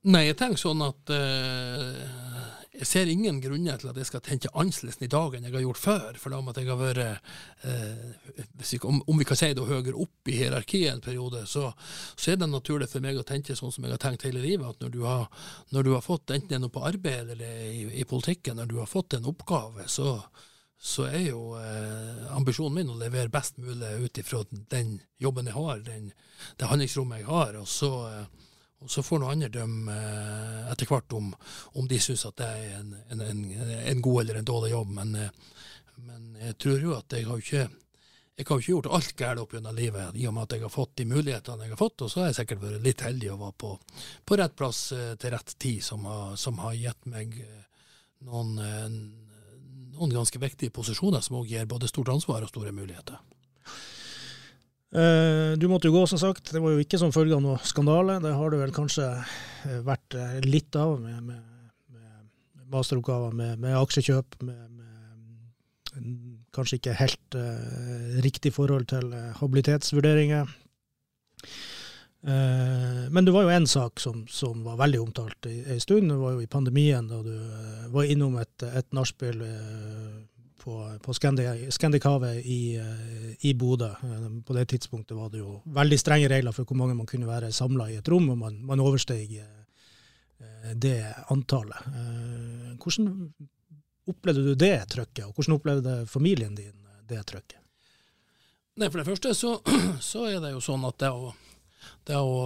Nei, 0.08 0.26
jeg 0.30 0.38
tenker 0.40 0.60
sånn 0.62 0.80
at 0.80 1.12
jeg 2.70 2.87
ser 2.87 3.09
ingen 3.11 3.40
grunner 3.42 3.80
til 3.80 3.90
at 3.90 3.96
jeg 3.98 4.06
skal 4.06 4.22
tenke 4.22 4.50
annerledes 4.54 5.00
i 5.02 5.09
dag 5.11 5.35
enn 5.35 5.46
jeg 5.48 5.54
har 5.56 5.64
gjort 5.64 5.80
før. 5.80 6.18
For 6.22 6.30
da 6.30 6.38
om 6.38 6.50
at 6.52 6.59
jeg 6.61 6.68
har 6.68 6.78
vært, 6.78 7.30
vi, 8.62 8.78
om, 8.87 9.00
om, 9.11 9.18
vi 9.18 9.26
kan 9.26 9.38
si 9.40 9.48
det 9.56 9.64
høyere 9.66 9.96
opp 9.98 10.30
i 10.30 10.37
hierarkiet 10.38 10.92
en 10.92 11.02
periode, 11.02 11.42
så, 11.50 11.66
så, 12.14 12.30
er 12.30 12.38
det 12.38 12.46
naturlig 12.50 12.87
for 12.92 13.02
meg 13.02 13.18
å 13.18 13.26
tenke 13.26 13.56
sånn 13.59 13.74
som 13.74 13.87
jeg 13.87 13.96
har 13.96 14.02
tenkt 14.02 14.28
hele 14.28 14.42
livet. 14.44 14.68
At 14.70 14.85
når 14.85 14.92
du 14.94 15.00
har, 15.02 15.26
når 15.74 15.88
du 15.88 15.90
har 15.96 16.04
fått, 16.06 16.30
enten 16.30 16.52
det 16.52 16.61
er 16.61 16.62
noe 16.62 16.74
på 16.76 16.85
arbeid 16.87 17.35
eller 17.35 17.66
i, 17.66 17.88
i, 17.90 18.06
politikken, 18.06 18.61
når 18.62 18.70
du 18.70 18.78
har 18.78 18.90
fått 18.90 19.18
en 19.18 19.26
oppgave, 19.33 19.88
så, 19.90 20.14
så 20.78 21.09
er 21.11 21.33
jo 21.33 21.56
eh, 21.59 22.28
ambisjonen 22.37 22.78
min 22.78 22.94
å 22.94 23.00
levere 23.00 23.35
best 23.35 23.59
mulig 23.59 23.96
ut 24.04 24.22
ifra 24.22 24.44
den 24.70 25.00
jobben 25.18 25.50
jeg 25.50 25.59
har, 25.59 25.83
den, 25.90 26.12
det 26.54 26.70
handlingsrommet 26.70 27.24
jeg 27.24 27.33
har. 27.33 27.59
og 27.59 27.66
så 27.68 27.92
eh, 28.12 28.46
og 28.80 28.90
Så 28.90 29.02
får 29.04 29.20
noen 29.20 29.34
andre 29.34 29.50
dømme 29.52 29.92
eh, 29.92 30.70
etter 30.72 30.88
hvert 30.88 31.12
om, 31.16 31.28
om 31.76 31.88
de 31.88 31.98
syns 32.00 32.24
at 32.28 32.38
det 32.40 32.48
er 32.48 32.78
en, 32.78 32.94
en, 33.12 33.20
en, 33.26 33.42
en, 33.76 34.00
god 34.00 34.22
eller 34.22 34.40
en 34.40 34.48
dårlig 34.48 34.72
jobb. 34.72 34.94
Men, 34.96 35.14
eh, 35.20 35.58
men, 36.06 36.30
jeg 36.40 36.56
tror 36.64 36.86
jo 36.86 36.96
at 36.96 37.16
jeg 37.16 37.28
har 37.28 37.44
ikke 37.44 37.68
jeg 38.40 38.46
har 38.48 38.62
ikke 38.62 38.72
gjort 38.72 38.86
alt 38.96 39.10
galt 39.18 39.40
opp 39.42 39.50
gjennom 39.52 39.76
livet, 39.76 40.14
i 40.16 40.24
og 40.24 40.32
med 40.32 40.46
at 40.46 40.54
jeg 40.56 40.62
har 40.64 40.72
fått 40.72 40.94
de 40.96 41.04
mulighetene 41.10 41.66
jeg 41.66 41.74
har 41.74 41.80
fått. 41.80 42.06
Og 42.06 42.08
så 42.08 42.22
har 42.22 42.30
jeg 42.30 42.38
sikkert 42.38 42.62
vært 42.62 42.86
litt 42.86 43.04
heldig 43.04 43.34
og 43.34 43.42
var 43.42 43.52
på, 43.60 43.74
på 44.24 44.38
rett 44.40 44.54
plass 44.56 44.78
eh, 44.96 45.10
til 45.20 45.34
rett 45.34 45.52
tid, 45.60 45.82
som 45.84 46.06
har, 46.08 46.38
som 46.40 46.62
har 46.64 46.78
gitt 46.78 47.10
meg 47.12 47.36
noen, 48.24 48.56
noen 49.92 50.14
ganske 50.14 50.40
viktige 50.40 50.72
posisjoner, 50.72 51.20
som 51.20 51.36
òg 51.42 51.52
gir 51.52 51.68
både 51.68 51.88
stort 51.92 52.14
ansvar 52.14 52.46
og 52.46 52.52
store 52.52 52.72
muligheter. 52.72 53.20
Eh, 54.90 55.53
du 55.59 55.68
måtte 55.70 55.87
jo 55.87 55.94
gå, 55.94 56.07
som 56.07 56.18
sagt. 56.18 56.50
Det 56.50 56.61
var 56.62 56.74
jo 56.74 56.83
ikke 56.83 56.98
som 56.98 57.12
følge 57.14 57.37
av 57.37 57.44
noe 57.44 57.61
skandale. 57.62 58.18
Det 58.22 58.35
har 58.35 58.50
det 58.50 58.61
vel 58.64 58.74
kanskje 58.74 59.07
eh, 59.07 59.79
vært 59.87 60.16
eh, 60.18 60.40
litt 60.46 60.76
av 60.79 60.96
med, 60.98 61.20
med, 61.22 61.44
med 61.94 62.64
masteroppgaver, 62.74 63.37
med, 63.37 63.61
med 63.62 63.79
aksjekjøp, 63.79 64.40
med, 64.46 64.66
kanskje 66.50 66.81
ikke 66.81 66.92
helt 66.98 67.35
uh, 67.38 68.18
riktig 68.22 68.50
forhold 68.55 68.88
til 68.90 69.12
habilitetsvurderinger. 69.38 70.48
Men 72.26 73.26
det 73.26 73.35
var 73.35 73.46
jo 73.46 73.53
én 73.55 73.66
sak 73.70 74.03
som, 74.03 74.24
som, 74.31 74.64
var 74.66 74.79
veldig 74.81 75.00
omtalt 75.03 75.46
en 75.46 75.83
stund. 75.83 76.11
Det 76.11 76.18
var 76.18 76.35
jo 76.35 76.42
i 76.42 76.50
pandemien, 76.50 77.07
da 77.11 77.20
du 77.22 77.90
var 77.94 78.11
innom 78.11 78.35
et, 78.42 78.66
et 78.66 78.87
nachspiel 78.94 79.44
på, 80.60 80.98
på 81.02 81.14
Scandicave 81.70 82.34
i, 82.40 82.76
eh, 82.76 83.46
i 83.48 83.54
Bodø. 83.54 83.88
Eh, 83.88 84.26
på 84.46 84.56
det 84.56 84.66
tidspunktet 84.74 85.16
var 85.16 85.30
det 85.32 85.40
jo 85.40 85.60
veldig 85.64 85.98
strenge 85.98 86.28
regler 86.28 86.54
for 86.56 86.68
hvor 86.68 86.78
mange 86.78 86.96
man 86.98 87.08
kunne 87.08 87.28
være 87.28 87.52
samla 87.52 87.88
i 87.90 87.98
et 88.00 88.08
rom, 88.08 88.28
og 88.34 88.38
man, 88.38 88.60
man 88.66 88.82
oversteg 88.84 89.40
det 90.80 90.98
antallet. 91.32 91.88
Eh, 91.88 92.74
hvordan 92.80 93.10
opplevde 94.10 94.44
du 94.44 94.54
det 94.54 94.76
trøkket, 94.92 95.26
og 95.26 95.34
hvordan 95.34 95.56
opplevde 95.56 95.96
familien 96.10 96.54
din 96.56 96.76
det 97.08 97.22
trøkket? 97.26 97.58
Nei, 98.80 98.88
For 98.88 99.00
det 99.00 99.08
første 99.08 99.34
så, 99.34 99.56
så 100.12 100.26
er 100.30 100.40
det 100.42 100.54
jo 100.54 100.64
sånn 100.64 100.84
at 100.88 100.98
det 101.02 101.10
å, 101.12 101.32
det 102.08 102.20
å 102.20 102.44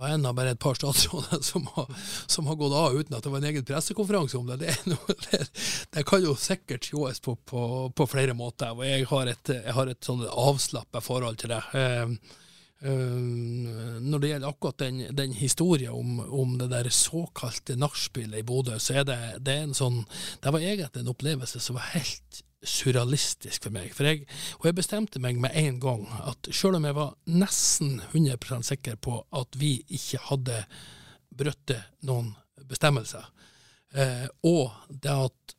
var 0.00 0.08
en 0.08 0.26
av 0.26 0.34
bare 0.34 0.54
et 0.54 0.60
par 0.60 0.74
statsråder 0.74 1.42
som 1.50 1.66
har, 1.74 1.88
som 2.26 2.46
har, 2.46 2.56
gått 2.56 2.76
av 2.76 2.96
uten 2.96 3.16
at 3.16 3.24
det 3.24 3.32
var 3.32 3.42
en 3.42 3.48
egen 3.50 3.66
pressekonferanse 3.68 4.38
om 4.38 4.48
det. 4.48 4.60
Det, 4.62 4.76
noe, 4.88 5.16
det, 5.30 5.44
det 5.92 6.04
kan 6.08 6.24
jo 6.24 6.36
sikkert 6.40 6.88
sjåes 6.88 7.20
på, 7.20 7.36
på, 7.36 7.62
på, 7.96 8.06
flere 8.10 8.36
måter. 8.36 8.72
og 8.72 8.84
Jeg 8.88 9.08
har 9.10 9.32
et, 9.32 9.54
jeg 9.60 9.76
har 9.76 9.90
et 9.92 10.10
sånn 10.10 10.24
avslappa 10.28 11.04
forhold 11.04 11.40
til 11.42 11.52
det. 11.52 11.60
Eh, 11.76 12.14
eh, 12.88 13.16
når 14.00 14.22
det 14.22 14.34
gjelder 14.34 14.54
akkurat 14.54 14.84
den, 14.86 15.02
den 15.16 15.36
historien 15.36 15.96
om, 15.96 16.20
om, 16.24 16.56
det 16.60 16.70
der 16.72 16.88
såkalte 16.94 17.76
nachspielet 17.76 18.40
i 18.40 18.46
Bodø, 18.46 18.78
så 18.80 19.02
er 19.02 19.10
det, 19.10 19.20
det 19.44 19.58
er 19.58 19.66
en 19.68 19.76
sånn 19.76 20.06
Det 20.40 20.54
var 20.54 20.64
egentlig 20.64 21.04
en 21.04 21.12
opplevelse 21.12 21.60
som 21.60 21.76
var 21.76 21.92
helt 21.92 22.44
surrealistisk 22.66 23.64
for 23.66 23.74
meg. 23.74 23.92
For 23.96 24.08
jeg, 24.08 24.26
og 24.58 24.68
jeg 24.68 24.76
bestemte 24.76 25.22
meg 25.22 25.38
med 25.40 25.54
en 25.56 25.78
gang 25.80 26.04
at 26.28 26.50
selv 26.52 26.78
om 26.78 26.88
jeg 26.88 26.96
var 26.98 27.14
nesten 27.32 28.00
100% 28.10 28.68
sikker 28.72 28.98
på 29.00 29.16
at 29.36 29.60
vi 29.60 29.78
ikke 29.88 30.20
hadde 30.28 30.58
brutt 31.40 31.72
noen 32.06 32.34
bestemmelser, 32.68 33.24
eh, 33.96 34.26
og 34.44 34.74
det 34.90 35.14
at 35.14 35.56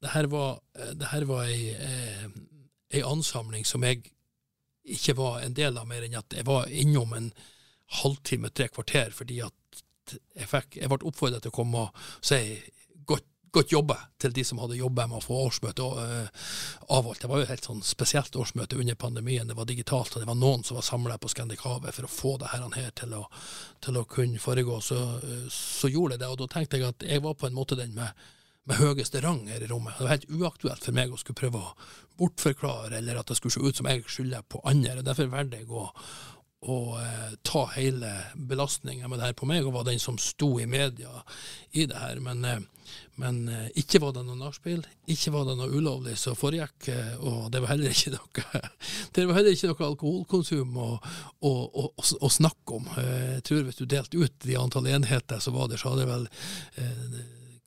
det 0.00 0.14
her 0.14 0.30
var, 0.32 0.60
det 0.96 1.10
her 1.10 1.26
var 1.28 1.44
ei, 1.44 1.74
uh, 1.76 2.28
ei 2.88 3.02
ansamling 3.04 3.66
som 3.68 3.84
jeg 3.84 4.06
ikke 4.96 5.12
var 5.18 5.42
en 5.44 5.52
del 5.56 5.76
av 5.76 5.88
mer 5.88 6.06
enn 6.06 6.16
at 6.16 6.32
jeg 6.32 6.46
var 6.48 6.70
innom 6.72 7.12
en 7.16 7.28
halvtime, 8.00 8.48
tre 8.54 8.70
kvarter, 8.72 9.12
fordi 9.12 9.42
at 9.44 9.80
jeg, 10.10 10.48
fikk, 10.48 10.78
jeg 10.80 10.90
ble 10.90 11.04
oppfordret 11.06 11.44
til 11.44 11.52
å 11.52 11.58
komme 11.58 11.84
og 11.84 12.00
si 12.24 12.40
godt, 13.52 13.72
jobba 13.72 13.96
til 14.20 14.34
de 14.36 14.44
som 14.46 14.60
hadde 14.62 14.78
jobba 14.78 15.06
med 15.10 15.18
å 15.18 15.24
få 15.24 15.38
årsmøtet 15.46 16.00
uh, 16.00 16.48
avholdt. 16.96 17.22
Det 17.22 17.30
var 17.30 17.40
jo 17.40 17.46
et 17.46 17.52
helt 17.54 17.68
sånn 17.70 17.84
spesielt 17.86 18.36
årsmøte 18.36 18.78
under 18.80 18.98
pandemien. 18.98 19.48
Det 19.48 19.58
var 19.58 19.68
digitalt, 19.68 20.14
og 20.14 20.22
det 20.22 20.28
var 20.30 20.38
noen 20.38 20.64
som 20.66 20.78
var 20.78 20.86
samla 20.86 21.18
på 21.20 21.30
Skandikave 21.32 21.94
for 21.96 22.08
å 22.08 22.12
få 22.12 22.34
det 22.42 22.52
her, 22.54 22.90
til, 22.96 23.16
å, 23.18 23.24
til, 23.84 24.00
å, 24.00 24.04
kunne 24.10 24.42
foregå. 24.42 24.80
Så, 24.84 24.98
uh, 25.22 25.48
så 25.54 25.90
gjorde 25.92 26.18
jeg 26.18 26.24
det, 26.24 26.34
og 26.34 26.42
da 26.42 26.50
tenkte 26.54 26.80
jeg 26.80 26.92
at 26.92 27.08
jeg 27.08 27.24
var 27.24 27.38
på 27.38 27.50
en 27.50 27.58
måte 27.58 27.78
den 27.78 27.96
med 27.98 28.14
med 28.68 28.76
høyeste 28.76 29.22
rang 29.24 29.46
her 29.48 29.62
i 29.64 29.68
rommet. 29.70 29.96
Det 29.98 30.04
var 30.04 30.12
helt 30.14 30.30
uaktuelt 30.30 30.84
for 30.84 30.96
meg 30.96 31.12
å 31.12 31.18
skulle 31.18 31.40
prøve 31.40 31.62
å 31.62 31.70
bortforklare, 32.20 32.98
eller 32.98 33.20
at 33.20 33.30
det 33.30 33.38
skulle 33.38 33.54
se 33.56 33.62
ut 33.64 33.80
som 33.80 33.88
jeg 33.88 34.04
skylder 34.06 34.44
på 34.46 34.60
andre. 34.68 35.00
Derfor 35.06 35.30
valgte 35.32 35.62
jeg 35.62 35.70
å, 35.72 35.86
å 36.68 36.76
eh, 37.00 37.32
ta 37.46 37.64
hele 37.74 38.12
belastninga 38.36 39.08
med 39.08 39.20
det 39.20 39.30
her 39.30 39.38
på 39.38 39.48
meg, 39.48 39.64
og 39.64 39.78
var 39.78 39.88
den 39.88 40.02
som 40.02 40.20
sto 40.20 40.52
i 40.60 40.68
media 40.70 41.22
i 41.72 41.86
det 41.88 42.02
her. 42.02 42.20
Men, 42.24 42.44
eh, 42.44 42.60
men 43.20 43.42
eh, 43.48 43.68
ikke 43.82 44.00
var 44.02 44.14
det 44.16 44.24
noe 44.26 44.38
nachspiel, 44.38 44.82
ikke 45.10 45.32
var 45.34 45.48
det 45.48 45.56
noe 45.58 45.70
ulovlig 45.72 46.16
som 46.18 46.38
foregikk, 46.38 46.88
eh, 46.92 47.16
og 47.18 47.50
det 47.52 47.62
var 47.62 47.74
heller 47.74 47.94
ikke 47.94 48.14
noe, 48.16 48.62
det 49.16 49.26
var 49.28 49.40
heller 49.40 49.56
ikke 49.56 49.72
noe 49.72 49.90
alkoholkonsum 49.90 50.78
å, 50.80 50.90
å, 51.46 51.52
å, 51.52 51.88
å 51.98 52.32
snakke 52.32 52.78
om. 52.78 52.88
Eh, 53.00 53.26
jeg 53.38 53.46
tror 53.50 53.66
hvis 53.66 53.80
du 53.82 53.84
delte 53.86 54.20
ut 54.20 54.38
de 54.46 54.56
antall 54.60 54.88
enheter 54.90 55.42
så 55.42 55.54
var 55.54 55.70
det, 55.70 55.80
så 55.80 55.92
hadde 55.92 56.06
det 56.06 56.12
vel 56.12 56.30
eh, 56.80 57.20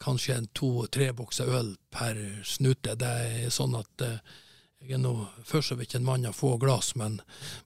kanskje 0.03 0.37
en 0.37 0.49
to-tre 0.57 1.11
bokser 1.15 1.51
øl 1.53 1.75
per 1.93 2.17
snute. 2.47 2.97
Det 2.99 3.13
er 3.27 3.53
sånn 3.53 3.77
at 3.79 4.03
eh, 4.03 4.19
jeg 4.83 4.97
er 4.97 4.99
nå 4.99 5.13
for 5.47 5.63
så 5.63 5.77
vidt 5.79 5.95
en 5.95 6.03
mann 6.03 6.25
av 6.27 6.35
få 6.35 6.57
glass, 6.59 6.91
men, 6.99 7.21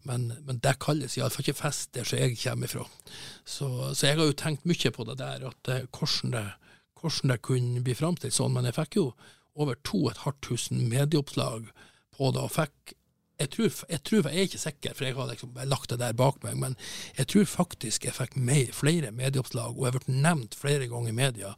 men, 0.05 0.29
men 0.45 0.59
det 0.61 0.75
kalles 0.83 1.17
iallfall 1.17 1.45
ikke 1.45 1.57
fest 1.57 1.95
der 1.97 2.05
som 2.05 2.19
jeg 2.21 2.37
kommer 2.43 2.69
ifra. 2.69 2.85
Så, 3.41 3.69
så, 3.93 4.05
jeg 4.05 4.19
har 4.19 4.29
jo 4.29 4.37
tenkt 4.37 4.67
mye 4.69 4.91
på 4.93 5.07
det 5.07 5.17
der, 5.23 5.47
at 5.49 5.71
eh, 5.73 5.87
hvordan, 5.89 6.35
det, 6.35 6.45
hvordan 7.09 7.33
det 7.33 7.41
kunne 7.47 7.83
bli 7.85 7.95
framstilt 7.97 8.35
sånn. 8.35 8.53
Men 8.55 8.69
jeg 8.69 8.77
fikk 8.77 8.99
jo 8.99 9.07
over 9.57 9.79
2500 9.87 10.87
medieoppslag 10.91 11.71
på 12.17 12.31
det, 12.33 12.43
og 12.43 12.53
fikk 12.53 12.97
jeg 13.37 13.49
tror, 13.53 13.73
jeg 13.89 14.01
tror, 14.03 14.27
jeg 14.27 14.33
er 14.33 14.47
ikke 14.47 14.59
sikker, 14.59 14.93
for 14.97 15.05
jeg 15.05 15.15
har 15.15 15.27
liksom 15.29 15.57
lagt 15.69 15.91
det 15.91 15.99
der 16.01 16.15
bak 16.17 16.39
meg, 16.41 16.55
men 16.57 16.75
jeg 17.17 17.27
tror 17.29 17.43
faktisk 17.45 18.07
jeg 18.07 18.15
fikk 18.17 18.33
mer, 18.33 18.71
flere 18.73 19.11
medieoppslag, 19.13 19.77
og 19.77 19.85
jeg 19.85 19.93
blitt 19.93 20.09
nevnt 20.09 20.57
flere 20.57 20.87
ganger 20.89 21.11
i 21.11 21.17
media, 21.19 21.51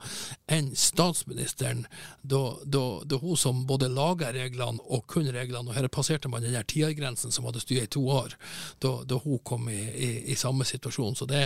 enn 0.51 0.73
statsministeren 0.75 1.85
da, 2.21 2.41
da, 2.65 2.83
da, 3.07 3.19
hun 3.23 3.39
som 3.39 3.63
både 3.69 3.87
laga 3.93 4.33
reglene 4.35 4.83
og 4.91 5.05
kun 5.07 5.31
reglene, 5.31 5.69
og 5.69 5.77
her 5.77 5.87
passerte 5.87 6.31
man 6.31 6.43
den 6.43 6.57
der 6.57 6.67
tiårgrensen 6.67 7.31
som 7.31 7.47
hadde 7.47 7.63
styrt 7.63 7.87
i 7.87 7.93
to 7.95 8.03
år, 8.11 8.35
da, 8.83 8.97
da 9.07 9.21
hun 9.23 9.39
kom 9.47 9.71
i, 9.71 9.79
i, 9.79 10.11
i, 10.33 10.35
samme 10.39 10.67
situasjon. 10.67 11.15
Så 11.15 11.29
det, 11.31 11.45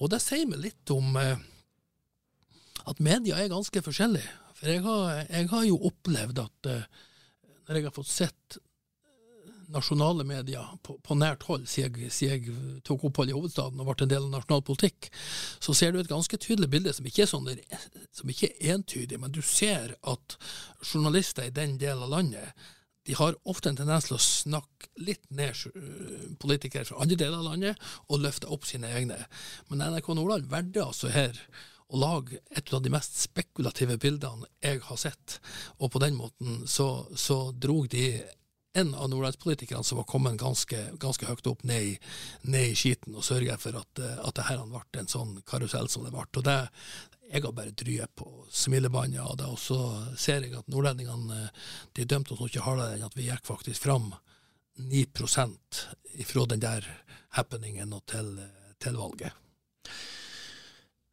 og 0.00 0.08
det 0.12 0.24
sier 0.24 0.48
meg 0.48 0.64
litt 0.64 0.94
om 0.94 1.20
eh, 1.20 1.36
at 2.86 3.02
media 3.02 3.40
er 3.40 3.52
ganske 3.52 3.82
forskjellig. 3.82 4.24
For 4.56 4.70
jeg 4.72 4.84
har, 4.86 5.24
jeg 5.28 5.50
har 5.52 5.66
jo 5.68 5.82
opplevd 5.90 6.40
at 6.44 6.70
eh, 6.72 6.86
når 7.66 7.78
jeg 7.78 7.88
har 7.88 7.96
fått 7.96 8.12
sett 8.12 8.58
nasjonale 9.74 10.24
medier 10.24 10.66
på, 10.82 10.94
på 11.02 11.16
nært 11.18 11.42
hold 11.48 11.66
siden 11.70 12.04
jeg, 12.04 12.12
siden 12.14 12.44
jeg, 12.46 12.80
tok 12.86 13.08
opphold 13.08 13.32
i 13.32 13.34
hovedstaden 13.34 13.82
og 13.82 13.88
ble 13.88 14.06
en 14.06 14.12
del 14.12 14.28
av 14.28 14.36
nasjonal 14.36 14.62
politikk, 14.66 15.08
så 15.62 15.74
ser 15.74 15.92
du 15.92 16.00
et 16.00 16.10
ganske 16.10 16.38
tydelig 16.38 16.70
bilde 16.70 16.94
som 16.94 17.08
ikke 17.08 17.24
er, 17.24 17.30
sånn, 17.32 17.50
som 18.14 18.30
ikke 18.30 18.52
er 18.54 18.76
entydig, 18.76 19.18
men 19.22 19.34
du 19.34 19.42
ser 19.42 19.96
at 20.06 20.38
journalister 20.84 21.48
i 21.48 21.54
den 21.54 21.76
delen 21.82 22.06
av 22.06 22.14
landet 22.14 22.66
de 23.06 23.14
har 23.14 23.36
ofte 23.46 23.70
en 23.70 23.78
tendens 23.78 24.08
til 24.08 24.16
å 24.16 24.22
snakke 24.22 24.88
litt 25.06 25.22
ned 25.30 25.54
politikere 26.42 26.86
fra 26.88 27.04
andre 27.04 27.18
deler 27.20 27.38
av 27.38 27.52
landet 27.52 27.84
og 28.10 28.24
løfte 28.24 28.50
opp 28.50 28.66
sine 28.66 28.90
egne. 28.98 29.20
Men 29.68 29.84
NRK 29.92 30.10
Nordland 30.18 30.48
valgte 30.50 30.82
altså 30.82 31.12
her 31.14 31.38
å 31.86 32.00
lage 32.00 32.40
et 32.50 32.72
av 32.74 32.82
de 32.82 32.90
mest 32.90 33.20
spekulative 33.20 33.98
bildene 34.02 34.48
jeg 34.64 34.82
har 34.88 34.98
sett, 35.00 35.38
og 35.78 35.92
på 35.94 36.02
den 36.02 36.18
måten 36.18 36.64
så, 36.66 37.06
så 37.14 37.52
drog 37.52 37.88
de 37.92 38.08
en 38.76 38.94
av 38.94 39.08
nordlandspolitikerne 39.08 39.84
som 39.84 39.96
var 40.00 40.04
kommet 40.10 40.36
ganske, 40.40 40.78
ganske 41.00 41.26
høyt 41.26 41.46
opp 41.48 41.62
ned 41.64 41.92
i, 41.92 41.92
ned 42.44 42.72
i 42.72 42.76
skiten 42.76 43.16
og 43.16 43.24
sørga 43.24 43.56
for 43.60 43.78
at, 43.80 44.02
at 44.02 44.36
det 44.36 44.48
her 44.50 44.64
ble 44.68 45.00
en 45.00 45.08
sånn 45.08 45.38
karusell 45.48 45.88
som 45.88 46.04
det 46.04 46.12
ble. 46.12 46.26
Og 46.26 46.44
det, 46.44 46.58
jeg 47.30 47.44
har 47.46 47.54
bare 47.56 47.72
dryet 47.72 48.12
på 48.18 48.28
smilebåndet 48.52 49.22
av 49.22 49.38
det, 49.40 49.48
og 49.48 49.56
så 49.60 49.78
ser 50.20 50.44
jeg 50.44 50.58
at 50.58 50.68
nordlendingene 50.68 51.48
de 51.96 52.04
dømte 52.04 52.36
oss 52.36 52.44
ikke 52.50 52.66
hardere 52.66 52.98
enn 52.98 53.08
at 53.08 53.16
vi 53.16 53.30
gikk 53.30 53.48
faktisk 53.48 53.86
fram 53.86 54.12
9% 54.76 55.82
ifra 56.20 56.44
den 56.52 56.60
der 56.60 56.84
happeningen 57.38 57.96
og 57.96 58.04
til, 58.12 58.34
til 58.82 59.00
valget. 59.00 59.32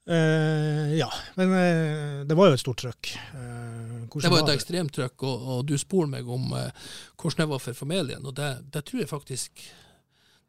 Uh, 0.09 0.97
ja, 0.97 1.07
men 1.35 1.49
uh, 1.49 2.25
det 2.27 2.35
var 2.35 2.49
jo 2.49 2.57
et 2.57 2.61
stort 2.61 2.81
trøkk. 2.83 3.13
Uh, 3.31 4.03
det 4.19 4.27
var 4.27 4.41
et 4.41 4.49
var 4.49 4.57
ekstremt 4.57 4.91
trøkk, 4.91 5.23
og, 5.23 5.45
og, 5.47 5.61
du 5.69 5.77
spoler 5.79 6.17
meg 6.17 6.27
om 6.27 6.49
hvordan 6.51 7.39
det 7.39 7.47
var 7.53 7.63
for 7.63 7.77
familien. 7.77 8.27
Og 8.27 8.35
det, 8.35 8.49
det 8.73 8.83
tror 8.89 9.03
jeg 9.03 9.11
faktisk 9.11 9.63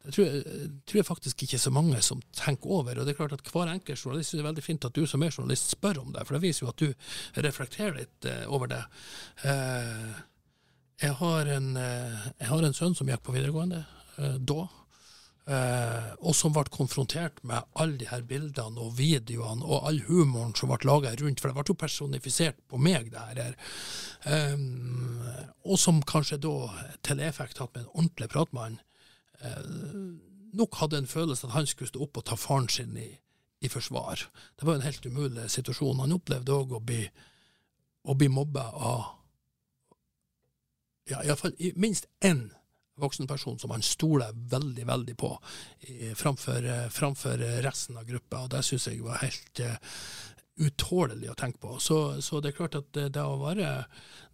det 0.05 0.13
tror 0.13 0.27
jeg, 0.27 0.43
tror 0.85 0.99
jeg, 0.99 1.07
faktisk 1.09 1.43
ikke 1.47 1.59
så 1.63 1.71
mange 1.73 2.01
som 2.05 2.19
tenker 2.37 2.75
over. 2.77 2.99
og 2.99 3.07
det 3.07 3.15
er 3.15 3.17
klart 3.17 3.33
at 3.33 3.47
Hver 3.49 3.71
enkelt 3.73 4.03
journalist 4.03 4.35
det 4.35 4.43
er 4.43 4.51
veldig 4.51 4.65
fint 4.67 4.85
at 4.85 4.93
du 4.99 5.07
som 5.09 5.23
er 5.25 5.33
journalist 5.33 5.71
spør 5.73 6.03
om 6.03 6.11
det, 6.13 6.27
for 6.27 6.37
det 6.37 6.43
viser 6.43 6.67
jo 6.67 6.73
at 6.75 6.83
du 6.83 7.41
reflekterer 7.47 7.97
litt 8.03 8.29
over 8.53 8.69
det. 8.69 8.83
Jeg 11.01 11.17
har, 11.23 11.49
en, 11.57 11.71
jeg 11.79 12.51
har 12.51 12.69
en 12.69 12.77
sønn 12.77 12.99
som 12.99 13.09
gikk 13.09 13.25
på 13.25 13.33
videregående 13.33 13.81
da. 14.45 14.61
Eh, 15.45 16.13
og 16.25 16.33
som 16.33 16.55
ble 16.57 16.65
konfrontert 16.73 17.43
med 17.45 17.67
alle 17.77 17.99
de 18.01 18.07
her 18.09 18.23
bildene 18.25 18.81
og 18.81 18.95
videoene 18.97 19.67
og 19.67 19.91
all 19.91 19.99
humoren 20.07 20.55
som 20.57 20.71
ble 20.73 20.89
laga 20.89 21.13
rundt, 21.21 21.43
for 21.43 21.51
det 21.51 21.59
ble 21.59 21.65
jo 21.69 21.77
personifisert 21.83 22.63
på 22.71 22.81
meg, 22.81 23.11
det 23.13 23.45
her. 23.45 23.59
Um, 24.25 25.21
og 25.69 25.77
som 25.81 26.01
kanskje 26.09 26.41
da, 26.41 26.55
til 27.05 27.21
effekt 27.21 27.61
hatt 27.61 27.75
med 27.75 27.85
en 27.85 27.93
ordentlig 27.93 28.31
prat 28.33 28.57
med 28.57 28.79
uh, 29.45 30.17
nok 30.57 30.81
hadde 30.81 31.03
en 31.03 31.11
følelse 31.11 31.47
at 31.47 31.53
han 31.59 31.69
skulle 31.69 31.93
stå 31.93 32.01
opp 32.07 32.23
og 32.23 32.25
ta 32.25 32.41
faren 32.41 32.71
sin 32.73 32.97
i, 32.97 33.11
i 33.61 33.69
forsvar. 33.69 34.25
Det 34.57 34.65
var 34.65 34.79
en 34.79 34.87
helt 34.87 35.05
umulig 35.07 35.51
situasjon. 35.53 36.01
Han 36.07 36.17
opplevde 36.17 36.57
òg 36.57 36.73
å 36.79 36.81
bli, 36.81 37.03
å 38.09 38.17
bli 38.17 38.31
mobba 38.33 38.71
av 38.73 39.05
ja, 41.11 41.21
iallfall 41.21 41.53
minst 41.77 42.09
én 42.25 42.47
voksen 43.01 43.27
person 43.27 43.59
som 43.59 43.71
han 43.71 43.83
stoler 43.83 44.33
veldig, 44.35 44.87
veldig 44.87 45.17
på 45.19 45.31
framfor, 46.15 46.89
framfor 46.91 47.43
resten 47.65 47.99
av 47.99 48.07
gruppa. 48.07 48.45
og 48.45 48.51
Det 48.51 48.63
syns 48.63 48.89
jeg 48.89 49.03
var 49.03 49.23
helt 49.23 49.63
uh, 49.65 49.79
utålelig 50.63 51.31
å 51.31 51.39
tenke 51.39 51.59
på. 51.59 51.79
Så, 51.83 52.21
så, 52.23 52.41
det 52.41 52.53
er 52.53 52.59
klart 52.61 52.79
at 52.79 52.93
det, 52.95 53.09
det, 53.17 53.23
å, 53.25 53.41
være, 53.43 53.73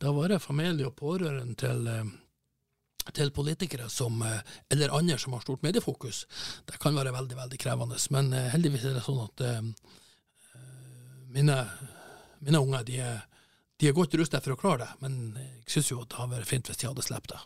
det 0.00 0.10
å 0.10 0.18
være 0.18 0.42
familie 0.42 0.90
og 0.90 0.98
pårørende 0.98 1.56
til, 1.60 1.88
uh, 1.88 3.08
til 3.16 3.32
politikere 3.36 3.88
som, 3.88 4.20
uh, 4.20 4.42
eller 4.68 4.92
andre 4.96 5.16
som 5.18 5.36
har 5.36 5.46
stort 5.46 5.64
mediefokus, 5.64 6.26
det 6.68 6.80
kan 6.82 6.96
være 6.98 7.16
veldig 7.16 7.40
veldig 7.40 7.62
krevende. 7.64 8.00
Men 8.12 8.32
heldigvis 8.52 8.84
er 8.90 8.98
det 8.98 9.06
sånn 9.06 9.24
at 9.24 9.46
mine, 11.30 11.56
mine 12.42 12.60
unger 12.60 12.84
de 12.84 13.02
de 13.80 13.88
er 13.88 13.96
godt 13.96 14.12
rustet 14.18 14.44
for 14.44 14.52
å 14.52 14.60
klare 14.60 14.84
det. 14.84 14.90
Men 15.00 15.14
jeg 15.40 15.72
syns 15.72 15.90
jo 15.92 16.02
at 16.02 16.10
det 16.12 16.20
hadde 16.20 16.36
vært 16.36 16.50
fint 16.50 16.68
hvis 16.68 16.80
de 16.82 16.88
hadde 16.90 17.04
sluppet 17.06 17.32
det. 17.32 17.38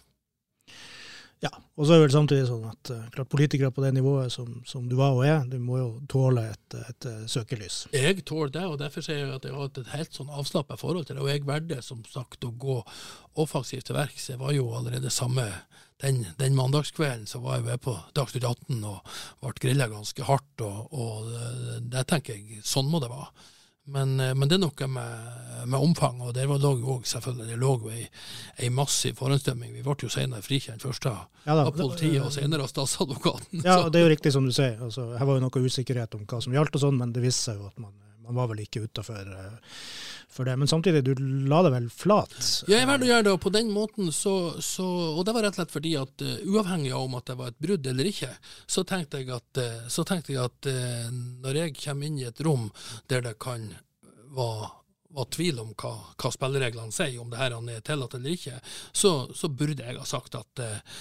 Ja, 1.42 1.50
og 1.74 1.84
så 1.84 1.94
er 1.94 1.98
det 1.98 2.04
vel 2.06 2.14
samtidig 2.14 2.44
sånn 2.48 2.64
at 2.70 2.90
uh, 2.94 3.00
klart 3.12 3.30
politikere 3.32 3.72
på 3.74 3.82
det 3.84 3.90
nivået 3.96 4.32
som, 4.32 4.62
som, 4.68 4.86
du 4.88 4.94
var 4.96 5.16
og 5.16 5.24
er, 5.26 5.42
du 5.50 5.58
må 5.60 5.80
jo 5.80 5.88
tåle 6.08 6.46
et, 6.52 6.76
et, 6.78 7.08
et 7.10 7.30
søkelys. 7.30 7.82
Jeg 7.92 8.22
tåler 8.24 8.54
det, 8.54 8.64
og 8.70 8.78
derfor 8.80 9.04
sier 9.04 9.24
jeg 9.24 9.34
at 9.34 9.44
jeg 9.44 9.52
har 9.52 9.66
hatt 9.66 9.80
et 9.82 9.92
helt 9.92 10.16
sånn 10.16 10.32
avslappa 10.32 10.78
forhold 10.80 11.08
til 11.08 11.18
det. 11.18 11.24
Og 11.24 11.32
jeg 11.32 11.44
valgte 11.48 11.80
som 11.84 12.04
sagt 12.08 12.46
å 12.48 12.52
gå 12.54 12.78
offensivt 13.42 13.90
til 13.90 13.98
verks. 13.98 14.30
Jeg 14.32 14.40
var 14.40 14.54
jo 14.56 14.70
allerede 14.78 15.12
samme 15.12 15.48
den, 16.02 16.24
den 16.40 16.56
mandagskvelden 16.58 17.26
så 17.30 17.40
var 17.42 17.58
jeg 17.58 17.68
med 17.68 17.82
på 17.84 17.94
Dagsnytt 18.16 18.44
18 18.44 18.80
og 18.88 19.14
ble 19.42 19.52
grilla 19.62 19.88
ganske 19.92 20.26
hardt. 20.26 20.64
Og, 20.64 20.92
og 20.92 21.34
det 21.92 22.06
tenker 22.10 22.38
jeg, 22.38 22.62
sånn 22.66 22.90
må 22.90 23.02
det 23.02 23.12
være. 23.12 23.30
Men, 23.84 24.20
eh, 24.20 24.34
men, 24.34 24.48
det 24.48 24.56
er 24.56 24.62
noe 24.62 24.86
med, 24.88 25.66
med 25.68 25.76
omfang, 25.80 26.20
og 26.24 26.32
det 26.36 26.46
lå 26.48 26.70
jo 26.80 26.96
selvfølgelig 27.04 27.50
det 27.50 27.58
lå 27.60 27.72
ei, 27.92 28.06
ei 28.56 28.70
massiv 28.72 29.18
forhåndsdømming. 29.20 29.74
Vi 29.76 29.84
ble 29.84 29.96
jo 30.06 30.12
senere 30.12 30.44
frikjent, 30.44 30.84
først 30.84 31.08
av, 31.10 31.26
ja, 31.44 31.58
av 31.66 31.74
politiet 31.76 32.24
og 32.24 32.32
senere 32.32 32.64
av 32.64 32.72
statsadvokaten. 32.72 33.60
Ja, 33.60 33.82
det 33.90 34.00
er 34.00 34.06
jo 34.06 34.14
riktig 34.14 34.32
som 34.32 34.48
du 34.48 34.54
sier. 34.56 34.78
Altså, 34.84 35.10
her 35.18 35.28
var 35.28 35.36
jo 35.36 35.44
noe 35.44 35.66
usikkerhet 35.68 36.16
om 36.16 36.24
hva 36.24 36.40
som 36.40 36.56
gjaldt, 36.56 36.78
og 36.78 36.86
sånn, 36.86 36.98
men 37.02 37.12
det 37.12 37.24
viste 37.26 37.50
seg 37.50 37.60
jo 37.60 37.68
at 37.68 37.76
man, 37.82 37.92
man 38.24 38.40
var 38.40 38.48
vel 38.54 38.64
ikke 38.64 38.86
utafor 38.88 39.28
uh, 39.28 39.76
for 40.34 40.48
det. 40.48 40.56
Men 40.60 40.70
samtidig, 40.70 41.04
du 41.06 41.14
la 41.48 41.62
det 41.66 41.72
vel 41.74 41.88
flat? 41.92 42.34
Ja, 42.68 42.80
jeg 42.80 42.90
valgte 42.90 43.08
å 43.08 43.10
gjøre 43.12 43.26
det, 43.28 43.34
og 43.36 43.42
på 43.44 43.54
den 43.54 43.72
måten 43.74 44.12
så, 44.14 44.34
så, 44.62 44.86
Og 45.14 45.24
det 45.26 45.34
var 45.36 45.46
rett 45.46 45.56
og 45.56 45.62
slett 45.62 45.74
fordi 45.74 45.94
at 46.00 46.24
uh, 46.26 46.36
uavhengig 46.50 46.92
av 46.94 47.06
om 47.06 47.18
at 47.18 47.28
det 47.30 47.38
var 47.40 47.52
et 47.52 47.60
brudd 47.66 47.90
eller 47.90 48.10
ikke, 48.10 48.30
så 48.66 48.84
tenkte 48.88 49.22
jeg 49.22 49.32
at, 49.34 49.62
uh, 49.62 50.04
tenkte 50.04 50.34
jeg 50.34 50.42
at 50.44 50.70
uh, 50.70 51.10
når 51.44 51.60
jeg 51.62 51.76
kommer 51.80 52.10
inn 52.10 52.22
i 52.22 52.28
et 52.28 52.44
rom 52.44 52.70
der 53.10 53.24
det 53.24 53.36
kan 53.42 53.70
være 54.34 54.72
var 55.14 55.28
tvil 55.32 55.60
om 55.62 55.72
hva, 55.78 55.92
hva, 56.18 56.30
spillereglene 56.34 56.94
sier, 56.94 57.20
om 57.22 57.30
det 57.30 57.40
her 57.40 57.54
er 57.54 57.82
tillatt 57.86 58.16
eller 58.18 58.34
ikke, 58.34 58.58
så, 58.92 59.12
så, 59.34 59.50
burde 59.54 59.86
jeg 59.86 59.98
ha 59.98 60.06
sagt 60.08 60.34
at 60.38 60.62
uh, 60.62 60.96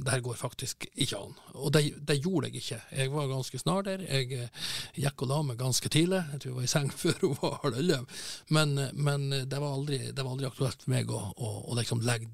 det 0.00 0.12
her 0.12 0.24
går 0.24 0.36
faktisk 0.40 0.86
ikke 0.92 1.20
an. 1.20 1.36
Og 1.54 1.72
det, 1.74 1.84
det, 2.06 2.20
gjorde 2.20 2.50
jeg 2.50 2.60
ikke. 2.60 2.80
Jeg 2.98 3.12
var 3.14 3.30
ganske 3.30 3.62
snar 3.62 3.86
der. 3.86 4.04
Jeg 4.04 4.44
uh, 4.44 4.74
gikk 5.00 5.24
og 5.24 5.32
la 5.32 5.40
meg 5.48 5.60
ganske 5.60 5.92
tidlig. 5.92 6.22
Jeg 6.34 6.42
tror 6.42 6.52
jeg 6.52 6.58
var 6.58 6.68
i 6.68 6.74
seng 6.74 6.92
før 7.02 7.16
hun 7.24 7.38
var 7.40 7.58
halv 7.64 7.80
elleve. 7.80 8.20
Men, 8.52 8.76
men 8.92 9.30
det, 9.32 9.56
var 9.56 9.72
aldri, 9.78 10.02
det, 10.10 10.20
var 10.20 10.34
aldri, 10.34 10.50
aktuelt 10.50 10.84
for 10.84 10.92
meg 10.92 11.10
å, 11.14 11.24
å, 11.36 11.54
å 11.70 11.80
liksom 11.80 12.04
legge 12.04 12.28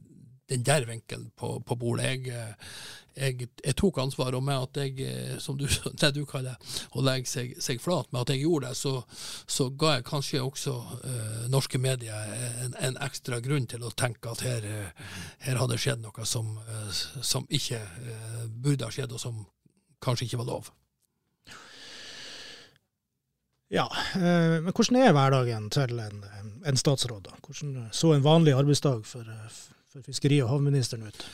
den 0.48 0.62
der 0.62 0.86
vinkelen 0.86 1.30
på, 1.36 1.60
på 1.60 1.74
bordet. 1.74 2.04
Jeg, 2.04 2.54
jeg, 3.16 3.48
jeg, 3.64 3.74
tok 3.76 3.98
ansvar, 3.98 4.34
og 4.36 4.44
med 4.44 4.62
at 4.62 4.76
jeg, 4.76 5.40
som 5.42 5.58
du, 5.58 5.66
det 6.00 6.12
du 6.14 6.22
kaller 6.28 6.56
å 6.92 7.04
legge 7.04 7.30
seg, 7.30 7.56
seg, 7.62 7.80
flat, 7.82 8.12
med 8.12 8.22
at 8.22 8.34
jeg 8.34 8.44
gjorde 8.44 8.70
det, 8.70 8.78
så, 8.78 8.94
så 9.48 9.68
ga 9.70 9.96
jeg 9.96 10.06
kanskje 10.10 10.44
også 10.44 10.76
uh, 10.76 11.44
norske 11.52 11.80
medier 11.82 12.32
en, 12.62 12.76
en, 12.78 12.98
ekstra 13.06 13.40
grunn 13.44 13.68
til 13.70 13.84
å 13.86 13.92
tenke 13.96 14.32
at 14.32 14.44
her, 14.46 14.66
uh, 14.66 15.12
her 15.46 15.62
hadde 15.62 15.80
skjedd 15.80 16.04
noe 16.04 16.26
som, 16.28 16.56
uh, 16.68 16.90
som 17.22 17.46
ikke 17.48 17.82
burde 18.50 18.86
ha 18.86 18.92
skjedd, 18.92 19.14
og 19.16 19.22
som 19.22 19.46
kanskje 20.04 20.28
ikke 20.28 20.44
var 20.44 20.52
lov. 20.52 20.74
Ja, 23.72 23.88
men 24.14 24.70
hvordan 24.70 25.00
er 25.00 25.14
hverdagen 25.16 25.64
til 25.74 25.98
en, 25.98 26.20
en 26.62 26.76
statsråd? 26.78 27.24
da? 27.26 27.32
Hvordan 27.42 27.88
så 27.90 28.12
en 28.14 28.22
vanlig 28.22 28.54
arbeidsdag 28.54 29.02
for, 29.08 29.26
for 29.50 29.75
fiskeri- 30.04 30.42
og 30.42 30.48
havministeren 30.48 31.06
ut? 31.06 31.26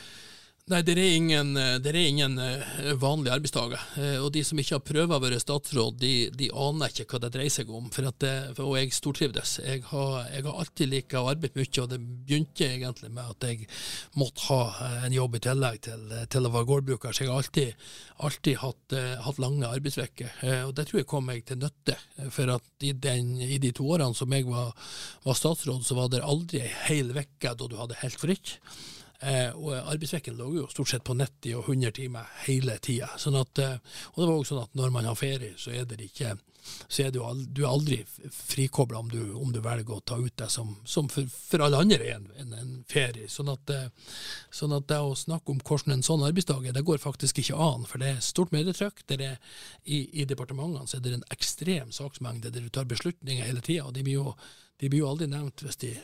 Nei, 0.71 0.77
det 0.87 0.93
er 0.95 1.17
ingen, 1.17 1.49
det 1.83 1.91
er 1.91 1.97
ingen 1.99 2.37
uh, 2.39 2.93
vanlige 2.95 3.33
arbeidsdager. 3.35 3.81
Uh, 3.97 4.21
og 4.23 4.29
de 4.31 4.45
som 4.47 4.59
ikke 4.61 4.77
har 4.77 4.85
prøvd 4.87 5.11
å 5.11 5.17
være 5.19 5.39
statsråd, 5.43 5.97
de, 5.99 6.11
de, 6.39 6.47
aner 6.55 6.87
ikke 6.87 7.03
hva 7.11 7.19
det 7.25 7.33
dreier 7.33 7.51
seg 7.51 7.67
om. 7.75 7.89
For 7.91 8.07
det, 8.23 8.31
og 8.63 8.77
jeg 8.79 8.93
stortrivdes. 8.95 9.57
Jeg 9.59 9.81
har, 9.89 10.29
jeg 10.31 10.45
har 10.45 10.61
alltid 10.63 10.93
likt 10.93 11.17
å 11.19 11.25
arbeide 11.33 11.59
mye, 11.59 11.83
og 11.83 11.91
det 11.91 11.99
begynte 11.99 12.69
egentlig 12.69 13.11
med 13.11 13.33
at 13.35 13.49
jeg 13.49 13.67
måtte 14.15 14.47
ha 14.47 14.87
en 15.09 15.17
jobb 15.17 15.35
i 15.35 15.43
tillegg 15.49 15.83
til, 15.89 16.15
til 16.31 16.47
å 16.47 16.53
være 16.55 16.69
gårdbruker. 16.71 17.11
Så 17.11 17.25
jeg 17.25 17.33
har 17.33 17.43
alltid, 17.43 17.85
alltid 18.29 18.59
hatt, 18.63 18.97
hatt, 19.27 19.43
lange 19.43 19.67
arbeidsvekker. 19.67 20.41
og 20.69 20.73
det 20.79 20.87
tror 20.87 21.03
jeg 21.03 21.11
kom 21.11 21.27
meg 21.27 21.43
til 21.51 21.59
nytte. 21.59 21.99
For 22.31 22.55
at 22.55 22.87
i, 22.87 22.95
den, 22.95 23.35
i, 23.43 23.59
de 23.59 23.75
to 23.75 23.91
årene 23.91 24.15
som 24.15 24.31
jeg 24.31 24.47
var, 24.47 24.71
var 25.27 25.43
statsråd, 25.43 25.83
så 25.83 25.99
var 25.99 26.15
det 26.15 26.23
aldri 26.23 26.63
ei 26.63 26.75
hel 26.87 27.11
uke 27.11 27.51
da 27.51 27.67
du 27.67 27.81
hadde 27.83 27.99
helt 27.99 28.23
fritt. 28.23 28.61
Eh, 29.23 29.51
og 29.55 29.75
arbeidsvekken 29.77 30.35
lå 30.35 30.49
jo 30.57 30.69
stort 30.71 30.91
sett 30.91 31.03
på 31.07 31.15
90 31.15 31.59
og 31.59 31.69
100 31.69 31.95
timer 31.95 32.31
hele 32.43 32.75
tida. 32.83 33.13
Sånn 33.21 33.37
at, 33.39 33.59
eh, 33.63 33.77
og 34.13 34.17
det 34.19 34.25
var 34.27 34.33
også 34.35 34.55
sånn 34.55 34.65
at 34.65 34.79
når 34.79 34.95
man 34.95 35.07
har 35.07 35.19
ferie, 35.19 35.53
så 35.57 35.71
er 35.71 35.87
det 35.87 36.01
ikke 36.09 36.35
så 36.87 37.03
er 37.03 37.11
du, 37.11 37.19
du 37.51 37.63
er 37.63 37.69
aldri 37.73 37.97
frikobla 38.31 39.01
om, 39.01 39.09
om, 39.35 39.49
du 39.51 39.59
velger 39.63 39.97
å 39.97 40.03
ta 40.05 40.15
ut 40.15 40.35
det 40.39 40.47
som, 40.51 40.69
som 40.87 41.09
for, 41.11 41.27
for, 41.27 41.63
alle 41.65 41.81
andre 41.83 41.97
er 41.99 42.15
en, 42.15 42.29
en, 42.39 42.53
en 42.55 42.71
ferie. 42.87 43.27
Sånn 43.31 43.51
at, 43.51 43.73
eh, 43.73 44.13
sånn 44.53 44.75
at, 44.75 44.87
det 44.87 44.99
å 45.03 45.11
snakke 45.17 45.51
om 45.51 45.59
hvordan 45.59 45.97
en 45.97 46.05
sånn 46.05 46.23
arbeidsdag 46.23 46.69
er, 46.69 46.77
det 46.77 46.85
går 46.87 47.03
faktisk 47.03 47.43
ikke 47.43 47.59
an. 47.59 47.83
For 47.89 47.99
det 47.99 48.13
er 48.13 48.23
stort 48.23 48.55
medietrykk. 48.55 49.03
I, 49.11 49.99
I 50.23 50.27
departementene 50.29 50.87
så 50.87 50.99
er 50.99 51.05
det 51.05 51.17
en 51.17 51.29
ekstrem 51.35 51.91
saksmengde 51.95 52.53
der 52.53 52.63
du 52.63 52.71
tar 52.71 52.87
beslutninger 52.87 53.47
hele 53.47 53.63
tida. 53.63 53.89
Og 53.89 53.95
de 53.97 54.07
blir, 54.07 54.21
jo, 54.21 54.35
de 54.79 54.91
blir 54.91 55.03
jo 55.03 55.11
aldri 55.11 55.27
nevnt 55.31 55.65
hvis 55.65 55.83
de 55.83 55.97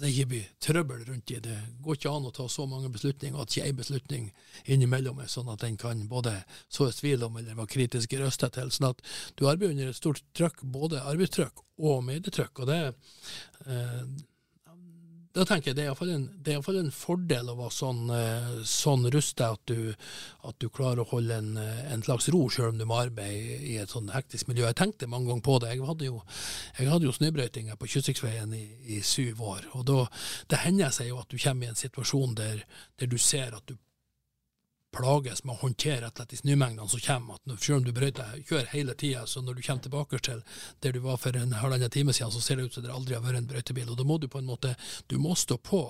hvis 0.00 0.16
det 0.16 0.16
ikke 0.16 0.28
blir 0.30 0.44
trøbbel 0.64 1.04
rundt 1.04 1.28
det. 1.28 1.40
Det 1.44 1.58
går 1.84 1.98
ikke 1.98 2.10
an 2.10 2.28
å 2.28 2.32
ta 2.32 2.46
så 2.48 2.64
mange 2.66 2.88
beslutninger 2.92 3.40
at 3.40 3.52
ikke 3.52 3.66
ei 3.66 3.74
beslutning 3.76 4.30
innimellom 4.64 5.20
er 5.20 5.28
sånn 5.28 5.50
at 5.52 5.60
den 5.60 5.76
kan 5.76 6.06
både 6.08 6.38
sås 6.72 7.00
tvil 7.02 7.26
om 7.26 7.36
eller 7.36 7.58
være 7.58 7.74
kritiske 7.74 8.20
røster 8.20 8.48
til. 8.54 8.70
Sånn 8.72 8.90
at 8.90 9.02
du 9.36 9.46
arbeider 9.46 9.74
under 9.74 9.92
et 9.92 9.98
stort 9.98 10.22
trøkk, 10.36 10.64
både 10.64 11.02
arbeidstrykk 11.04 11.60
og 11.84 12.04
medietrykk. 12.08 12.62
og 12.62 12.70
det 12.70 12.80
eh, 13.66 14.02
da 15.36 15.44
tenker 15.46 15.70
jeg 15.70 15.76
det 15.78 15.82
er 15.84 15.90
iallfall 15.90 16.10
en, 16.10 16.24
det 16.42 16.56
er 16.56 16.78
en 16.80 16.90
fordel 16.94 17.52
å 17.52 17.56
være 17.58 17.74
sånn, 17.74 18.00
eh, 18.14 18.48
sånn 18.66 19.06
rusta 19.14 19.52
at, 19.54 19.72
at, 20.48 20.56
du 20.58 20.66
klarer 20.74 21.04
å 21.04 21.10
holde 21.12 21.36
en, 21.38 21.52
en 21.60 22.02
slags 22.02 22.26
ro, 22.34 22.40
selv 22.50 22.72
om 22.72 22.80
du 22.80 22.86
må 22.90 22.98
arbeide 22.98 23.60
i 23.62 23.76
et 23.78 23.94
sånn 23.94 24.10
hektisk 24.10 24.50
miljø. 24.50 24.66
Jeg 24.66 24.80
tenkte 24.80 25.10
mange 25.10 25.30
ganger 25.30 25.46
på 25.46 25.58
det. 25.62 25.74
Jeg 25.76 25.86
hadde 25.86 26.08
jo, 26.08 26.22
jeg 26.80 27.04
jo 27.06 27.14
snøbrøytinger 27.14 27.78
på 27.78 27.92
Kystsvikveien 27.94 28.56
i, 28.58 28.64
i, 28.96 28.98
syv 29.06 29.44
år. 29.52 29.70
og 29.78 29.86
da, 29.86 30.00
Det 30.50 30.64
hender 30.64 30.90
seg 30.94 31.12
jo 31.12 31.22
at 31.22 31.30
du 31.30 31.38
kommer 31.38 31.68
i 31.68 31.70
en 31.70 31.78
situasjon 31.78 32.34
der, 32.40 32.66
der 32.98 33.10
du 33.10 33.18
ser 33.18 33.54
at 33.54 33.70
du 33.70 33.78
plages 34.92 35.44
med 35.44 35.54
å 35.54 35.60
håndtere 35.62 36.00
rett 36.04 36.14
og 36.14 36.22
slett 36.22 36.34
de 36.34 36.40
snømengdene 36.40 36.88
som 36.90 37.02
kommer. 37.04 37.38
at 37.38 37.62
Selv 37.64 37.76
om 37.78 37.84
du 37.84 37.92
brøyter, 37.92 38.36
kjører 38.48 38.70
hele 38.74 38.94
tida, 38.94 39.26
så 39.26 39.42
når 39.42 39.54
du 39.54 39.62
kommer 39.62 39.82
tilbake 39.82 40.18
til 40.18 40.42
der 40.80 40.92
du 40.92 41.00
var 41.04 41.16
for 41.16 41.36
en 41.36 41.52
halvannen 41.52 41.90
time 41.90 42.12
siden, 42.12 42.32
så 42.32 42.40
ser 42.40 42.56
det 42.56 42.64
ut 42.68 42.74
som 42.74 42.84
det 42.84 42.92
aldri 42.92 43.14
har 43.14 43.24
vært 43.24 43.42
en 43.42 43.50
brøytebil. 43.50 43.90
Og 43.90 43.98
da 43.98 44.04
må 44.04 44.18
du 44.18 44.28
på 44.28 44.38
en 44.38 44.50
måte 44.50 44.74
du 45.08 45.18
må 45.18 45.34
stå 45.34 45.58
på. 45.58 45.84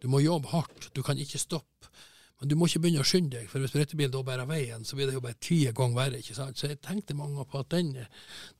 Du 0.00 0.08
må 0.08 0.20
jobbe 0.20 0.48
hardt. 0.52 0.90
Du 0.94 1.02
kan 1.02 1.18
ikke 1.18 1.38
stoppe. 1.38 1.92
Men 2.38 2.50
du 2.50 2.54
må 2.54 2.68
ikke 2.68 2.84
begynne 2.84 3.02
å 3.02 3.06
skynde 3.08 3.34
deg, 3.34 3.48
for 3.50 3.58
hvis 3.58 3.72
brøytebilen 3.74 4.12
da 4.14 4.20
bærer 4.22 4.46
veien, 4.46 4.84
så 4.86 4.94
blir 4.94 5.08
det 5.10 5.16
jo 5.16 5.22
bare 5.24 5.40
ti 5.42 5.58
ganger 5.74 5.96
verre. 5.96 6.20
ikke 6.22 6.36
sant? 6.36 6.58
Så 6.58 6.70
jeg 6.70 6.78
tenkte 6.86 7.16
mange 7.18 7.42
på 7.50 7.58
at 7.58 7.72
den, 7.74 7.90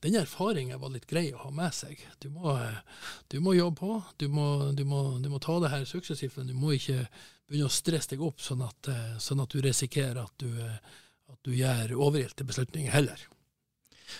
den 0.03 0.17
erfaringen 0.19 0.81
var 0.81 0.91
litt 0.91 1.07
grei 1.07 1.29
å 1.31 1.45
ha 1.45 1.51
med 1.55 1.71
seg. 1.77 2.01
Du 2.19 2.27
må, 2.33 2.57
du 3.31 3.39
må 3.45 3.55
jobbe 3.55 3.79
på, 3.79 4.01
du 4.19 4.27
må, 4.33 4.47
du, 4.75 4.83
må, 4.83 5.03
du 5.23 5.29
må, 5.31 5.39
ta 5.39 5.55
det 5.63 5.71
her 5.71 5.87
suksessivt, 5.87 6.35
men 6.41 6.51
du 6.51 6.57
må 6.59 6.75
ikke 6.75 7.05
begynne 7.47 7.71
å 7.71 7.73
stresse 7.73 8.11
deg 8.11 8.25
opp 8.27 8.43
sånn 8.43 8.65
at, 8.67 8.91
sånn 9.23 9.45
at 9.45 9.55
du 9.55 9.63
risikerer 9.63 10.19
at 10.25 10.35
du, 10.43 10.51
at 10.59 11.39
du 11.47 11.55
gjør 11.55 11.95
overilte 11.95 12.47
beslutninger 12.47 12.91
heller. 12.91 13.23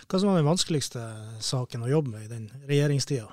Hva 0.07 0.21
som 0.21 0.31
var 0.31 0.39
den 0.39 0.47
vanskeligste 0.47 1.03
saken 1.43 1.83
å 1.83 1.91
jobbe 1.91 2.15
med 2.15 2.29
i 2.29 2.31
den 2.31 2.47
regjeringstida? 2.69 3.27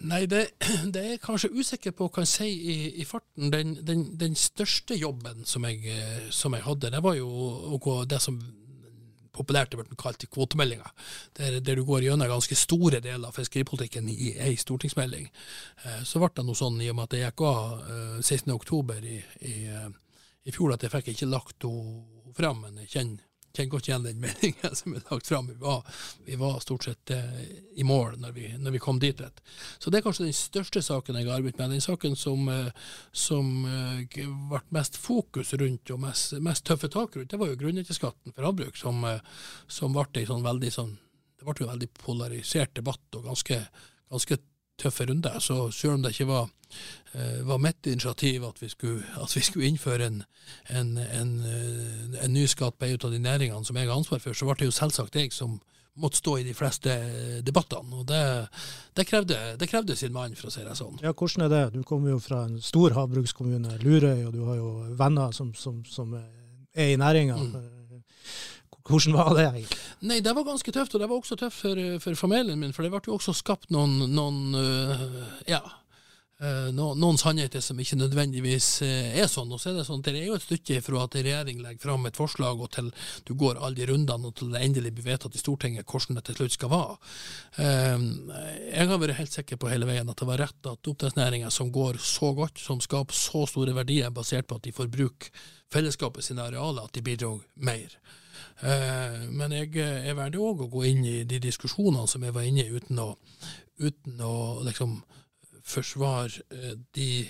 Nei, 0.00 0.26
det, 0.26 0.42
det, 0.92 1.00
er 1.00 1.10
jeg 1.14 1.22
kanskje 1.24 1.52
usikker 1.56 1.94
på 1.96 2.10
hva 2.10 2.24
jeg 2.26 2.32
si 2.32 2.50
i, 2.52 2.76
i 3.00 3.06
farten. 3.08 3.50
Den, 3.52 3.76
den, 3.86 4.06
den, 4.18 4.36
største 4.36 4.98
jobben 4.98 5.44
som 5.48 5.64
jeg, 5.68 5.82
eh, 5.92 6.28
som 6.30 6.54
jeg, 6.56 6.66
hadde, 6.66 6.92
det 6.92 7.02
var 7.04 7.16
jo 7.18 7.28
å 7.28 7.80
gå 7.82 8.02
det 8.10 8.20
som 8.22 8.40
populært 9.36 9.74
ble 9.76 9.84
blitt 9.84 10.00
kalt 10.00 10.24
kvotemeldinga, 10.32 10.88
der, 11.38 11.58
der, 11.60 11.76
du 11.76 11.84
går 11.86 12.06
gjennom 12.06 12.30
ganske 12.30 12.56
store 12.58 13.02
deler 13.04 13.28
av 13.28 13.36
fiskeripolitikken 13.36 14.08
i 14.12 14.32
ei 14.48 14.56
stortingsmelding. 14.60 15.28
Eh, 15.84 16.02
så 16.08 16.22
ble 16.22 16.32
det 16.36 16.46
noe 16.46 16.58
sånn 16.58 16.80
i 16.80 16.90
og 16.92 16.98
med 16.98 17.08
at 17.08 17.18
jeg 17.18 17.28
gikk 17.28 17.46
av 17.48 17.86
eh, 17.86 18.18
16.10 18.22 18.96
i, 19.12 19.18
i, 19.52 19.56
eh, 19.68 19.88
i, 20.46 20.54
fjor, 20.54 20.74
at 20.74 20.86
jeg 20.86 20.94
fikk 20.94 21.12
ikke 21.14 21.30
lagt 21.32 21.68
henne 21.68 22.32
fram. 22.36 22.64
Men 22.64 22.82
jeg 22.84 22.92
kjenner 22.96 23.25
kjenner 23.56 23.72
godt 23.72 23.88
igjen 23.88 24.06
den 24.06 24.20
meldingen 24.24 24.76
som 24.78 24.94
er 24.94 25.04
lagt 25.10 25.30
fram. 25.30 25.48
Vi 25.50 25.56
var, 25.60 26.02
vi 26.26 26.38
var 26.40 26.58
stort 26.64 26.86
sett 26.88 27.14
eh, 27.14 27.40
i 27.80 27.86
mål 27.86 28.18
når 28.22 28.36
vi, 28.36 28.50
når 28.60 28.76
vi 28.76 28.82
kom 28.82 29.00
dit. 29.02 29.20
Rett. 29.20 29.40
Så 29.78 29.90
det 29.90 30.00
er 30.00 30.06
kanskje 30.06 30.28
den 30.28 30.36
største 30.36 30.82
saken 30.84 31.18
jeg 31.18 31.28
har 31.28 31.40
arbeidet 31.40 31.60
med. 31.62 31.76
Den 31.76 31.84
saken 31.84 32.16
som, 32.20 32.48
eh, 32.52 32.92
som 33.12 33.50
eh, 33.64 34.20
ble 34.50 34.62
mest 34.76 35.00
fokus 35.00 35.54
rundt 35.56 35.94
og 35.94 36.04
mest, 36.04 36.36
mest 36.44 36.66
tøffe 36.68 36.92
tak 36.92 37.16
rundt, 37.16 37.32
det 37.32 37.40
var 37.40 37.50
jo 37.50 37.58
grunnrenteskatten 37.64 38.36
for 38.36 38.50
havbruk, 38.50 38.78
som, 38.78 39.02
eh, 39.08 39.20
som 39.68 39.96
ble 39.96 40.06
en 40.22 40.32
sånn 40.34 40.46
veldig 40.46 40.72
sånn 40.72 40.94
det 41.36 41.44
ble 41.44 41.66
en 41.66 41.72
veldig 41.74 41.88
polarisert 42.00 42.74
debatt 42.76 43.18
og 43.18 43.26
ganske, 43.28 43.58
ganske 44.12 44.38
tøffe 44.78 45.06
runder. 45.08 45.40
Så 45.40 45.70
selv 45.70 45.96
om 45.96 46.04
det 46.04 46.14
ikke 46.14 46.30
var 46.30 46.48
Eh, 47.12 47.46
var 47.46 47.58
mitt 47.58 47.86
initiativ 47.86 48.44
at 48.44 48.62
vi 48.62 48.68
skulle, 48.68 49.02
at 49.22 49.36
vi 49.36 49.40
skulle 49.40 49.66
innføre 49.66 50.06
en, 50.06 50.22
en, 50.68 50.98
en, 50.98 51.30
eh, 51.40 52.24
en, 52.24 52.32
ny 52.32 52.44
skatt 52.46 52.76
på 52.78 52.84
en 52.84 52.98
av 53.04 53.14
de 53.14 53.20
næringene 53.22 53.64
som 53.64 53.76
jeg 53.76 53.88
har 53.88 53.96
ansvar 53.96 54.20
for, 54.20 54.36
så 54.36 54.48
ble 54.48 54.56
det 54.60 54.68
jo 54.68 54.74
selvsagt 54.74 55.16
jeg 55.16 55.32
som 55.32 55.54
måtte 55.96 56.20
stå 56.20 56.34
i 56.36 56.44
de 56.44 56.52
fleste 56.54 56.92
debattene. 57.46 58.02
Og 58.02 58.04
det, 58.10 58.20
det, 58.98 59.06
krevde, 59.08 59.38
det 59.56 59.68
krevde, 59.70 59.96
sin 59.96 60.12
mann, 60.12 60.36
for 60.36 60.50
å 60.50 60.52
si 60.52 60.66
det 60.66 60.76
sånn. 60.76 60.98
Ja, 61.00 61.14
Hvordan 61.16 61.46
er 61.46 61.54
det? 61.54 61.62
Du 61.78 61.86
kommer 61.88 62.12
jo 62.12 62.18
fra 62.20 62.42
en 62.50 62.60
stor 62.60 62.92
havbrukskommune, 62.98 63.78
Lurøy, 63.80 64.26
og 64.26 64.34
du 64.34 64.42
har 64.44 64.58
jo 64.60 64.72
venner 64.98 65.32
som, 65.32 65.54
som, 65.56 65.80
som 65.88 66.12
er 66.18 66.92
i 66.92 67.00
næringa. 67.00 67.38
Mm. 67.40 67.56
Hvordan 68.86 69.16
var 69.18 69.32
det 69.34 69.46
egentlig? 69.46 69.80
Nei, 70.06 70.20
Det 70.20 70.34
var 70.34 70.46
ganske 70.46 70.72
tøft, 70.72 70.94
og 70.94 71.02
det 71.02 71.08
var 71.10 71.16
også 71.16 71.38
tøft 71.40 71.58
for, 71.64 71.80
for 72.02 72.14
familien 72.14 72.60
min. 72.60 72.72
For 72.76 72.86
det 72.86 72.92
ble 72.94 73.02
jo 73.06 73.18
også 73.18 73.34
skapt 73.34 73.72
noen, 73.74 73.98
noen 74.14 74.54
uh, 74.54 75.26
ja, 75.48 75.62
uh, 76.42 76.68
noen 76.74 77.18
sannheter 77.18 77.64
som 77.64 77.78
ikke 77.80 77.98
nødvendigvis 77.98 78.68
eh, 78.86 79.16
er 79.22 79.30
sånn. 79.30 79.50
Og 79.50 79.60
så 79.60 79.72
er 79.72 79.80
Det 79.80 79.86
sånn, 79.88 80.04
det 80.06 80.14
er 80.14 80.28
jo 80.28 80.36
et 80.38 80.44
stykke 80.44 80.82
fra 80.84 81.02
at 81.04 81.16
regjering 81.18 81.62
legger 81.64 81.88
fram 81.88 82.06
et 82.06 82.18
forslag 82.18 82.60
og 82.62 82.70
til 82.76 82.92
du 83.26 83.34
går 83.34 83.58
alle 83.58 83.78
de 83.80 83.88
rundene 83.90 84.30
og 84.30 84.36
til 84.38 84.52
det 84.54 84.62
endelig 84.62 84.94
blir 84.98 85.08
vedtatt 85.10 85.34
i 85.34 85.42
Stortinget 85.42 85.88
hvordan 85.90 86.20
det 86.20 86.26
til 86.28 86.38
slutt 86.40 86.58
skal 86.58 86.72
være. 86.74 86.98
Uh, 87.58 88.06
jeg 88.70 88.92
har 88.92 89.02
vært 89.02 89.18
helt 89.22 89.34
sikker 89.34 89.60
på 89.60 89.72
hele 89.72 89.88
veien 89.88 90.12
at 90.12 90.22
det 90.22 90.28
var 90.30 90.44
rett 90.44 90.70
at 90.70 90.92
oppdrettsnæringa 90.92 91.50
som 91.50 91.72
går 91.74 91.98
så 92.02 92.30
godt, 92.36 92.62
som 92.62 92.82
skaper 92.84 93.16
så 93.16 93.46
store 93.50 93.74
verdier 93.76 94.14
basert 94.14 94.46
på 94.46 94.60
at 94.60 94.68
de 94.68 94.76
får 94.76 94.92
bruke 94.92 95.34
fellesskapet 95.72 96.22
sine 96.22 96.44
arealer, 96.46 96.86
at 96.86 96.94
de 96.94 97.02
bidrar 97.02 97.40
mer. 97.58 97.90
Men 99.36 99.52
jeg, 99.52 99.70
jeg 99.76 100.16
valgte 100.16 100.40
òg 100.40 100.62
å 100.64 100.70
gå 100.72 100.82
inn 100.88 101.02
i 101.04 101.16
de 101.28 101.38
diskusjonene 101.44 102.08
som 102.08 102.24
jeg 102.24 102.32
var 102.32 102.46
inne 102.48 102.64
i, 102.64 102.72
uten 102.72 103.00
å, 103.02 103.10
uten 103.82 104.22
å 104.24 104.36
liksom 104.64 104.96
forsvare 105.66 106.42
eh, 106.50 106.74
de 106.94 107.28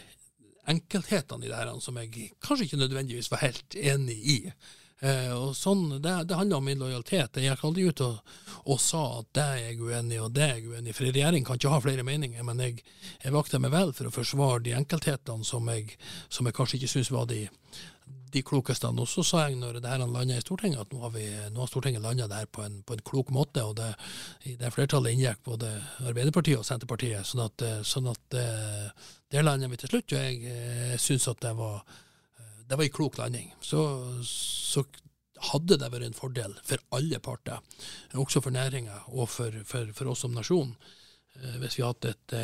enkelthetene 0.66 1.46
i 1.46 1.50
det 1.50 1.58
her 1.58 1.70
som 1.80 1.96
jeg 2.00 2.32
kanskje 2.42 2.66
ikke 2.66 2.82
nødvendigvis 2.82 3.30
var 3.30 3.44
helt 3.44 3.76
enig 3.78 4.16
i. 4.18 4.38
Eh, 5.04 5.32
og 5.36 5.52
sånn, 5.56 5.98
det, 6.00 6.12
det, 6.26 6.36
handler 6.36 6.58
om 6.58 6.66
min 6.66 6.80
lojalitet. 6.80 7.36
Jeg 7.38 7.52
gikk 7.52 7.64
aldri 7.68 7.84
ut 7.86 8.02
og, 8.04 8.32
og, 8.64 8.78
sa 8.82 9.02
at 9.20 9.28
det 9.36 9.44
er 9.44 9.58
jeg 9.60 9.80
uenig 9.84 10.20
og 10.24 10.32
det 10.34 10.46
er 10.46 10.54
jeg 10.56 10.70
uenig 10.72 10.92
i. 10.92 10.96
For 10.96 11.06
en 11.06 11.14
regjering 11.14 11.46
kan 11.46 11.60
ikke 11.60 11.74
ha 11.74 11.82
flere 11.84 12.06
meninger, 12.06 12.46
men 12.48 12.62
jeg, 12.64 12.80
jeg 13.22 13.36
vakter 13.36 13.62
meg 13.62 13.74
vel 13.76 13.92
for 13.96 14.08
å 14.08 14.14
forsvare 14.14 14.64
de 14.66 14.74
enkelthetene 14.78 15.46
som 15.46 15.68
jeg, 15.72 15.98
som 16.32 16.48
jeg 16.48 16.56
kanskje 16.56 16.80
ikke 16.80 16.92
syns 16.96 17.12
var 17.14 17.28
de, 17.30 17.44
de 18.32 18.42
klokeste. 18.42 18.88
Og 18.88 19.04
også 19.04 19.24
sa 19.26 19.44
når 19.50 19.80
det 19.80 19.90
her 19.90 20.02
landa 20.04 20.36
i 20.36 20.44
Stortinget, 20.44 20.80
at 20.80 20.92
nå 20.92 21.02
har, 21.04 21.12
vi, 21.14 21.26
nå 21.52 21.62
har 21.62 21.70
Stortinget 21.70 22.04
landa 22.04 22.28
det 22.30 22.40
her 22.42 22.50
på 22.50 22.64
en, 22.66 22.80
på 22.86 22.96
en, 22.96 23.04
klok 23.06 23.30
måte. 23.34 23.64
og 23.64 23.76
det, 23.78 23.92
det 24.44 24.72
flertallet 24.74 25.14
inngikk 25.14 25.44
både 25.46 25.70
Arbeiderpartiet 26.06 26.60
og 26.60 26.66
Senterpartiet. 26.68 27.26
Sånn 27.26 27.44
at, 27.46 27.66
sånn 27.86 28.10
at 28.12 28.22
det, 28.34 28.46
det 29.32 29.44
landa 29.44 29.70
vi 29.70 29.80
til 29.80 29.94
slutt. 29.94 30.12
Og 30.12 30.20
jeg, 30.20 30.42
eh, 30.52 30.94
syns 31.00 31.28
at 31.32 31.42
det 31.44 31.54
var, 31.58 31.82
det 32.66 32.78
var 32.78 32.86
en 32.86 32.96
klok 32.98 33.18
landing. 33.22 33.50
Så, 33.62 33.80
så 34.26 34.84
hadde 35.52 35.78
det 35.80 35.90
vært 35.92 36.08
en 36.08 36.16
fordel 36.16 36.54
for 36.66 36.82
alle 36.96 37.20
parter, 37.22 37.60
også 38.16 38.42
for 38.44 38.54
næringa 38.54 39.02
og 39.12 39.28
for, 39.30 39.54
for, 39.68 39.90
for, 39.96 40.12
oss 40.12 40.24
som 40.24 40.34
nasjon, 40.36 40.72
eh, 41.40 41.58
hvis 41.60 41.78
vi 41.78 41.84
hadde 41.86 42.14
et 42.14 42.38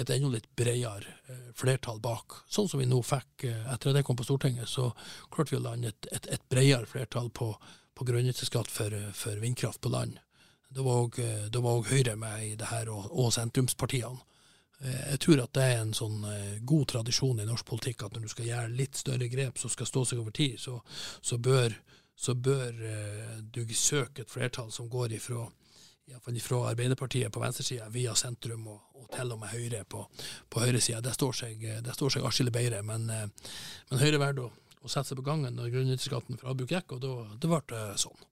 et 0.00 0.10
enda 0.14 0.30
litt 0.32 0.48
bredere 0.56 1.14
eh, 1.28 1.50
flertall 1.56 2.00
bak. 2.02 2.40
Sånn 2.48 2.68
som 2.70 2.80
vi 2.80 2.88
nå 2.88 3.00
fikk 3.04 3.44
eh, 3.48 3.66
etter 3.72 3.92
at 3.92 4.00
jeg 4.00 4.08
kom 4.08 4.18
på 4.18 4.26
Stortinget, 4.26 4.70
så 4.70 4.90
klarte 5.32 5.54
vi 5.54 5.60
å 5.60 5.66
lande 5.66 5.92
et, 5.92 6.08
et, 6.14 6.30
et 6.36 6.48
bredere 6.52 6.88
flertall 6.88 7.30
på, 7.36 7.52
på 7.96 8.08
grunnrenteskatt 8.08 8.72
for, 8.72 8.96
for, 9.16 9.42
vindkraft 9.42 9.82
på 9.84 9.92
land. 9.92 10.18
Det 10.70 10.84
var 10.84 11.06
òg 11.10 11.90
Høyre 11.90 12.14
med 12.16 12.44
i 12.46 12.56
det 12.58 12.70
her, 12.70 12.90
og, 12.94 13.10
og, 13.10 13.32
sentrumspartiene. 13.34 14.24
Eh, 14.80 15.06
jeg 15.12 15.22
tror 15.26 15.44
at 15.44 15.54
det 15.58 15.68
er 15.68 15.80
en 15.82 15.94
sånn 15.96 16.24
god 16.66 16.90
tradisjon 16.94 17.42
i 17.42 17.48
norsk 17.48 17.68
politikk 17.68 18.06
at 18.06 18.16
når 18.16 18.26
du 18.26 18.34
skal 18.34 18.50
gjøre 18.50 18.76
litt 18.80 19.00
større 19.00 19.30
grep 19.32 19.60
som 19.60 19.72
skal 19.72 19.90
stå 19.90 20.06
seg 20.08 20.22
over 20.22 20.36
tid, 20.36 20.56
så, 20.62 20.78
så 21.20 21.38
bør, 21.38 21.74
så 22.16 22.34
bør 22.34 22.84
du 23.52 23.64
søke 23.74 24.24
et 24.24 24.32
flertall 24.32 24.72
som 24.72 24.88
går 24.88 25.18
ifra 25.18 25.44
iallfall 26.12 26.40
fra 26.44 26.60
Arbeiderpartiet 26.70 27.32
på 27.32 27.42
venstresida 27.42 27.88
via 27.92 28.14
sentrum 28.18 28.66
og, 28.70 28.80
og, 28.98 29.06
til 29.14 29.34
og 29.34 29.40
med 29.42 29.52
Høyre 29.54 29.84
på, 29.84 30.04
på 30.50 30.64
høyresida. 30.64 31.02
Det 31.04 31.14
står 31.16 31.38
seg, 31.42 31.68
det 31.84 31.94
står 31.96 32.16
seg 32.16 32.26
atskillig 32.26 32.54
bedre. 32.54 32.82
Men, 32.86 33.08
eh, 33.10 33.52
men 33.90 34.02
Høyre 34.02 34.22
valgte 34.22 34.48
å, 34.48 34.52
å, 34.80 34.88
sette 34.88 35.10
seg 35.12 35.20
på 35.20 35.26
gangen 35.26 35.56
når 35.56 35.72
grunnrenteskatten 35.74 36.40
fra 36.40 36.54
Abuk 36.54 36.74
gikk, 36.74 36.96
og 36.96 37.04
da 37.04 37.50
ble 37.50 37.62
det 37.72 37.84
sånn. 38.04 38.26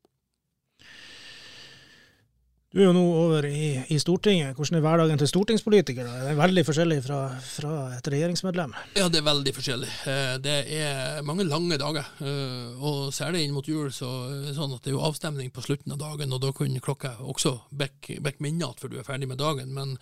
Du 2.69 2.83
er 2.83 2.85
jo 2.85 2.93
nå 2.93 3.03
over 3.17 3.47
i, 3.49 3.79
i, 3.89 3.97
Stortinget. 3.97 4.53
Hvordan 4.59 4.77
er 4.77 4.83
hverdagen 4.85 5.21
til 5.23 5.29
stortingspolitiker? 5.31 6.05
Da? 6.05 6.19
Det 6.21 6.33
er 6.35 6.37
veldig 6.37 6.65
forskjellig 6.69 6.99
fra, 7.01 7.21
fra, 7.41 7.77
et 7.97 8.11
regjeringsmedlem? 8.13 8.75
Ja, 8.99 9.07
det 9.09 9.23
er 9.23 9.25
veldig 9.25 9.55
forskjellig. 9.57 9.89
Eh, 10.13 10.35
det 10.45 10.57
er 10.77 11.23
mange 11.25 11.47
lange 11.49 11.79
dager. 11.81 12.11
Eh, 12.21 12.85
og 12.85 13.09
særlig 13.17 13.47
inn 13.47 13.57
mot 13.57 13.65
jul 13.65 13.89
så 13.95 14.11
er 14.27 14.45
det 14.51 14.55
sånn 14.59 14.77
at 14.77 14.85
det 14.85 14.93
er 14.93 14.99
jo 14.99 15.07
avstemning 15.09 15.49
på 15.49 15.65
slutten 15.65 15.97
av 15.97 16.03
dagen, 16.03 16.35
og 16.37 16.45
da 16.45 16.53
kunne 16.59 16.85
klokka 16.85 17.15
også 17.25 17.55
bekke 17.73 18.21
minne 18.45 18.61
igjen 18.61 18.77
før 18.83 18.93
du 18.93 18.99
er 19.01 19.09
ferdig 19.09 19.31
med 19.33 19.41
dagen. 19.41 19.73
Men, 19.73 19.97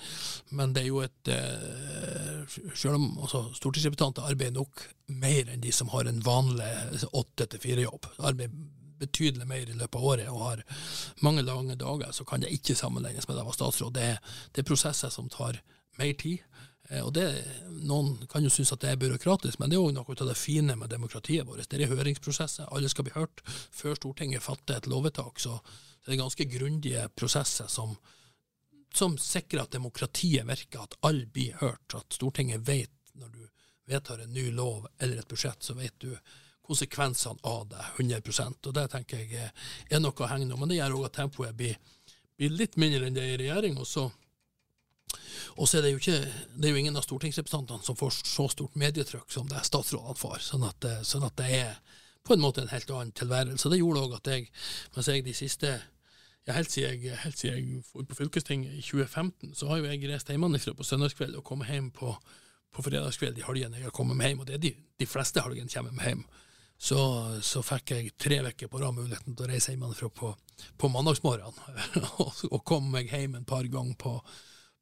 men, 0.51 0.75
det 0.75 0.83
er 0.83 0.91
jo 0.91 1.05
et 1.07 1.31
eh, 1.37 2.43
Selv 2.75 2.99
om 2.99 3.13
altså, 3.23 3.47
stortingsrepresentanter 3.61 4.27
arbeider 4.27 4.59
nok 4.59 4.89
mer 5.23 5.55
enn 5.55 5.63
de 5.63 5.71
som 5.71 5.95
har 5.95 6.11
en 6.11 6.19
vanlig 6.19 6.67
åtte 7.15 7.47
til 7.47 7.63
fire-jobb. 7.63 8.11
Arbeid 8.27 8.59
betydelig 9.01 9.47
mer 9.49 9.71
i 9.71 9.77
løpet 9.77 9.99
av 9.99 10.05
året 10.13 10.31
og 10.33 10.43
har 10.43 10.63
mange 11.27 11.45
lange 11.47 11.77
dager, 11.79 12.13
så 12.13 12.25
kan 12.25 12.43
det 12.43 12.53
ikke 12.55 12.77
sammenlignes 12.79 13.29
med 13.29 13.37
da 13.37 13.43
jeg 13.43 13.51
var 13.51 13.59
statsråd. 13.59 13.95
Det, 13.97 14.09
det, 14.53 14.63
er 14.63 14.69
prosesser 14.69 15.13
som 15.13 15.31
tar 15.33 15.61
mer 16.01 16.13
tid. 16.21 16.45
Eh, 16.91 17.03
og 17.03 17.13
det, 17.17 17.27
Noen 17.87 18.27
kan 18.31 18.45
jo 18.45 18.53
synes 18.53 18.73
at 18.75 18.83
det 18.85 18.93
er 18.93 19.01
byråkratisk, 19.01 19.61
men 19.61 19.73
det 19.73 19.79
er 19.79 19.85
òg 19.85 19.95
noe 19.97 20.17
av 20.17 20.31
det 20.31 20.39
fine 20.39 20.77
med 20.79 20.93
demokratiet 20.93 21.49
vårt. 21.49 21.69
Det 21.71 21.81
er 21.81 21.93
høringsprosesser, 21.93 22.71
alle 22.71 22.91
skal 22.93 23.09
bli 23.09 23.17
hørt. 23.17 23.43
Før 23.47 23.99
Stortinget 23.99 24.45
fatter 24.45 24.79
et 24.79 24.91
lovvedtak, 24.91 25.41
så, 25.43 25.59
det 26.07 26.15
er 26.15 26.23
ganske 26.23 26.47
grundige 26.51 27.09
prosesser 27.19 27.71
som, 27.73 27.97
som 28.95 29.17
sikrer 29.19 29.65
at 29.65 29.75
demokratiet 29.75 30.47
virker, 30.47 30.85
at 30.85 30.99
alle 31.07 31.27
blir 31.27 31.59
hørt. 31.63 31.99
At 31.99 32.15
Stortinget 32.15 32.67
vet 32.69 32.93
når 33.17 33.33
du 33.33 33.47
vedtar 33.87 34.21
en 34.23 34.35
ny 34.35 34.51
lov 34.55 34.87
eller 34.99 35.23
et 35.23 35.29
budsjett, 35.29 35.63
så 35.63 35.75
vet 35.79 35.95
du 36.03 36.13
konsekvensene 36.67 37.43
av 37.47 37.67
det 37.71 37.83
100 37.97 38.47
og 38.67 38.75
Det 38.75 38.87
tenker 38.93 39.23
jeg 39.23 39.51
er 39.91 40.01
noe 40.03 40.13
å 40.13 40.31
hegne 40.31 40.55
om. 40.55 40.61
Men 40.61 40.71
det 40.71 40.81
gjør 40.81 40.99
òg 40.99 41.09
at 41.09 41.19
tempoet 41.21 41.57
blir, 41.57 41.77
blir, 42.37 42.55
litt 42.55 42.77
mindre 42.77 43.07
enn 43.07 43.17
det 43.17 43.25
er 43.25 43.35
i 43.35 43.43
regjering. 43.45 43.79
Og 43.79 43.87
så, 43.87 44.07
er 45.79 45.87
det 45.87 45.93
jo 45.95 46.01
ikke, 46.03 46.19
det 46.57 46.69
er 46.69 46.75
jo 46.75 46.83
ingen 46.83 46.99
av 46.99 47.07
stortingsrepresentantene 47.07 47.87
som 47.87 47.99
får 47.99 48.19
så 48.23 48.49
stort 48.53 48.79
medietrykk 48.79 49.31
som 49.33 49.49
det 49.51 49.65
statsrådene 49.69 50.19
får. 50.19 50.41
Sånn 50.51 50.67
at, 50.69 50.89
sånn 51.07 51.27
at, 51.27 51.37
det 51.39 51.51
er 51.61 51.77
på 52.27 52.35
en 52.35 52.43
måte 52.43 52.65
en 52.65 52.73
helt 52.73 52.91
annen 52.91 53.15
tilværelse. 53.15 53.71
Det 53.71 53.83
gjorde 53.83 54.07
òg 54.07 54.17
at 54.19 54.33
jeg, 54.33 54.49
mens 54.97 55.13
jeg 55.13 55.27
de 55.27 55.37
siste 55.37 55.77
ja, 56.47 56.55
helt 56.55 56.71
siden 56.71 57.03
jeg, 57.03 57.19
helt 57.25 57.39
siden 57.39 57.57
jeg 57.59 58.07
på 58.07 58.19
fylkestinget 58.19 58.75
i 58.79 58.83
2015, 58.83 59.55
så 59.59 59.71
har 59.71 59.81
jo 59.81 59.87
jeg 59.91 60.11
reist 60.11 60.31
hjemmefra 60.31 60.75
på 60.79 60.87
søndagskveld 60.87 61.39
og 61.39 61.47
kommet 61.47 61.71
hjem 61.71 61.91
på, 61.95 62.13
på 62.75 62.85
fredagskveld 62.87 63.39
i 63.39 63.47
helgene 63.47 63.81
jeg 63.81 63.89
har 63.89 63.95
kommet 63.95 64.23
hjem. 64.23 64.43
Og 64.43 64.47
det 64.47 64.59
er 64.59 64.63
de, 64.63 64.75
de 64.75 65.09
fleste 65.11 65.43
helgene 65.43 65.71
kommer 65.71 66.07
hjem 66.07 66.27
så, 66.79 66.99
så, 67.43 67.63
fikk 67.65 67.93
jeg 67.95 68.13
tre 68.21 68.43
uker 68.45 68.69
på 68.69 68.81
rad 68.81 68.97
muligheten 68.97 69.37
til 69.37 69.47
å 69.47 69.49
reise 69.49 69.73
hjemmefra 69.73 70.11
på, 70.13 70.33
på 70.77 70.91
mandagsmorgenen. 70.93 71.79
og, 72.23 72.43
og 72.51 72.65
kom 72.69 72.91
meg 72.93 73.13
hjem 73.13 73.39
en 73.39 73.49
par 73.49 73.65
ganger 73.73 73.97
på, 74.01 74.13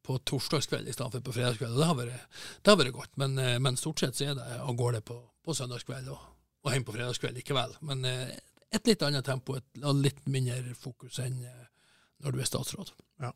på 0.05 0.19
torsdagskveld 0.27 0.91
i 0.91 0.95
stedet 0.97 1.21
for 1.21 1.29
på 1.29 1.37
fredagskveld. 1.37 1.77
Og 1.77 1.83
det 1.85 2.73
har 2.73 2.81
vært, 2.81 2.95
godt. 2.97 3.13
Men, 3.21 3.39
eh, 3.39 3.61
men, 3.63 3.79
stort 3.81 4.03
sett 4.03 4.19
så 4.19 4.33
er 4.33 4.41
det 4.41 4.49
av 4.59 4.75
gårde 4.79 5.05
på, 5.07 5.21
på 5.45 5.55
søndagskveld 5.55 6.11
og, 6.13 6.27
og 6.67 6.75
hjem 6.75 6.89
på 6.89 6.97
fredagskveld 6.97 7.39
likevel. 7.39 7.79
Men 7.87 8.03
eh, 8.11 8.35
et 8.75 8.91
litt 8.91 9.07
annet 9.07 9.27
tempo, 9.27 9.55
et 9.61 9.87
litt 10.03 10.25
mindre 10.27 10.75
fokus 10.79 11.21
enn 11.23 11.39
eh, 11.47 11.69
når 12.25 12.35
du 12.35 12.43
er 12.43 12.51
statsråd. 12.51 12.91
Ja. 13.23 13.31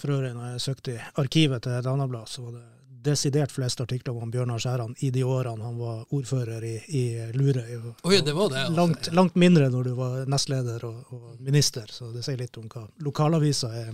For 0.00 0.12
øvrig, 0.12 0.32
når 0.34 0.54
jeg 0.54 0.62
søkte 0.64 0.92
i 0.96 1.02
arkivet 1.20 1.62
til 1.62 1.82
Danablad, 1.84 2.28
så 2.28 2.42
var 2.42 2.56
det 2.56 2.79
desidert 3.04 3.52
flest 3.52 3.80
artikler 3.80 4.16
om 4.22 4.30
Bjørnar 4.30 4.60
Skjæran 4.60 4.94
i 4.98 5.10
de 5.14 5.24
årene 5.24 5.64
han 5.64 5.78
var 5.80 6.04
ordfører 6.16 6.64
i, 6.66 6.74
i 6.88 7.04
Lurøy. 7.34 7.74
Oh, 8.02 8.14
ja, 8.14 8.20
det 8.24 8.34
var 8.36 8.52
det, 8.52 8.64
altså. 8.64 8.76
langt, 8.76 9.10
langt, 9.16 9.36
mindre 9.40 9.70
når 9.72 9.90
du 9.90 9.92
var 9.98 10.30
nestleder 10.30 10.84
og, 10.88 11.12
og, 11.16 11.26
minister, 11.40 11.88
så 11.92 12.10
det 12.14 12.24
sier 12.26 12.40
litt 12.40 12.56
om 12.60 12.68
hva 12.70 12.86
lokalavisa 13.04 13.72
er 13.82 13.92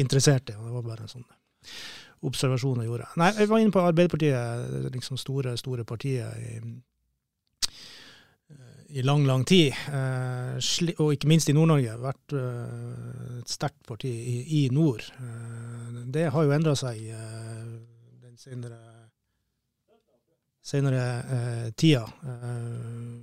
interessert 0.00 0.52
i. 0.52 0.56
Det 0.56 0.76
var 0.76 0.86
bare 0.86 1.06
en 1.06 1.14
sånn 1.16 1.28
observasjon 2.28 2.82
jeg 2.82 2.90
gjorde. 2.90 3.08
Nei, 3.20 3.32
jeg 3.38 3.50
var 3.50 3.62
inne 3.62 3.74
på 3.74 3.82
Arbeiderpartiet, 3.84 4.92
liksom 4.94 5.20
store, 5.20 5.54
store 5.60 5.84
partiet 5.86 6.40
i, 6.42 6.60
i 8.88 9.02
lang, 9.02 9.26
lang 9.26 9.44
tid. 9.44 9.74
Eh, 9.92 10.94
og 10.96 11.12
ikke 11.14 11.28
minst 11.30 11.50
i 11.50 11.54
Nord-Norge. 11.56 11.94
Vært 12.02 12.34
eh, 12.36 13.38
et 13.42 13.52
sterkt 13.52 13.84
parti 13.88 14.10
i, 14.46 14.62
nord. 14.72 15.04
Eh, 15.20 16.02
det 16.14 16.30
har 16.32 16.46
jo 16.46 16.54
endra 16.56 16.74
seg 16.78 17.04
senere, 18.38 18.78
senere 20.62 21.02
eh, 21.36 21.66
tida. 21.74 22.04
Eh, 22.22 23.18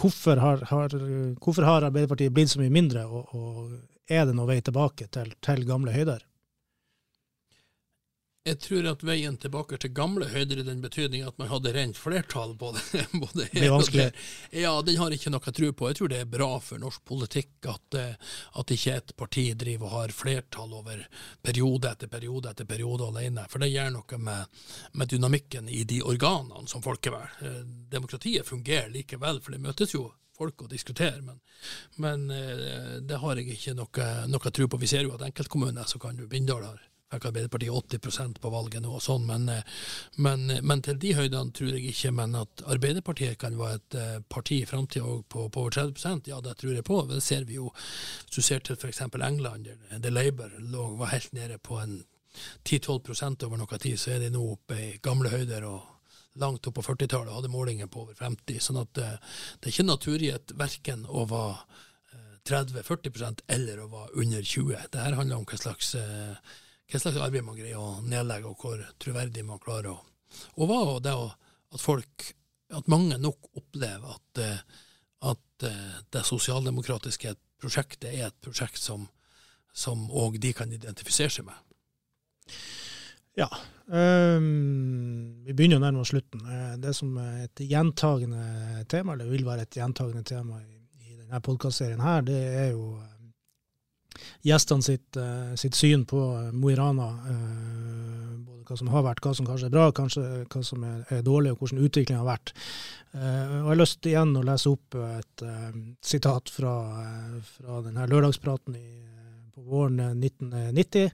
hvorfor, 0.00 0.40
har, 0.40 0.64
har, 0.70 0.96
hvorfor, 1.40 1.66
har, 1.68 1.88
Arbeiderpartiet 1.90 2.32
blitt 2.32 2.52
så 2.54 2.62
mye 2.62 2.72
mindre, 2.72 3.04
og, 3.06 3.34
og 3.36 4.10
er 4.10 4.26
det 4.26 4.34
noen 4.34 4.48
vei 4.48 4.60
tilbake 4.64 5.10
til, 5.12 5.34
til 5.44 5.66
gamle 5.68 5.94
høyder? 5.94 6.24
Jeg 8.50 8.58
tror 8.64 8.86
at 8.90 9.02
veien 9.06 9.36
tilbake 9.38 9.78
til 9.78 9.92
gamle 9.94 10.26
høyder 10.32 10.58
i 10.58 10.66
den 10.66 10.80
betydning 10.82 11.22
at 11.22 11.36
man 11.38 11.50
hadde 11.52 11.70
rent 11.76 11.98
flertall 11.98 12.56
både, 12.58 12.82
både 13.12 13.46
Det 13.52 13.62
er 13.62 13.70
vanskelig. 13.70 14.06
Ja, 14.58 14.72
den 14.82 14.98
har 14.98 15.14
ikke 15.14 15.30
noe 15.30 15.54
tro 15.54 15.70
på. 15.70 15.90
Jeg 15.90 15.98
tror 16.00 16.10
det 16.10 16.18
er 16.24 16.32
bra 16.32 16.48
for 16.64 16.82
norsk 16.82 17.04
politikk 17.06 17.68
at, 17.70 17.98
eh, 18.00 18.34
at 18.58 18.74
ikke 18.74 18.96
et 18.98 19.14
parti 19.20 19.46
driver 19.54 19.86
og 19.86 19.94
har 19.94 20.14
flertall 20.16 20.74
over 20.80 21.04
periode 21.46 21.94
etter 21.94 22.10
periode 22.10 22.50
etter 22.50 22.66
periode 22.66 23.06
alene. 23.12 23.46
For 23.52 23.62
det 23.62 23.70
gjør 23.70 23.94
noe 23.94 24.20
med, 24.26 24.62
med 24.98 25.14
dynamikken 25.14 25.70
i 25.70 25.84
de 25.86 26.02
organene 26.02 26.66
som 26.70 26.82
folkevalg. 26.82 27.38
Eh, 27.46 27.62
Demokratiet 27.94 28.48
fungerer 28.50 28.90
likevel, 28.90 29.38
for 29.44 29.54
det 29.54 29.62
møtes 29.62 29.94
jo 29.94 30.08
folk 30.40 30.64
og 30.64 30.72
diskuterer, 30.72 31.20
men, 31.22 31.38
men 32.02 32.30
eh, 32.34 32.98
det 33.06 33.22
har 33.22 33.38
jeg 33.38 33.54
ikke 33.54 33.78
noe, 33.78 34.12
noe 34.32 34.54
tro 34.56 34.66
på. 34.66 34.80
Vi 34.80 34.90
ser 34.90 35.06
jo 35.06 35.14
at 35.14 35.28
enkeltkommuner, 35.28 35.86
så 35.86 36.02
kan 36.02 36.18
du 36.18 36.26
Bindal 36.26 36.66
har 36.66 36.89
fikk 37.10 37.26
Arbeiderpartiet 37.30 37.72
80% 38.00 38.38
på 38.42 38.52
valget 38.52 38.82
nå 38.84 38.92
og 38.96 39.02
sånn, 39.02 39.26
men, 39.28 39.48
eh, 39.50 39.66
men, 40.22 40.46
men, 40.62 40.82
til 40.86 40.98
de 41.00 41.14
høydene 41.18 41.54
tror 41.56 41.74
jeg 41.74 41.90
ikke. 41.90 42.12
Men 42.16 42.36
at 42.38 42.64
Arbeiderpartiet 42.70 43.38
kan 43.40 43.58
være 43.58 43.80
et 43.80 43.98
eh, 43.98 44.16
parti 44.28 44.60
i 44.62 44.68
framtida 44.68 45.18
på, 45.28 45.48
på 45.50 45.64
over 45.64 45.76
30 45.76 46.30
ja 46.30 46.40
det 46.44 46.56
tror 46.60 46.74
jeg 46.76 46.86
på. 46.86 47.02
Det 47.10 47.22
ser 47.24 47.46
vi 47.48 47.58
jo. 47.58 47.70
Hvis 47.74 48.38
du 48.38 48.42
ser 48.42 48.64
til 48.64 48.78
f.eks. 48.78 49.02
England, 49.10 49.68
der 49.90 50.14
Labour 50.14 50.54
lå, 50.58 50.90
var 51.00 51.14
helt 51.14 51.32
nede 51.32 51.58
på 51.58 51.80
en 51.82 52.02
10-12 52.64 53.46
over 53.46 53.58
noe 53.58 53.78
tid, 53.78 53.98
så 53.98 54.14
er 54.14 54.22
de 54.22 54.30
nå 54.30 54.42
oppe 54.52 54.78
i 54.78 54.90
gamle 55.02 55.32
høyder. 55.32 55.66
og 55.66 55.96
langt 56.38 56.66
opp 56.70 56.76
på 56.78 56.82
40-tallet 56.86 57.34
hadde 57.34 57.48
målinger 57.50 57.88
på 57.90 58.04
over 58.04 58.14
50. 58.14 58.60
sånn 58.62 58.78
at 58.78 58.92
det, 58.94 59.08
det 59.58 59.66
er 59.66 59.72
ikke 59.74 59.84
naturgitt 59.88 60.52
verken 60.56 61.02
å 61.10 61.24
være 61.28 61.58
30-40% 62.48 63.44
eller 63.50 63.80
å 63.82 63.88
være 63.90 64.22
under 64.22 64.42
20. 64.42 64.86
Det 64.92 65.02
her 65.02 65.16
handler 65.18 65.40
om 65.40 65.46
hva 65.48 65.58
slags, 65.60 65.94
hva 66.90 67.00
slags 67.00 67.20
arbeid 67.22 67.46
man 67.46 67.58
greier 67.58 67.78
å 67.78 68.00
nedlegge, 68.02 68.50
og 68.50 68.60
hvor 68.60 68.82
troverdig 69.02 69.44
man 69.46 69.62
klarer 69.62 69.92
å, 69.94 69.98
Og 70.56 70.68
være. 70.70 70.96
Og 70.96 71.02
det 71.02 71.14
at 71.74 71.82
folk, 71.82 72.26
at 72.70 72.90
mange 72.90 73.16
nok 73.18 73.48
opplever 73.58 74.12
at, 74.14 74.42
at 75.26 75.64
det 76.14 76.22
sosialdemokratiske 76.26 77.34
prosjektet 77.60 78.12
er 78.12 78.28
et 78.28 78.38
prosjekt 78.42 78.78
som 78.78 79.08
som 79.72 80.08
òg 80.10 80.38
de 80.42 80.52
kan 80.56 80.72
identifisere 80.72 81.32
seg 81.32 81.46
med. 81.46 81.58
Ja. 83.38 83.48
Um, 83.90 85.42
vi 85.46 85.54
begynner 85.54 85.80
å 85.80 85.84
nærme 85.84 86.02
oss 86.02 86.12
slutten. 86.12 86.42
Eh, 86.46 86.74
det 86.82 86.92
som 86.98 87.14
er 87.18 87.46
et 87.46 87.62
gjentagende 87.64 88.84
tema, 88.90 89.14
eller 89.14 89.30
vil 89.30 89.46
være 89.46 89.66
et 89.66 89.78
gjentagende 89.80 90.22
tema 90.26 90.60
i, 90.62 90.80
i 91.06 91.16
denne 91.16 91.40
podkastserien 91.44 92.02
det 92.26 92.38
er 92.38 92.68
jo 92.74 92.92
gjestene 94.46 94.86
sitt, 94.86 95.18
uh, 95.18 95.52
sitt, 95.60 95.76
syn 95.78 96.06
på 96.08 96.20
Mo 96.52 96.72
i 96.72 96.76
Rana. 96.78 97.08
Uh, 97.26 98.34
både 98.46 98.64
hva 98.68 98.78
som 98.78 98.90
har 98.94 99.06
vært, 99.06 99.22
hva 99.24 99.34
som 99.36 99.48
kanskje 99.48 99.70
er 99.70 99.74
bra, 99.74 99.88
kanskje 99.96 100.24
hva 100.46 100.64
som 100.66 100.84
er, 100.86 100.98
er 101.10 101.22
dårlig, 101.26 101.54
og 101.54 101.62
hvordan 101.62 101.84
utviklingen 101.86 102.22
har 102.22 102.30
vært. 102.30 102.52
og 103.14 103.22
Jeg 103.24 103.64
har 103.66 103.80
lyst 103.80 104.06
igjen 104.06 104.36
å 104.38 104.44
lese 104.46 104.70
opp 104.70 104.94
et 104.94 105.42
sitat 106.06 106.52
fra, 106.54 106.74
fra 107.56 107.80
denne 107.82 108.06
lørdagspraten 108.06 108.76
i, 108.78 108.92
på 109.54 109.64
våren 109.66 110.00
1990. 110.00 111.10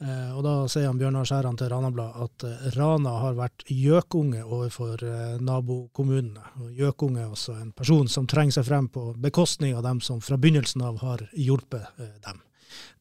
Eh, 0.00 0.32
og 0.36 0.42
Da 0.44 0.54
sier 0.68 0.90
han 0.90 0.98
Bjørnar 1.00 1.24
Skjæran 1.24 1.56
til 1.56 1.70
Ranablad 1.72 2.16
at 2.20 2.44
eh, 2.44 2.64
Rana 2.76 3.14
har 3.22 3.36
vært 3.38 3.64
gjøkunge 3.72 4.42
overfor 4.44 5.00
eh, 5.00 5.36
nabokommunene. 5.40 6.72
Gjøkunge 6.76 7.22
er 7.22 7.30
altså 7.30 7.56
en 7.56 7.72
person 7.72 8.08
som 8.12 8.28
trenger 8.28 8.58
seg 8.58 8.68
frem 8.68 8.90
på 8.92 9.14
bekostning 9.16 9.76
av 9.76 9.86
dem 9.86 10.02
som 10.04 10.20
fra 10.20 10.36
begynnelsen 10.36 10.84
av 10.84 11.00
har 11.00 11.24
hjulpet 11.32 12.02
dem. 12.26 12.42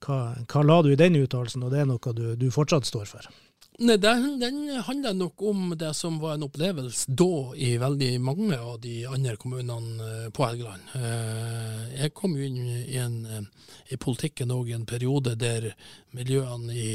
Hva, 0.05 0.19
hva 0.47 0.63
la 0.63 0.80
du 0.86 0.93
i 0.93 0.99
den 0.99 1.17
uttalelsen, 1.19 1.65
og 1.65 1.73
det 1.73 1.84
er 1.84 1.89
noe 1.89 2.15
du, 2.15 2.30
du 2.39 2.47
fortsatt 2.53 2.88
står 2.88 3.09
for? 3.09 3.28
Nei, 3.78 3.97
den, 3.97 4.39
den 4.39 4.69
handler 4.88 5.13
nok 5.13 5.41
om 5.41 5.73
det 5.78 5.93
som 5.93 6.19
var 6.19 6.38
en 6.38 6.45
opplevelse 6.45 7.11
da 7.11 7.55
i 7.59 7.73
veldig 7.78 8.21
mange 8.23 8.55
av 8.55 8.78
de 8.80 9.01
andre 9.09 9.36
kommunene 9.36 10.05
eh, 10.05 10.30
på 10.32 10.45
Helgeland. 10.47 10.93
Eh, 10.95 11.82
jeg 11.97 12.13
kom 12.15 12.38
jo 12.39 12.47
inn 12.47 12.61
i, 12.63 12.95
en, 13.01 13.17
eh, 13.28 13.73
i 13.91 13.99
politikken 13.99 14.53
òg 14.55 14.71
i 14.71 14.78
en 14.78 14.88
periode 14.88 15.36
der 15.36 15.73
miljøene 16.15 16.71
i, 16.71 16.88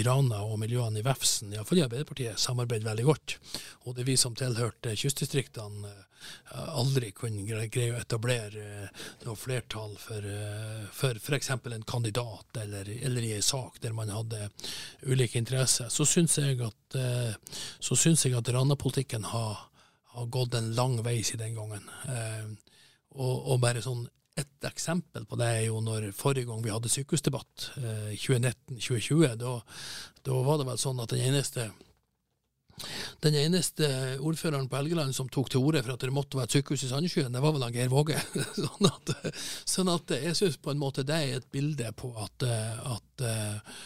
i 0.00 0.02
Rana 0.02 0.42
og 0.42 0.58
miljøene 0.64 0.98
i 0.98 1.06
Vefsn, 1.06 1.54
iallfall 1.54 1.84
i 1.84 1.86
Arbeiderpartiet, 1.86 2.42
samarbeidet 2.42 2.88
veldig 2.88 3.06
godt. 3.06 3.36
Og 3.86 3.94
det 3.94 4.02
er 4.02 4.10
vi 4.10 4.18
som 4.18 4.34
tilhørte 4.34 4.96
kystdistriktene 4.98 5.94
aldri 6.54 7.10
kunne 7.16 7.44
greie 7.46 7.92
å 7.92 8.00
etablere 8.00 8.62
eh, 8.62 9.04
noe 9.24 9.36
flertall 9.38 9.96
for, 10.00 10.24
eh, 10.24 10.86
f.eks. 11.18 11.50
en 11.50 11.86
kandidat 11.88 12.60
eller, 12.62 12.88
eller, 12.88 13.22
i 13.22 13.34
en 13.36 13.44
sak 13.44 13.80
der 13.82 13.96
man 13.96 14.12
hadde 14.12 14.48
ulike 15.06 15.38
interesser, 15.38 15.90
så 15.92 16.06
syns 16.08 16.38
jeg 16.38 16.60
at, 16.64 16.98
eh, 16.98 17.32
så 17.78 17.98
syns 17.98 18.26
jeg 18.26 18.36
at 18.38 18.52
Rana-politikken 18.54 19.26
har, 19.32 19.66
har, 20.14 20.28
gått 20.32 20.54
en 20.56 20.72
lang 20.76 21.00
vei 21.04 21.18
siden 21.22 21.50
den 21.50 21.58
gangen. 21.58 21.90
Og, 23.16 23.34
og 23.52 23.58
bare 23.60 23.82
sånn 23.84 24.06
et 24.36 24.64
eksempel 24.68 25.24
på 25.28 25.36
det 25.40 25.46
er 25.48 25.62
jo 25.70 25.80
når 25.80 26.10
forrige 26.16 26.48
gang 26.48 26.60
vi 26.64 26.72
hadde 26.72 26.90
sykehusdebatt, 26.92 27.70
2019-2020. 27.76 29.36
Da, 29.40 29.52
da 30.28 30.40
var 30.44 30.60
det 30.60 30.66
vel 30.68 30.80
sånn 30.80 31.00
at 31.00 31.12
den 31.12 31.24
eneste 31.30 31.70
den 33.24 33.34
eneste 33.40 33.88
ordføreren 34.20 34.68
på 34.68 34.76
Helgeland 34.76 35.14
som 35.16 35.28
tok 35.32 35.48
til 35.52 35.64
orde 35.64 35.82
for 35.84 35.94
at 35.94 36.04
det 36.04 36.12
måtte 36.12 36.36
være 36.36 36.50
et 36.50 36.56
sykehus 36.58 36.84
i 36.84 36.90
Sandnessjøen, 36.90 37.32
det 37.32 37.42
var 37.42 37.54
vel 37.56 37.68
Geir 37.74 37.92
Våge. 37.92 38.18
sånn, 38.62 38.90
at, 38.90 39.12
sånn 39.64 39.92
at, 39.92 40.16
jeg 40.26 40.36
syns 40.36 40.58
på 40.60 40.74
en 40.74 40.82
måte 40.82 41.06
det 41.06 41.16
er 41.16 41.38
et 41.38 41.48
bilde 41.52 41.88
på 41.96 42.12
at, 42.20 42.44
at 42.44 43.24
uh, 43.24 43.78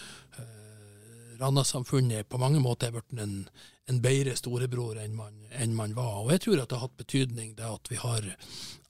Rana-samfunnet 1.41 2.29
på 2.29 2.41
mange 2.43 2.61
måter 2.61 2.91
er 2.91 2.99
blitt 2.99 3.23
en, 3.23 3.45
en 3.89 4.03
bedre 4.03 4.35
storebror 4.37 4.99
enn 5.01 5.15
man, 5.17 5.39
enn 5.57 5.77
man, 5.77 5.95
var. 5.97 6.25
Og 6.25 6.35
jeg 6.35 6.45
tror 6.45 6.61
at 6.61 6.69
det 6.71 6.81
har 6.81 6.89
hatt 6.89 7.01
betydning 7.01 7.55
det 7.57 7.71
at 7.71 7.93
vi 7.93 8.01
har 8.03 8.27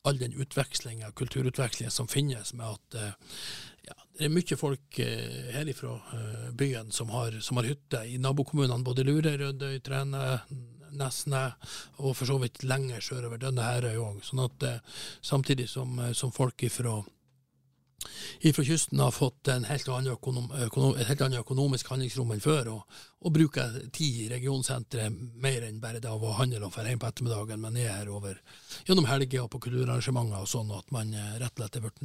all 0.08 0.16
den 0.16 0.32
utvekslinga, 0.32 1.12
kulturutvekslingen 1.12 1.92
som 1.92 2.08
finnes 2.08 2.54
med 2.56 2.72
at 2.72 2.96
uh, 2.96 3.36
ja, 3.90 3.96
det 4.18 4.26
er 4.26 4.34
mye 4.34 4.58
folk 4.58 4.98
eh, 5.02 5.52
her 5.54 5.70
ifra 5.70 5.94
eh, 6.16 6.50
byen 6.56 6.90
som 6.94 7.10
har, 7.14 7.40
som 7.44 7.60
har 7.60 7.70
hytte 7.70 8.04
i 8.06 8.18
nabokommunene. 8.22 8.84
Både 8.86 9.04
Lure, 9.06 9.36
Rødøy, 9.40 9.80
Træne, 9.84 10.40
Nesne 10.98 11.44
og 12.00 12.14
for 12.18 12.26
så 12.28 12.36
vidt 12.42 12.64
lenger 12.66 13.02
sørover 13.04 13.40
Dønne 13.40 13.66
Herøy 13.66 13.98
òg. 14.00 14.20
Sånn 14.26 14.44
at 14.44 14.66
eh, 14.66 15.00
samtidig 15.22 15.68
som, 15.70 15.98
eh, 16.02 16.14
som 16.16 16.32
folk 16.34 16.62
ifra 16.66 16.98
fra 18.54 18.64
kysten 18.64 19.00
har 19.02 19.12
fått 19.12 19.48
helt 19.68 19.88
økonom, 19.88 20.50
økonom, 20.66 20.96
et 20.96 21.08
helt 21.10 21.20
annet 21.26 21.42
økonomisk 21.42 21.90
handlingsrom 21.92 22.32
enn 22.32 22.42
før, 22.44 22.70
og, 22.72 23.00
og 23.20 23.34
bruker 23.34 23.76
tid 23.92 24.22
i 24.24 24.28
regionsenteret 24.32 25.12
mer 25.42 25.66
enn 25.66 25.80
bare 25.82 26.00
det 26.00 26.10
å 26.10 26.32
handle 26.38 26.64
og 26.64 26.72
dra 26.74 26.86
hjem 26.88 27.02
på 27.02 27.10
ettermiddagen, 27.10 27.60
men 27.60 27.76
er 27.76 27.92
her 27.92 28.12
over 28.12 28.40
gjennom 28.88 29.08
helger 29.10 29.44
og 29.44 29.50
på 29.52 29.62
kulturarrangementer 29.66 30.40
og 30.40 30.50
sånn, 30.50 30.72
at 30.76 30.88
man 30.94 31.12
eh, 31.14 31.36
rett 31.42 31.52
og 31.52 31.64
slett 31.64 31.76
er 31.76 31.86
blitt 31.86 32.04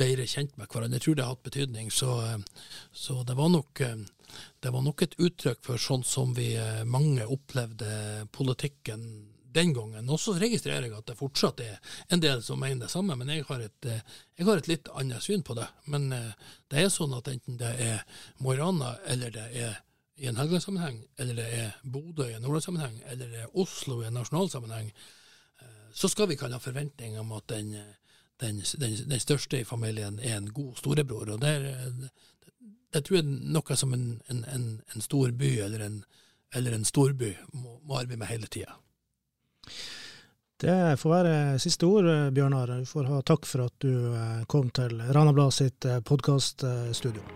bedre 0.00 0.26
kjent 0.26 0.56
med 0.58 0.68
hverandre. 0.68 0.98
Jeg 0.98 1.06
tror 1.06 1.18
det 1.18 1.26
har 1.26 1.36
hatt 1.36 1.46
betydning, 1.46 1.92
så, 1.94 2.16
eh, 2.26 2.72
så 2.92 3.20
det, 3.26 3.36
var 3.38 3.52
nok, 3.54 3.84
eh, 3.84 4.40
det 4.64 4.74
var 4.74 4.84
nok 4.86 5.06
et 5.06 5.18
uttrykk 5.20 5.62
for 5.66 5.80
sånn 5.80 6.04
som 6.06 6.34
vi 6.34 6.50
mange 6.90 7.26
opplevde 7.30 8.26
politikken 8.34 9.06
den 9.54 9.72
gangen. 9.74 10.10
Og 10.10 10.20
så 10.20 10.34
registrerer 10.38 10.88
jeg 10.88 10.96
at 10.96 11.06
det 11.08 11.16
fortsatt 11.18 11.62
er 11.64 11.96
en 12.12 12.22
del 12.22 12.42
som 12.42 12.60
mener 12.60 12.84
det 12.84 12.92
samme, 12.92 13.16
men 13.16 13.30
jeg 13.30 13.46
har 13.48 13.62
et, 13.62 13.88
eh, 13.90 14.02
jeg 14.38 14.46
har 14.48 14.60
et 14.60 14.70
litt 14.70 14.90
annet 14.94 15.22
syn 15.22 15.42
på 15.46 15.56
det. 15.58 15.66
Men 15.90 16.12
eh, 16.12 16.30
det 16.70 16.82
er 16.82 16.92
sånn 16.92 17.14
at 17.16 17.30
enten 17.30 17.58
det 17.60 17.74
er 17.82 18.04
Mo 18.42 18.54
i 18.54 18.58
Rana, 18.58 18.96
eller 19.06 19.34
det 19.34 19.46
er 19.52 19.80
i 20.16 20.28
en 20.30 20.38
Helgelandssammenheng, 20.38 21.00
eller 21.18 21.38
det 21.38 21.46
er 21.58 21.76
Bodø 21.82 22.28
i 22.28 22.36
en 22.36 22.42
Nordlandssammenheng, 22.42 23.00
eller 23.10 23.30
det 23.30 23.44
er 23.44 23.56
Oslo 23.58 24.00
i 24.02 24.08
en 24.08 24.18
nasjonalsammenheng, 24.18 24.92
eh, 25.62 25.88
så 25.94 26.10
skal 26.10 26.28
vi 26.28 26.38
ikke 26.38 26.50
ha 26.52 26.62
forventning 26.62 27.18
om 27.18 27.32
at 27.38 27.48
den, 27.54 27.74
den, 28.42 28.62
den, 28.62 29.00
den, 29.08 29.20
største 29.20 29.60
i 29.60 29.66
familien 29.66 30.18
er 30.18 30.38
en 30.38 30.52
god 30.52 30.76
storebror. 30.82 31.34
og 31.34 31.42
det, 31.42 31.54
er, 31.54 32.08
det 32.94 33.04
tror 33.04 33.20
jeg 33.20 33.26
noe 33.26 33.76
som 33.78 33.94
en, 33.94 34.06
en, 34.30 34.44
en, 34.50 34.70
en 34.94 35.02
stor 35.02 35.30
by 35.30 35.58
eller 35.66 35.86
en, 35.86 36.00
eller 36.54 36.74
en 36.74 36.86
storby 36.86 37.34
må, 37.52 37.78
må 37.82 37.98
arbeide 37.98 38.22
med 38.22 38.30
hele 38.30 38.46
tida. 38.50 38.78
Det 40.64 40.96
får 41.00 41.10
være 41.10 41.58
siste 41.60 41.86
ord, 41.86 42.06
Bjørnar. 42.32 42.70
Du 42.80 42.86
får 42.88 43.10
ha 43.10 43.22
takk 43.26 43.48
for 43.48 43.66
at 43.66 43.74
du 43.84 44.14
eh, 44.14 44.44
kom 44.48 44.70
til 44.70 45.02
Rana 45.12 45.34
Blad 45.34 45.52
sitt 45.56 45.84
eh, 45.84 46.00
podkaststudio. 46.00 47.26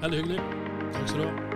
Veldig 0.00 0.24
hyggelig. 0.24 0.48
Takk 0.96 1.12
skal 1.12 1.22
du 1.22 1.28
ha. 1.28 1.47